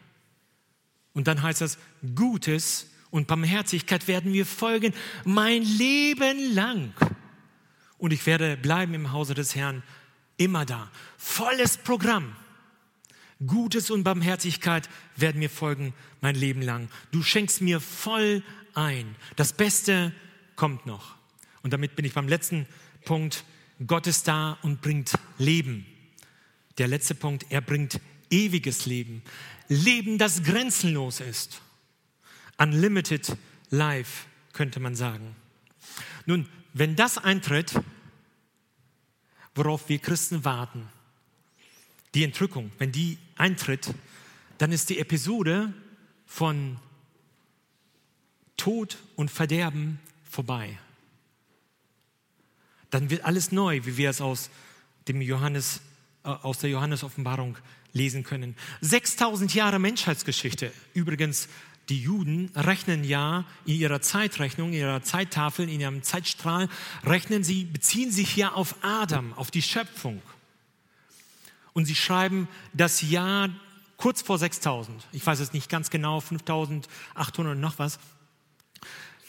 Und 1.13 1.27
dann 1.27 1.43
heißt 1.43 1.61
es, 1.61 1.77
Gutes 2.15 2.87
und 3.11 3.27
Barmherzigkeit 3.27 4.07
werden 4.07 4.31
mir 4.31 4.47
folgen 4.47 4.91
mein 5.23 5.61
Leben 5.61 6.55
lang. 6.55 6.91
Und 7.99 8.13
ich 8.13 8.25
werde 8.25 8.57
bleiben 8.57 8.95
im 8.95 9.11
Hause 9.11 9.35
des 9.35 9.53
Herrn 9.53 9.83
immer 10.37 10.65
da. 10.65 10.89
Volles 11.19 11.77
Programm. 11.77 12.35
Gutes 13.45 13.91
und 13.91 14.03
Barmherzigkeit 14.03 14.89
werden 15.15 15.37
mir 15.37 15.51
folgen 15.51 15.93
mein 16.21 16.35
Leben 16.35 16.61
lang. 16.61 16.89
Du 17.11 17.23
schenkst 17.23 17.61
mir 17.61 17.79
voll 17.79 18.43
ein. 18.73 19.15
Das 19.35 19.53
Beste 19.53 20.13
kommt 20.55 20.85
noch. 20.85 21.15
Und 21.63 21.73
damit 21.73 21.95
bin 21.95 22.05
ich 22.05 22.13
beim 22.13 22.27
letzten 22.27 22.67
Punkt. 23.05 23.43
Gott 23.85 24.07
ist 24.07 24.27
da 24.27 24.57
und 24.61 24.81
bringt 24.81 25.13
Leben. 25.37 25.85
Der 26.77 26.87
letzte 26.87 27.15
Punkt, 27.15 27.45
er 27.49 27.61
bringt 27.61 27.99
ewiges 28.29 28.85
Leben. 28.85 29.21
Leben, 29.67 30.17
das 30.17 30.43
grenzenlos 30.43 31.19
ist. 31.19 31.61
Unlimited 32.57 33.35
Life, 33.69 34.25
könnte 34.53 34.79
man 34.79 34.95
sagen. 34.95 35.35
Nun, 36.25 36.47
wenn 36.73 36.95
das 36.95 37.17
eintritt, 37.17 37.73
worauf 39.55 39.89
wir 39.89 39.99
Christen 39.99 40.45
warten, 40.45 40.87
die 42.13 42.23
Entrückung, 42.23 42.71
wenn 42.77 42.91
die 42.91 43.17
eintritt, 43.35 43.93
dann 44.57 44.71
ist 44.71 44.89
die 44.89 44.99
Episode 44.99 45.73
von 46.27 46.77
Tod 48.57 48.97
und 49.15 49.31
Verderben 49.31 49.99
vorbei. 50.29 50.77
Dann 52.91 53.09
wird 53.09 53.25
alles 53.25 53.51
neu, 53.51 53.81
wie 53.85 53.97
wir 53.97 54.11
es 54.11 54.21
aus 54.21 54.51
dem 55.07 55.21
Johannes, 55.21 55.81
äh, 56.23 56.29
aus 56.29 56.59
der 56.59 56.69
Johannes-Offenbarung 56.69 57.57
lesen 57.93 58.23
können. 58.23 58.55
6000 58.81 59.53
Jahre 59.55 59.79
Menschheitsgeschichte. 59.79 60.71
Übrigens, 60.93 61.47
Die 61.89 62.01
Juden 62.01 62.51
rechnen 62.53 63.05
ja 63.05 63.45
in 63.65 63.75
ihrer 63.75 64.01
Zeitrechnung, 64.01 64.69
in 64.69 64.79
ihrer 64.79 65.03
Zeittafel, 65.03 65.69
in 65.69 65.79
ihrem 65.79 66.03
Zeitstrahl, 66.03 66.67
rechnen 67.05 67.45
sie, 67.45 67.63
beziehen 67.63 68.11
sich 68.11 68.35
ja 68.35 68.51
auf 68.51 68.75
Adam, 68.81 69.33
auf 69.33 69.51
die 69.51 69.61
Schöpfung. 69.61 70.21
Und 71.71 71.85
sie 71.85 71.95
schreiben 71.95 72.49
das 72.73 73.01
Jahr 73.01 73.49
kurz 73.97 74.21
vor 74.21 74.37
6000, 74.37 75.07
ich 75.11 75.25
weiß 75.25 75.39
es 75.39 75.53
nicht 75.53 75.69
ganz 75.69 75.89
genau, 75.89 76.19
5800 76.21 77.57
noch 77.57 77.79
was, 77.79 77.99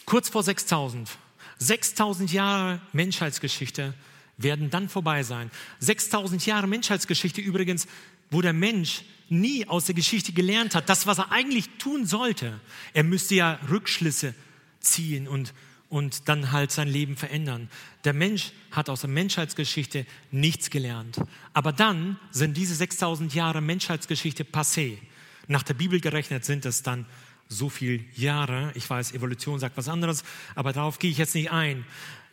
kurz 0.04 0.28
vor 0.28 0.42
6000, 0.42 1.10
6000 1.58 2.32
Jahre 2.32 2.80
Menschheitsgeschichte 2.92 3.94
werden 4.36 4.70
dann 4.70 4.88
vorbei 4.88 5.24
sein. 5.24 5.50
6000 5.80 6.46
Jahre 6.46 6.68
Menschheitsgeschichte 6.68 7.40
übrigens, 7.40 7.88
wo 8.30 8.40
der 8.40 8.52
Mensch 8.52 9.02
nie 9.28 9.66
aus 9.66 9.86
der 9.86 9.94
Geschichte 9.94 10.32
gelernt 10.32 10.74
hat, 10.74 10.88
das, 10.88 11.06
was 11.06 11.18
er 11.18 11.32
eigentlich 11.32 11.68
tun 11.78 12.06
sollte. 12.06 12.60
Er 12.94 13.04
müsste 13.04 13.34
ja 13.34 13.58
Rückschlüsse 13.68 14.34
ziehen 14.80 15.28
und, 15.28 15.52
und 15.88 16.28
dann 16.28 16.52
halt 16.52 16.70
sein 16.70 16.88
Leben 16.88 17.16
verändern. 17.16 17.70
Der 18.04 18.12
Mensch 18.12 18.52
hat 18.70 18.90
aus 18.90 19.00
der 19.00 19.10
Menschheitsgeschichte 19.10 20.06
nichts 20.30 20.70
gelernt. 20.70 21.20
Aber 21.54 21.72
dann 21.72 22.18
sind 22.30 22.56
diese 22.56 22.74
6000 22.74 23.34
Jahre 23.34 23.60
Menschheitsgeschichte 23.60 24.44
passé. 24.44 24.98
Nach 25.46 25.62
der 25.62 25.74
Bibel 25.74 26.00
gerechnet 26.00 26.44
sind 26.44 26.66
es 26.66 26.82
dann 26.82 27.06
so 27.48 27.70
viele 27.70 28.04
Jahre. 28.14 28.70
Ich 28.74 28.88
weiß, 28.88 29.12
Evolution 29.12 29.58
sagt 29.58 29.76
was 29.78 29.88
anderes, 29.88 30.24
aber 30.54 30.72
darauf 30.72 30.98
gehe 30.98 31.10
ich 31.10 31.18
jetzt 31.18 31.34
nicht 31.34 31.50
ein. 31.50 31.86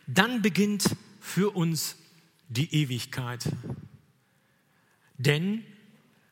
Dann 0.06 0.42
beginnt 0.42 0.94
für 1.20 1.56
uns 1.56 1.96
die 2.48 2.72
Ewigkeit. 2.74 3.44
Denn 5.16 5.64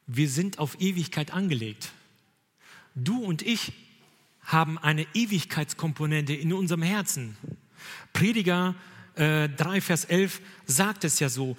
wir 0.07 0.29
sind 0.29 0.59
auf 0.59 0.79
Ewigkeit 0.81 1.33
angelegt. 1.33 1.93
Du 2.95 3.25
und 3.25 3.41
ich 3.41 3.73
haben 4.45 4.79
eine 4.79 5.07
Ewigkeitskomponente 5.15 6.35
in 6.35 6.53
unserem 6.53 6.83
Herzen. 6.83 7.37
Prediger 8.13 8.75
äh, 9.17 9.49
3, 9.49 9.81
Vers 9.81 10.05
11 10.05 10.41
sagt 10.67 11.05
es 11.05 11.19
ja 11.21 11.29
so. 11.29 11.57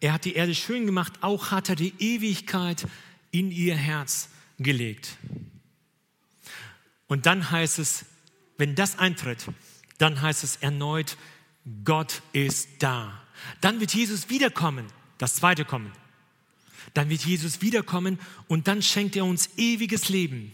Er 0.00 0.12
hat 0.12 0.24
die 0.24 0.34
Erde 0.34 0.54
schön 0.54 0.86
gemacht, 0.86 1.14
auch 1.22 1.50
hat 1.50 1.68
er 1.68 1.76
die 1.76 1.94
Ewigkeit 1.98 2.86
in 3.30 3.50
ihr 3.50 3.76
Herz 3.76 4.28
gelegt. 4.58 5.16
Und 7.06 7.26
dann 7.26 7.50
heißt 7.50 7.78
es, 7.78 8.04
wenn 8.58 8.74
das 8.74 8.98
eintritt, 8.98 9.46
dann 9.98 10.20
heißt 10.20 10.44
es 10.44 10.56
erneut, 10.56 11.16
Gott 11.84 12.22
ist 12.32 12.68
da. 12.80 13.22
Dann 13.60 13.80
wird 13.80 13.94
Jesus 13.94 14.28
wiederkommen, 14.28 14.86
das 15.18 15.36
zweite 15.36 15.64
Kommen. 15.64 15.92
Dann 16.94 17.08
wird 17.08 17.24
Jesus 17.24 17.60
wiederkommen 17.60 18.18
und 18.48 18.68
dann 18.68 18.82
schenkt 18.82 19.16
er 19.16 19.24
uns 19.24 19.50
ewiges 19.56 20.08
Leben. 20.08 20.52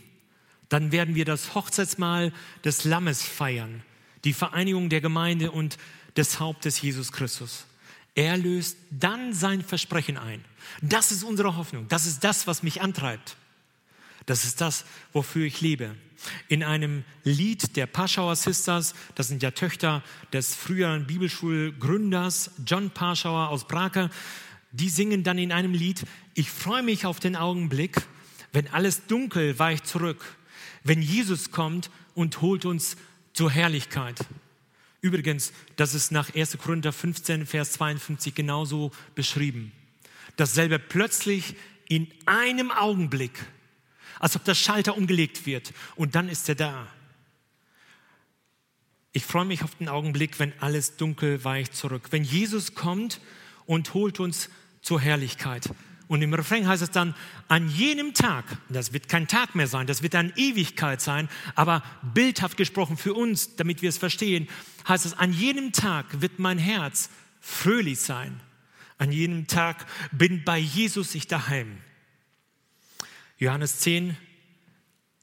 Dann 0.73 0.91
werden 0.91 1.15
wir 1.15 1.27
das 1.27 1.55
Hochzeitsmahl 1.55 2.33
des 2.65 2.85
Lammes 2.85 3.23
feiern, 3.23 3.83
die 4.25 4.33
Vereinigung 4.33 4.89
der 4.89 5.03
Gemeinde 5.03 5.51
und 5.51 5.77
des 6.17 6.41
Hauptes 6.41 6.81
Jesus 6.81 7.13
Christus. 7.13 7.67
Er 8.15 8.39
löst 8.39 8.79
dann 8.91 9.35
sein 9.35 9.61
Versprechen 9.61 10.17
ein. 10.17 10.43
Das 10.81 11.13
ist 11.13 11.25
unsere 11.25 11.57
Hoffnung. 11.57 11.89
Das 11.89 12.07
ist 12.07 12.25
das, 12.25 12.47
was 12.47 12.63
mich 12.63 12.81
antreibt. 12.81 13.37
Das 14.25 14.45
ist 14.45 14.63
das, 14.63 14.87
wofür 15.13 15.45
ich 15.45 15.61
lebe. 15.61 15.95
In 16.49 16.63
einem 16.63 17.05
Lied 17.23 17.77
der 17.77 17.87
Paschauer 17.87 18.35
Sisters, 18.35 18.95
das 19.15 19.29
sind 19.29 19.43
ja 19.43 19.51
Töchter 19.51 20.03
des 20.33 20.55
früheren 20.55 21.07
Bibelschulgründers 21.07 22.51
John 22.65 22.89
Paschauer 22.89 23.51
aus 23.51 23.69
Brake, 23.69 24.09
die 24.71 24.89
singen 24.89 25.23
dann 25.23 25.37
in 25.37 25.53
einem 25.53 25.75
Lied, 25.75 26.07
ich 26.33 26.51
freue 26.51 26.83
mich 26.83 27.05
auf 27.05 27.21
den 27.21 27.37
Augenblick, 27.37 28.01
wenn 28.55 28.69
alles 28.69 29.07
dunkel 29.07 29.59
weicht 29.59 29.87
zurück, 29.87 30.25
wenn 30.85 31.03
Jesus 31.03 31.51
kommt 31.51 31.91
und 32.15 32.41
holt 32.41 32.65
uns 32.65 32.97
zur 33.33 33.51
Herrlichkeit. 33.51 34.19
Übrigens, 35.01 35.53
das 35.77 35.95
ist 35.95 36.13
nach 36.13 36.35
1. 36.35 36.59
Korinther 36.59 36.93
15, 36.93 37.47
Vers 37.47 37.73
52 37.73 38.35
genauso 38.35 38.93
beschrieben. 39.15 39.73
Dasselbe 40.37 40.79
plötzlich 40.79 41.57
in 41.89 42.09
einem 42.25 42.71
Augenblick, 42.71 43.33
als 44.21 44.37
ob 44.37 44.45
der 44.45 44.55
Schalter 44.55 44.97
umgelegt 44.97 45.47
wird 45.47 45.73
und 45.97 46.15
dann 46.15 46.29
ist 46.29 46.49
er 46.49 46.55
da. 46.55 46.87
Ich 49.13 49.27
freue 49.27 49.45
mich 49.45 49.63
auf 49.63 49.75
den 49.75 49.89
Augenblick, 49.89 50.39
wenn 50.39 50.55
alles 50.61 50.97
dunkel 50.97 51.45
weicht 51.45 51.75
zurück. 51.77 52.09
Wenn 52.11 52.25
Jesus 52.25 52.75
kommt 52.75 53.21
und 53.67 53.93
holt 53.93 54.21
uns 54.21 54.49
zur 54.81 55.01
Herrlichkeit. 55.01 55.69
Und 56.13 56.21
im 56.21 56.35
Refrain 56.35 56.69
heißt 56.69 56.83
es 56.83 56.91
dann, 56.91 57.15
an 57.49 57.71
jenem 57.71 58.13
Tag, 58.13 58.45
das 58.69 58.93
wird 58.93 59.09
kein 59.09 59.29
Tag 59.29 59.55
mehr 59.55 59.67
sein, 59.67 59.87
das 59.87 60.03
wird 60.03 60.15
eine 60.15 60.37
Ewigkeit 60.37 61.01
sein, 61.01 61.27
aber 61.55 61.83
bildhaft 62.03 62.59
gesprochen 62.59 62.99
für 62.99 63.15
uns, 63.15 63.57
damit 63.57 63.81
wir 63.81 63.89
es 63.89 63.97
verstehen, 63.97 64.47
heißt 64.87 65.07
es, 65.07 65.15
an 65.15 65.33
jenem 65.33 65.73
Tag 65.73 66.21
wird 66.21 66.39
mein 66.39 66.59
Herz 66.59 67.09
fröhlich 67.41 67.99
sein. 67.99 68.39
An 68.99 69.11
jenem 69.11 69.47
Tag 69.47 69.87
bin 70.13 70.45
bei 70.45 70.59
Jesus 70.59 71.15
ich 71.15 71.29
daheim. 71.29 71.79
Johannes 73.39 73.79
10, 73.79 74.15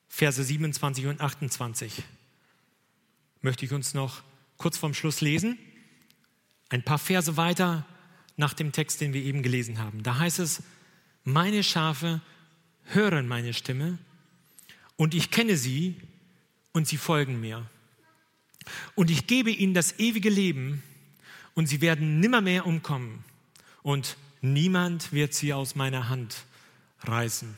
Verse 0.08 0.44
27 0.44 1.06
und 1.06 1.22
28 1.22 2.02
möchte 3.44 3.64
ich 3.64 3.74
uns 3.74 3.94
noch 3.94 4.24
kurz 4.58 4.80
vorm 4.80 4.96
Schluss 4.96 5.22
lesen. 5.22 5.60
Ein 6.70 6.82
paar 6.82 6.98
Verse 6.98 7.38
weiter 7.38 7.86
nach 8.38 8.56
dem 8.56 8.72
Text, 8.72 9.02
den 9.02 9.14
wir 9.14 9.22
eben 9.22 9.44
gelesen 9.44 9.78
haben. 9.78 10.02
Da 10.02 10.18
heißt 10.18 10.40
es, 10.40 10.64
meine 11.32 11.64
Schafe 11.64 12.22
hören 12.86 13.28
meine 13.28 13.54
Stimme 13.54 13.98
und 14.96 15.14
ich 15.14 15.32
kenne 15.32 15.58
sie 15.58 15.96
und 16.74 16.88
sie 16.88 16.98
folgen 16.98 17.40
mir. 17.40 17.66
Und 18.96 19.10
ich 19.10 19.28
gebe 19.28 19.52
ihnen 19.52 19.74
das 19.74 19.98
ewige 20.00 20.30
Leben 20.30 20.84
und 21.56 21.68
sie 21.68 21.82
werden 21.82 22.20
nimmermehr 22.20 22.66
umkommen 22.66 23.24
und 23.82 24.18
niemand 24.42 25.12
wird 25.12 25.34
sie 25.34 25.54
aus 25.54 25.76
meiner 25.76 26.10
Hand 26.10 26.44
reißen. 27.02 27.58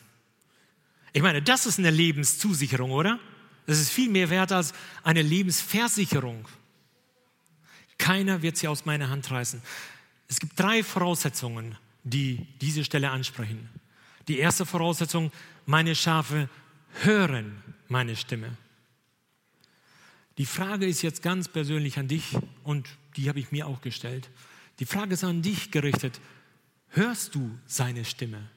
Ich 1.14 1.22
meine, 1.22 1.42
das 1.42 1.66
ist 1.66 1.80
eine 1.80 1.92
Lebenszusicherung, 1.92 2.92
oder? 2.92 3.20
Das 3.66 3.80
ist 3.80 3.90
viel 3.90 4.10
mehr 4.10 4.30
wert 4.30 4.52
als 4.52 4.74
eine 5.04 5.22
Lebensversicherung. 5.22 6.48
Keiner 7.98 8.42
wird 8.42 8.58
sie 8.58 8.68
aus 8.68 8.86
meiner 8.86 9.10
Hand 9.10 9.30
reißen. 9.30 9.62
Es 10.28 10.40
gibt 10.40 10.60
drei 10.60 10.84
Voraussetzungen, 10.84 11.78
die 12.04 12.48
diese 12.62 12.84
Stelle 12.84 13.12
ansprechen. 13.12 13.70
Die 14.28 14.40
erste 14.40 14.66
Voraussetzung, 14.66 15.32
meine 15.66 15.96
Schafe 15.96 16.50
hören 17.04 17.62
meine 17.88 18.16
Stimme. 18.16 18.56
Die 20.38 20.46
Frage 20.46 20.86
ist 20.86 21.02
jetzt 21.02 21.22
ganz 21.22 21.48
persönlich 21.48 22.00
an 22.00 22.08
dich 22.08 22.38
und 22.64 22.88
die 23.18 23.30
habe 23.30 23.40
ich 23.40 23.52
mir 23.52 23.68
auch 23.68 23.82
gestellt. 23.82 24.30
Die 24.80 24.86
Frage 24.86 25.14
ist 25.14 25.24
an 25.24 25.42
dich 25.42 25.72
gerichtet. 25.72 26.20
Hörst 26.90 27.36
du 27.36 27.58
seine 27.68 28.06
Stimme? 28.06 28.50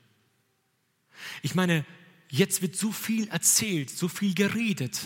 Ich 1.42 1.55
meine, 1.55 1.84
jetzt 2.30 2.62
wird 2.62 2.76
so 2.76 2.92
viel 2.92 3.28
erzählt, 3.28 3.90
so 3.90 4.09
viel 4.09 4.34
geredet, 4.34 5.01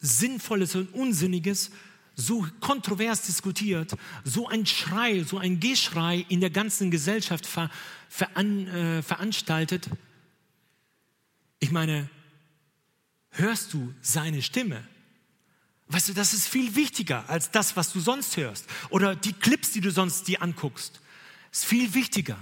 Sinnvolles 0.00 0.74
und 0.74 0.92
Unsinniges 0.94 1.70
so 2.14 2.46
kontrovers 2.60 3.22
diskutiert, 3.22 3.96
so 4.24 4.48
ein 4.48 4.66
Schrei, 4.66 5.24
so 5.24 5.38
ein 5.38 5.60
Geschrei 5.60 6.24
in 6.28 6.40
der 6.40 6.50
ganzen 6.50 6.90
Gesellschaft 6.90 7.46
ver, 7.46 7.70
veran, 8.08 8.68
äh, 8.68 9.02
veranstaltet. 9.02 9.88
Ich 11.58 11.70
meine, 11.70 12.08
hörst 13.30 13.72
du 13.72 13.94
seine 14.02 14.42
Stimme? 14.42 14.86
Weißt 15.88 16.08
du, 16.08 16.14
das 16.14 16.32
ist 16.32 16.48
viel 16.48 16.74
wichtiger 16.74 17.28
als 17.28 17.50
das, 17.50 17.76
was 17.76 17.92
du 17.92 18.00
sonst 18.00 18.36
hörst 18.36 18.66
oder 18.90 19.14
die 19.14 19.32
Clips, 19.32 19.72
die 19.72 19.80
du 19.80 19.90
sonst 19.90 20.26
dir 20.28 20.42
anguckst. 20.42 21.00
Ist 21.50 21.66
viel 21.66 21.92
wichtiger. 21.92 22.38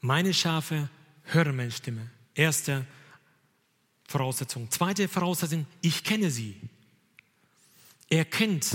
Meine 0.00 0.34
Schafe 0.34 0.90
hören 1.24 1.56
meine 1.56 1.70
Stimme. 1.70 2.10
Erste 2.34 2.86
Voraussetzung. 4.06 4.70
Zweite 4.70 5.08
Voraussetzung, 5.08 5.66
ich 5.80 6.04
kenne 6.04 6.30
sie. 6.30 6.60
Er 8.08 8.24
kennt 8.24 8.70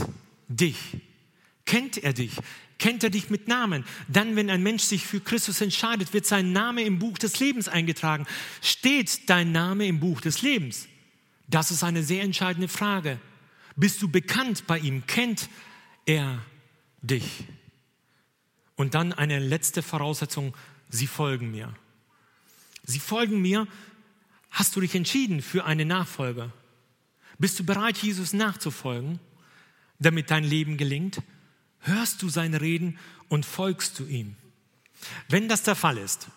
dich. 0.47 0.77
Kennt 1.65 1.97
er 1.97 2.13
dich? 2.13 2.33
Kennt 2.79 3.03
er 3.03 3.09
dich 3.09 3.29
mit 3.29 3.47
Namen? 3.47 3.83
Dann, 4.07 4.35
wenn 4.35 4.49
ein 4.49 4.63
Mensch 4.63 4.83
sich 4.83 5.05
für 5.05 5.19
Christus 5.19 5.61
entscheidet, 5.61 6.13
wird 6.13 6.25
sein 6.25 6.53
Name 6.53 6.83
im 6.83 6.97
Buch 6.97 7.17
des 7.17 7.39
Lebens 7.39 7.67
eingetragen. 7.67 8.25
Steht 8.61 9.29
dein 9.29 9.51
Name 9.51 9.85
im 9.85 9.99
Buch 9.99 10.21
des 10.21 10.41
Lebens? 10.41 10.87
Das 11.47 11.71
ist 11.71 11.83
eine 11.83 12.03
sehr 12.03 12.23
entscheidende 12.23 12.67
Frage. 12.69 13.19
Bist 13.75 14.01
du 14.01 14.09
bekannt 14.09 14.65
bei 14.65 14.79
ihm? 14.79 15.05
Kennt 15.07 15.49
er 16.05 16.41
dich? 17.01 17.45
Und 18.75 18.95
dann 18.95 19.11
eine 19.11 19.39
letzte 19.39 19.81
Voraussetzung, 19.81 20.55
sie 20.89 21.07
folgen 21.07 21.51
mir. 21.51 21.73
Sie 22.83 22.99
folgen 22.99 23.41
mir. 23.41 23.67
Hast 24.51 24.75
du 24.75 24.81
dich 24.81 24.95
entschieden 24.95 25.41
für 25.41 25.65
eine 25.65 25.85
Nachfolge? 25.85 26.51
Bist 27.39 27.57
du 27.57 27.63
bereit, 27.63 27.97
Jesus 27.97 28.33
nachzufolgen, 28.33 29.19
damit 29.97 30.29
dein 30.29 30.43
Leben 30.43 30.77
gelingt? 30.77 31.21
Hörst 31.79 32.21
du 32.21 32.29
seine 32.29 32.61
Reden 32.61 32.99
und 33.29 33.45
folgst 33.45 33.97
du 33.97 34.05
ihm? 34.05 34.35
Wenn 35.29 35.47
das 35.47 35.63
der 35.63 35.75
Fall 35.75 35.97
ist, 35.97 36.27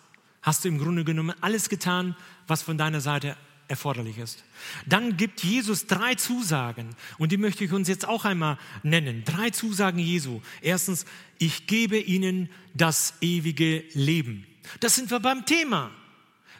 hast 0.41 0.63
du 0.63 0.69
im 0.69 0.79
Grunde 0.79 1.03
genommen 1.03 1.35
alles 1.41 1.67
getan, 1.67 2.15
was 2.47 2.63
von 2.63 2.77
deiner 2.77 3.01
Seite 3.01 3.35
erforderlich 3.67 4.17
ist. 4.17 4.43
Dann 4.85 5.17
gibt 5.17 5.43
Jesus 5.43 5.87
drei 5.87 6.15
Zusagen 6.15 6.95
und 7.17 7.31
die 7.31 7.37
möchte 7.37 7.63
ich 7.63 7.73
uns 7.73 7.87
jetzt 7.87 8.07
auch 8.07 8.23
einmal 8.23 8.57
nennen. 8.83 9.23
Drei 9.25 9.49
Zusagen 9.49 9.99
Jesu. 9.99 10.41
Erstens, 10.61 11.05
ich 11.37 11.67
gebe 11.67 11.97
ihnen 11.97 12.49
das 12.73 13.15
ewige 13.21 13.83
Leben. 13.93 14.45
Das 14.79 14.95
sind 14.95 15.11
wir 15.11 15.19
beim 15.19 15.45
Thema. 15.45 15.91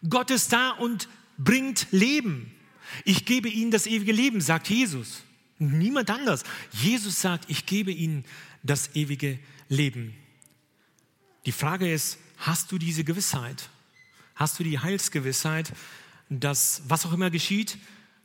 Gott 0.09 0.31
ist 0.31 0.51
da 0.51 0.71
und 0.71 1.07
bringt 1.37 1.87
Leben. 1.91 2.51
Ich 3.05 3.25
gebe 3.25 3.49
ihnen 3.49 3.71
das 3.71 3.87
ewige 3.87 4.11
Leben, 4.11 4.41
sagt 4.41 4.69
Jesus. 4.69 5.23
Niemand 5.59 6.09
anders. 6.09 6.43
Jesus 6.71 7.21
sagt, 7.21 7.49
ich 7.49 7.65
gebe 7.65 7.91
ihnen 7.91 8.25
das 8.63 8.95
ewige 8.95 9.39
Leben. 9.69 10.13
Die 11.45 11.51
Frage 11.51 11.91
ist, 11.91 12.19
hast 12.37 12.71
du 12.71 12.77
diese 12.77 13.03
Gewissheit? 13.03 13.69
Hast 14.35 14.59
du 14.59 14.63
die 14.63 14.79
Heilsgewissheit, 14.79 15.73
dass 16.29 16.83
was 16.87 17.05
auch 17.05 17.13
immer 17.13 17.29
geschieht, 17.29 17.77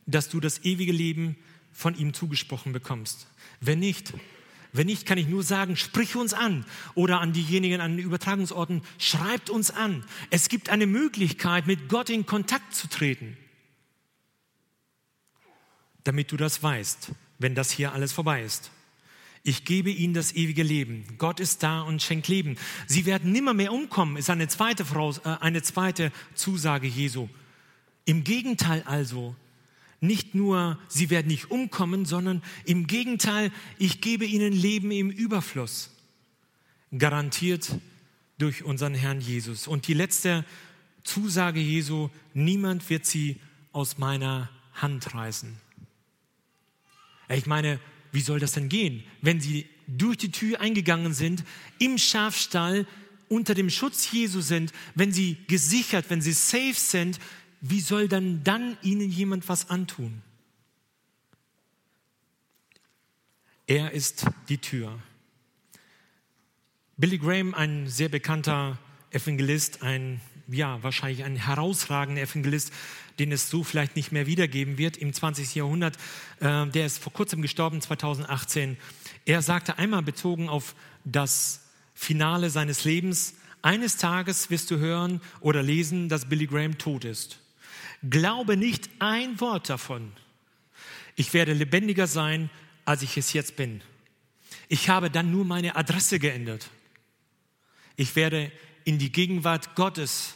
dass 0.05 0.29
du 0.29 0.39
das 0.39 0.63
ewige 0.63 0.91
Leben 0.91 1.35
von 1.71 1.95
ihm 1.95 2.13
zugesprochen 2.13 2.73
bekommst? 2.73 3.27
Wenn 3.61 3.79
nicht, 3.79 4.13
wenn 4.71 4.87
nicht, 4.87 5.05
kann 5.05 5.17
ich 5.17 5.27
nur 5.27 5.43
sagen, 5.43 5.75
sprich 5.75 6.15
uns 6.15 6.33
an 6.33 6.65
oder 6.93 7.19
an 7.21 7.33
diejenigen 7.33 7.81
an 7.81 7.97
den 7.97 8.05
Übertragungsorten, 8.05 8.81
schreibt 8.99 9.49
uns 9.49 9.71
an. 9.71 10.03
Es 10.29 10.47
gibt 10.47 10.69
eine 10.69 10.85
Möglichkeit, 10.85 11.65
mit 11.65 11.89
Gott 11.89 12.09
in 12.09 12.25
Kontakt 12.25 12.75
zu 12.75 12.87
treten, 12.87 13.35
damit 16.03 16.31
du 16.31 16.37
das 16.37 16.61
weißt, 16.61 17.11
wenn 17.37 17.55
das 17.55 17.71
hier 17.71 17.93
alles 17.93 18.11
vorbei 18.11 18.43
ist. 18.43 18.71
Ich 19.43 19.63
gebe 19.63 19.89
ihnen 19.89 20.13
das 20.13 20.33
ewige 20.33 20.63
Leben. 20.63 21.05
Gott 21.17 21.39
ist 21.39 21.63
da 21.63 21.81
und 21.81 22.01
schenkt 22.01 22.27
Leben. 22.27 22.57
Sie 22.87 23.05
werden 23.05 23.31
nimmer 23.31 23.53
mehr 23.53 23.71
umkommen, 23.71 24.17
ist 24.17 24.29
eine 24.29 24.47
zweite, 24.47 24.85
Voraus 24.85 25.19
äh, 25.19 25.37
eine 25.39 25.61
zweite 25.61 26.11
Zusage 26.35 26.87
Jesu. 26.87 27.29
Im 28.05 28.23
Gegenteil 28.23 28.83
also, 28.85 29.35
nicht 30.01 30.35
nur, 30.35 30.79
sie 30.87 31.09
werden 31.09 31.27
nicht 31.27 31.51
umkommen, 31.51 32.05
sondern 32.05 32.41
im 32.65 32.87
Gegenteil, 32.87 33.51
ich 33.77 34.01
gebe 34.01 34.25
ihnen 34.25 34.53
Leben 34.53 34.91
im 34.91 35.09
Überfluss. 35.09 35.91
Garantiert 36.97 37.75
durch 38.37 38.63
unseren 38.63 38.93
Herrn 38.95 39.21
Jesus. 39.21 39.67
Und 39.67 39.87
die 39.87 39.93
letzte 39.93 40.45
Zusage 41.03 41.59
Jesu, 41.59 42.09
niemand 42.33 42.89
wird 42.89 43.05
sie 43.05 43.39
aus 43.71 43.97
meiner 43.97 44.49
Hand 44.73 45.13
reißen. 45.13 45.57
Ich 47.29 47.45
meine, 47.45 47.79
wie 48.11 48.21
soll 48.21 48.39
das 48.39 48.53
denn 48.53 48.69
gehen, 48.69 49.03
wenn 49.21 49.39
sie 49.39 49.67
durch 49.87 50.17
die 50.17 50.31
Tür 50.31 50.59
eingegangen 50.59 51.13
sind, 51.13 51.43
im 51.77 51.97
Schafstall 51.97 52.87
unter 53.27 53.53
dem 53.53 53.69
Schutz 53.69 54.11
Jesu 54.11 54.41
sind, 54.41 54.73
wenn 54.95 55.11
sie 55.11 55.37
gesichert, 55.47 56.05
wenn 56.09 56.21
sie 56.21 56.33
safe 56.33 56.73
sind, 56.73 57.19
wie 57.61 57.81
soll 57.81 58.07
dann 58.07 58.43
dann 58.43 58.77
ihnen 58.81 59.09
jemand 59.09 59.47
was 59.47 59.69
antun? 59.69 60.21
Er 63.67 63.91
ist 63.91 64.25
die 64.47 64.57
Tür. 64.57 64.99
Billy 66.97 67.19
Graham, 67.19 67.53
ein 67.53 67.87
sehr 67.87 68.09
bekannter 68.09 68.79
Evangelist, 69.11 69.83
ein 69.83 70.21
ja, 70.51 70.81
wahrscheinlich 70.81 71.23
ein 71.23 71.35
herausragender 71.35 72.21
Evangelist, 72.21 72.73
den 73.19 73.31
es 73.31 73.49
so 73.49 73.63
vielleicht 73.63 73.95
nicht 73.95 74.11
mehr 74.11 74.25
wiedergeben 74.25 74.77
wird 74.77 74.97
im 74.97 75.13
20. 75.13 75.55
Jahrhundert. 75.55 75.97
Äh, 76.39 76.67
der 76.67 76.85
ist 76.85 76.99
vor 76.99 77.13
kurzem 77.13 77.41
gestorben, 77.41 77.81
2018. 77.81 78.77
Er 79.25 79.41
sagte 79.41 79.77
einmal 79.77 80.01
bezogen 80.01 80.49
auf 80.49 80.75
das 81.05 81.61
Finale 81.93 82.49
seines 82.49 82.85
Lebens, 82.85 83.35
eines 83.61 83.97
Tages 83.97 84.49
wirst 84.49 84.71
du 84.71 84.77
hören 84.77 85.21
oder 85.41 85.61
lesen, 85.61 86.07
dass 86.07 86.29
Billy 86.29 86.47
Graham 86.47 86.77
tot 86.77 87.03
ist. 87.03 87.39
Glaube 88.09 88.55
nicht 88.55 88.89
ein 88.99 89.39
Wort 89.41 89.69
davon. 89.69 90.13
Ich 91.15 91.33
werde 91.33 91.51
lebendiger 91.51 92.07
sein, 92.07 92.49
als 92.85 93.01
ich 93.01 93.17
es 93.17 93.33
jetzt 93.33 93.57
bin. 93.57 93.81
Ich 94.69 94.87
habe 94.87 95.11
dann 95.11 95.31
nur 95.31 95.43
meine 95.43 95.75
Adresse 95.75 96.19
geändert. 96.19 96.69
Ich 97.97 98.15
werde 98.15 98.51
in 98.85 98.97
die 98.97 99.11
Gegenwart 99.11 99.75
Gottes 99.75 100.35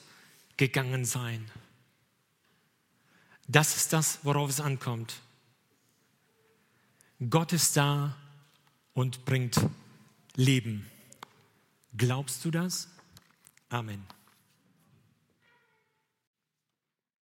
gegangen 0.57 1.05
sein. 1.05 1.49
Das 3.47 3.75
ist 3.75 3.93
das, 3.93 4.19
worauf 4.23 4.49
es 4.49 4.59
ankommt. 4.59 5.13
Gott 7.29 7.53
ist 7.53 7.77
da 7.77 8.15
und 8.93 9.25
bringt 9.25 9.59
Leben. 10.35 10.89
Glaubst 11.95 12.43
du 12.43 12.51
das? 12.51 12.89
Amen. 13.69 14.05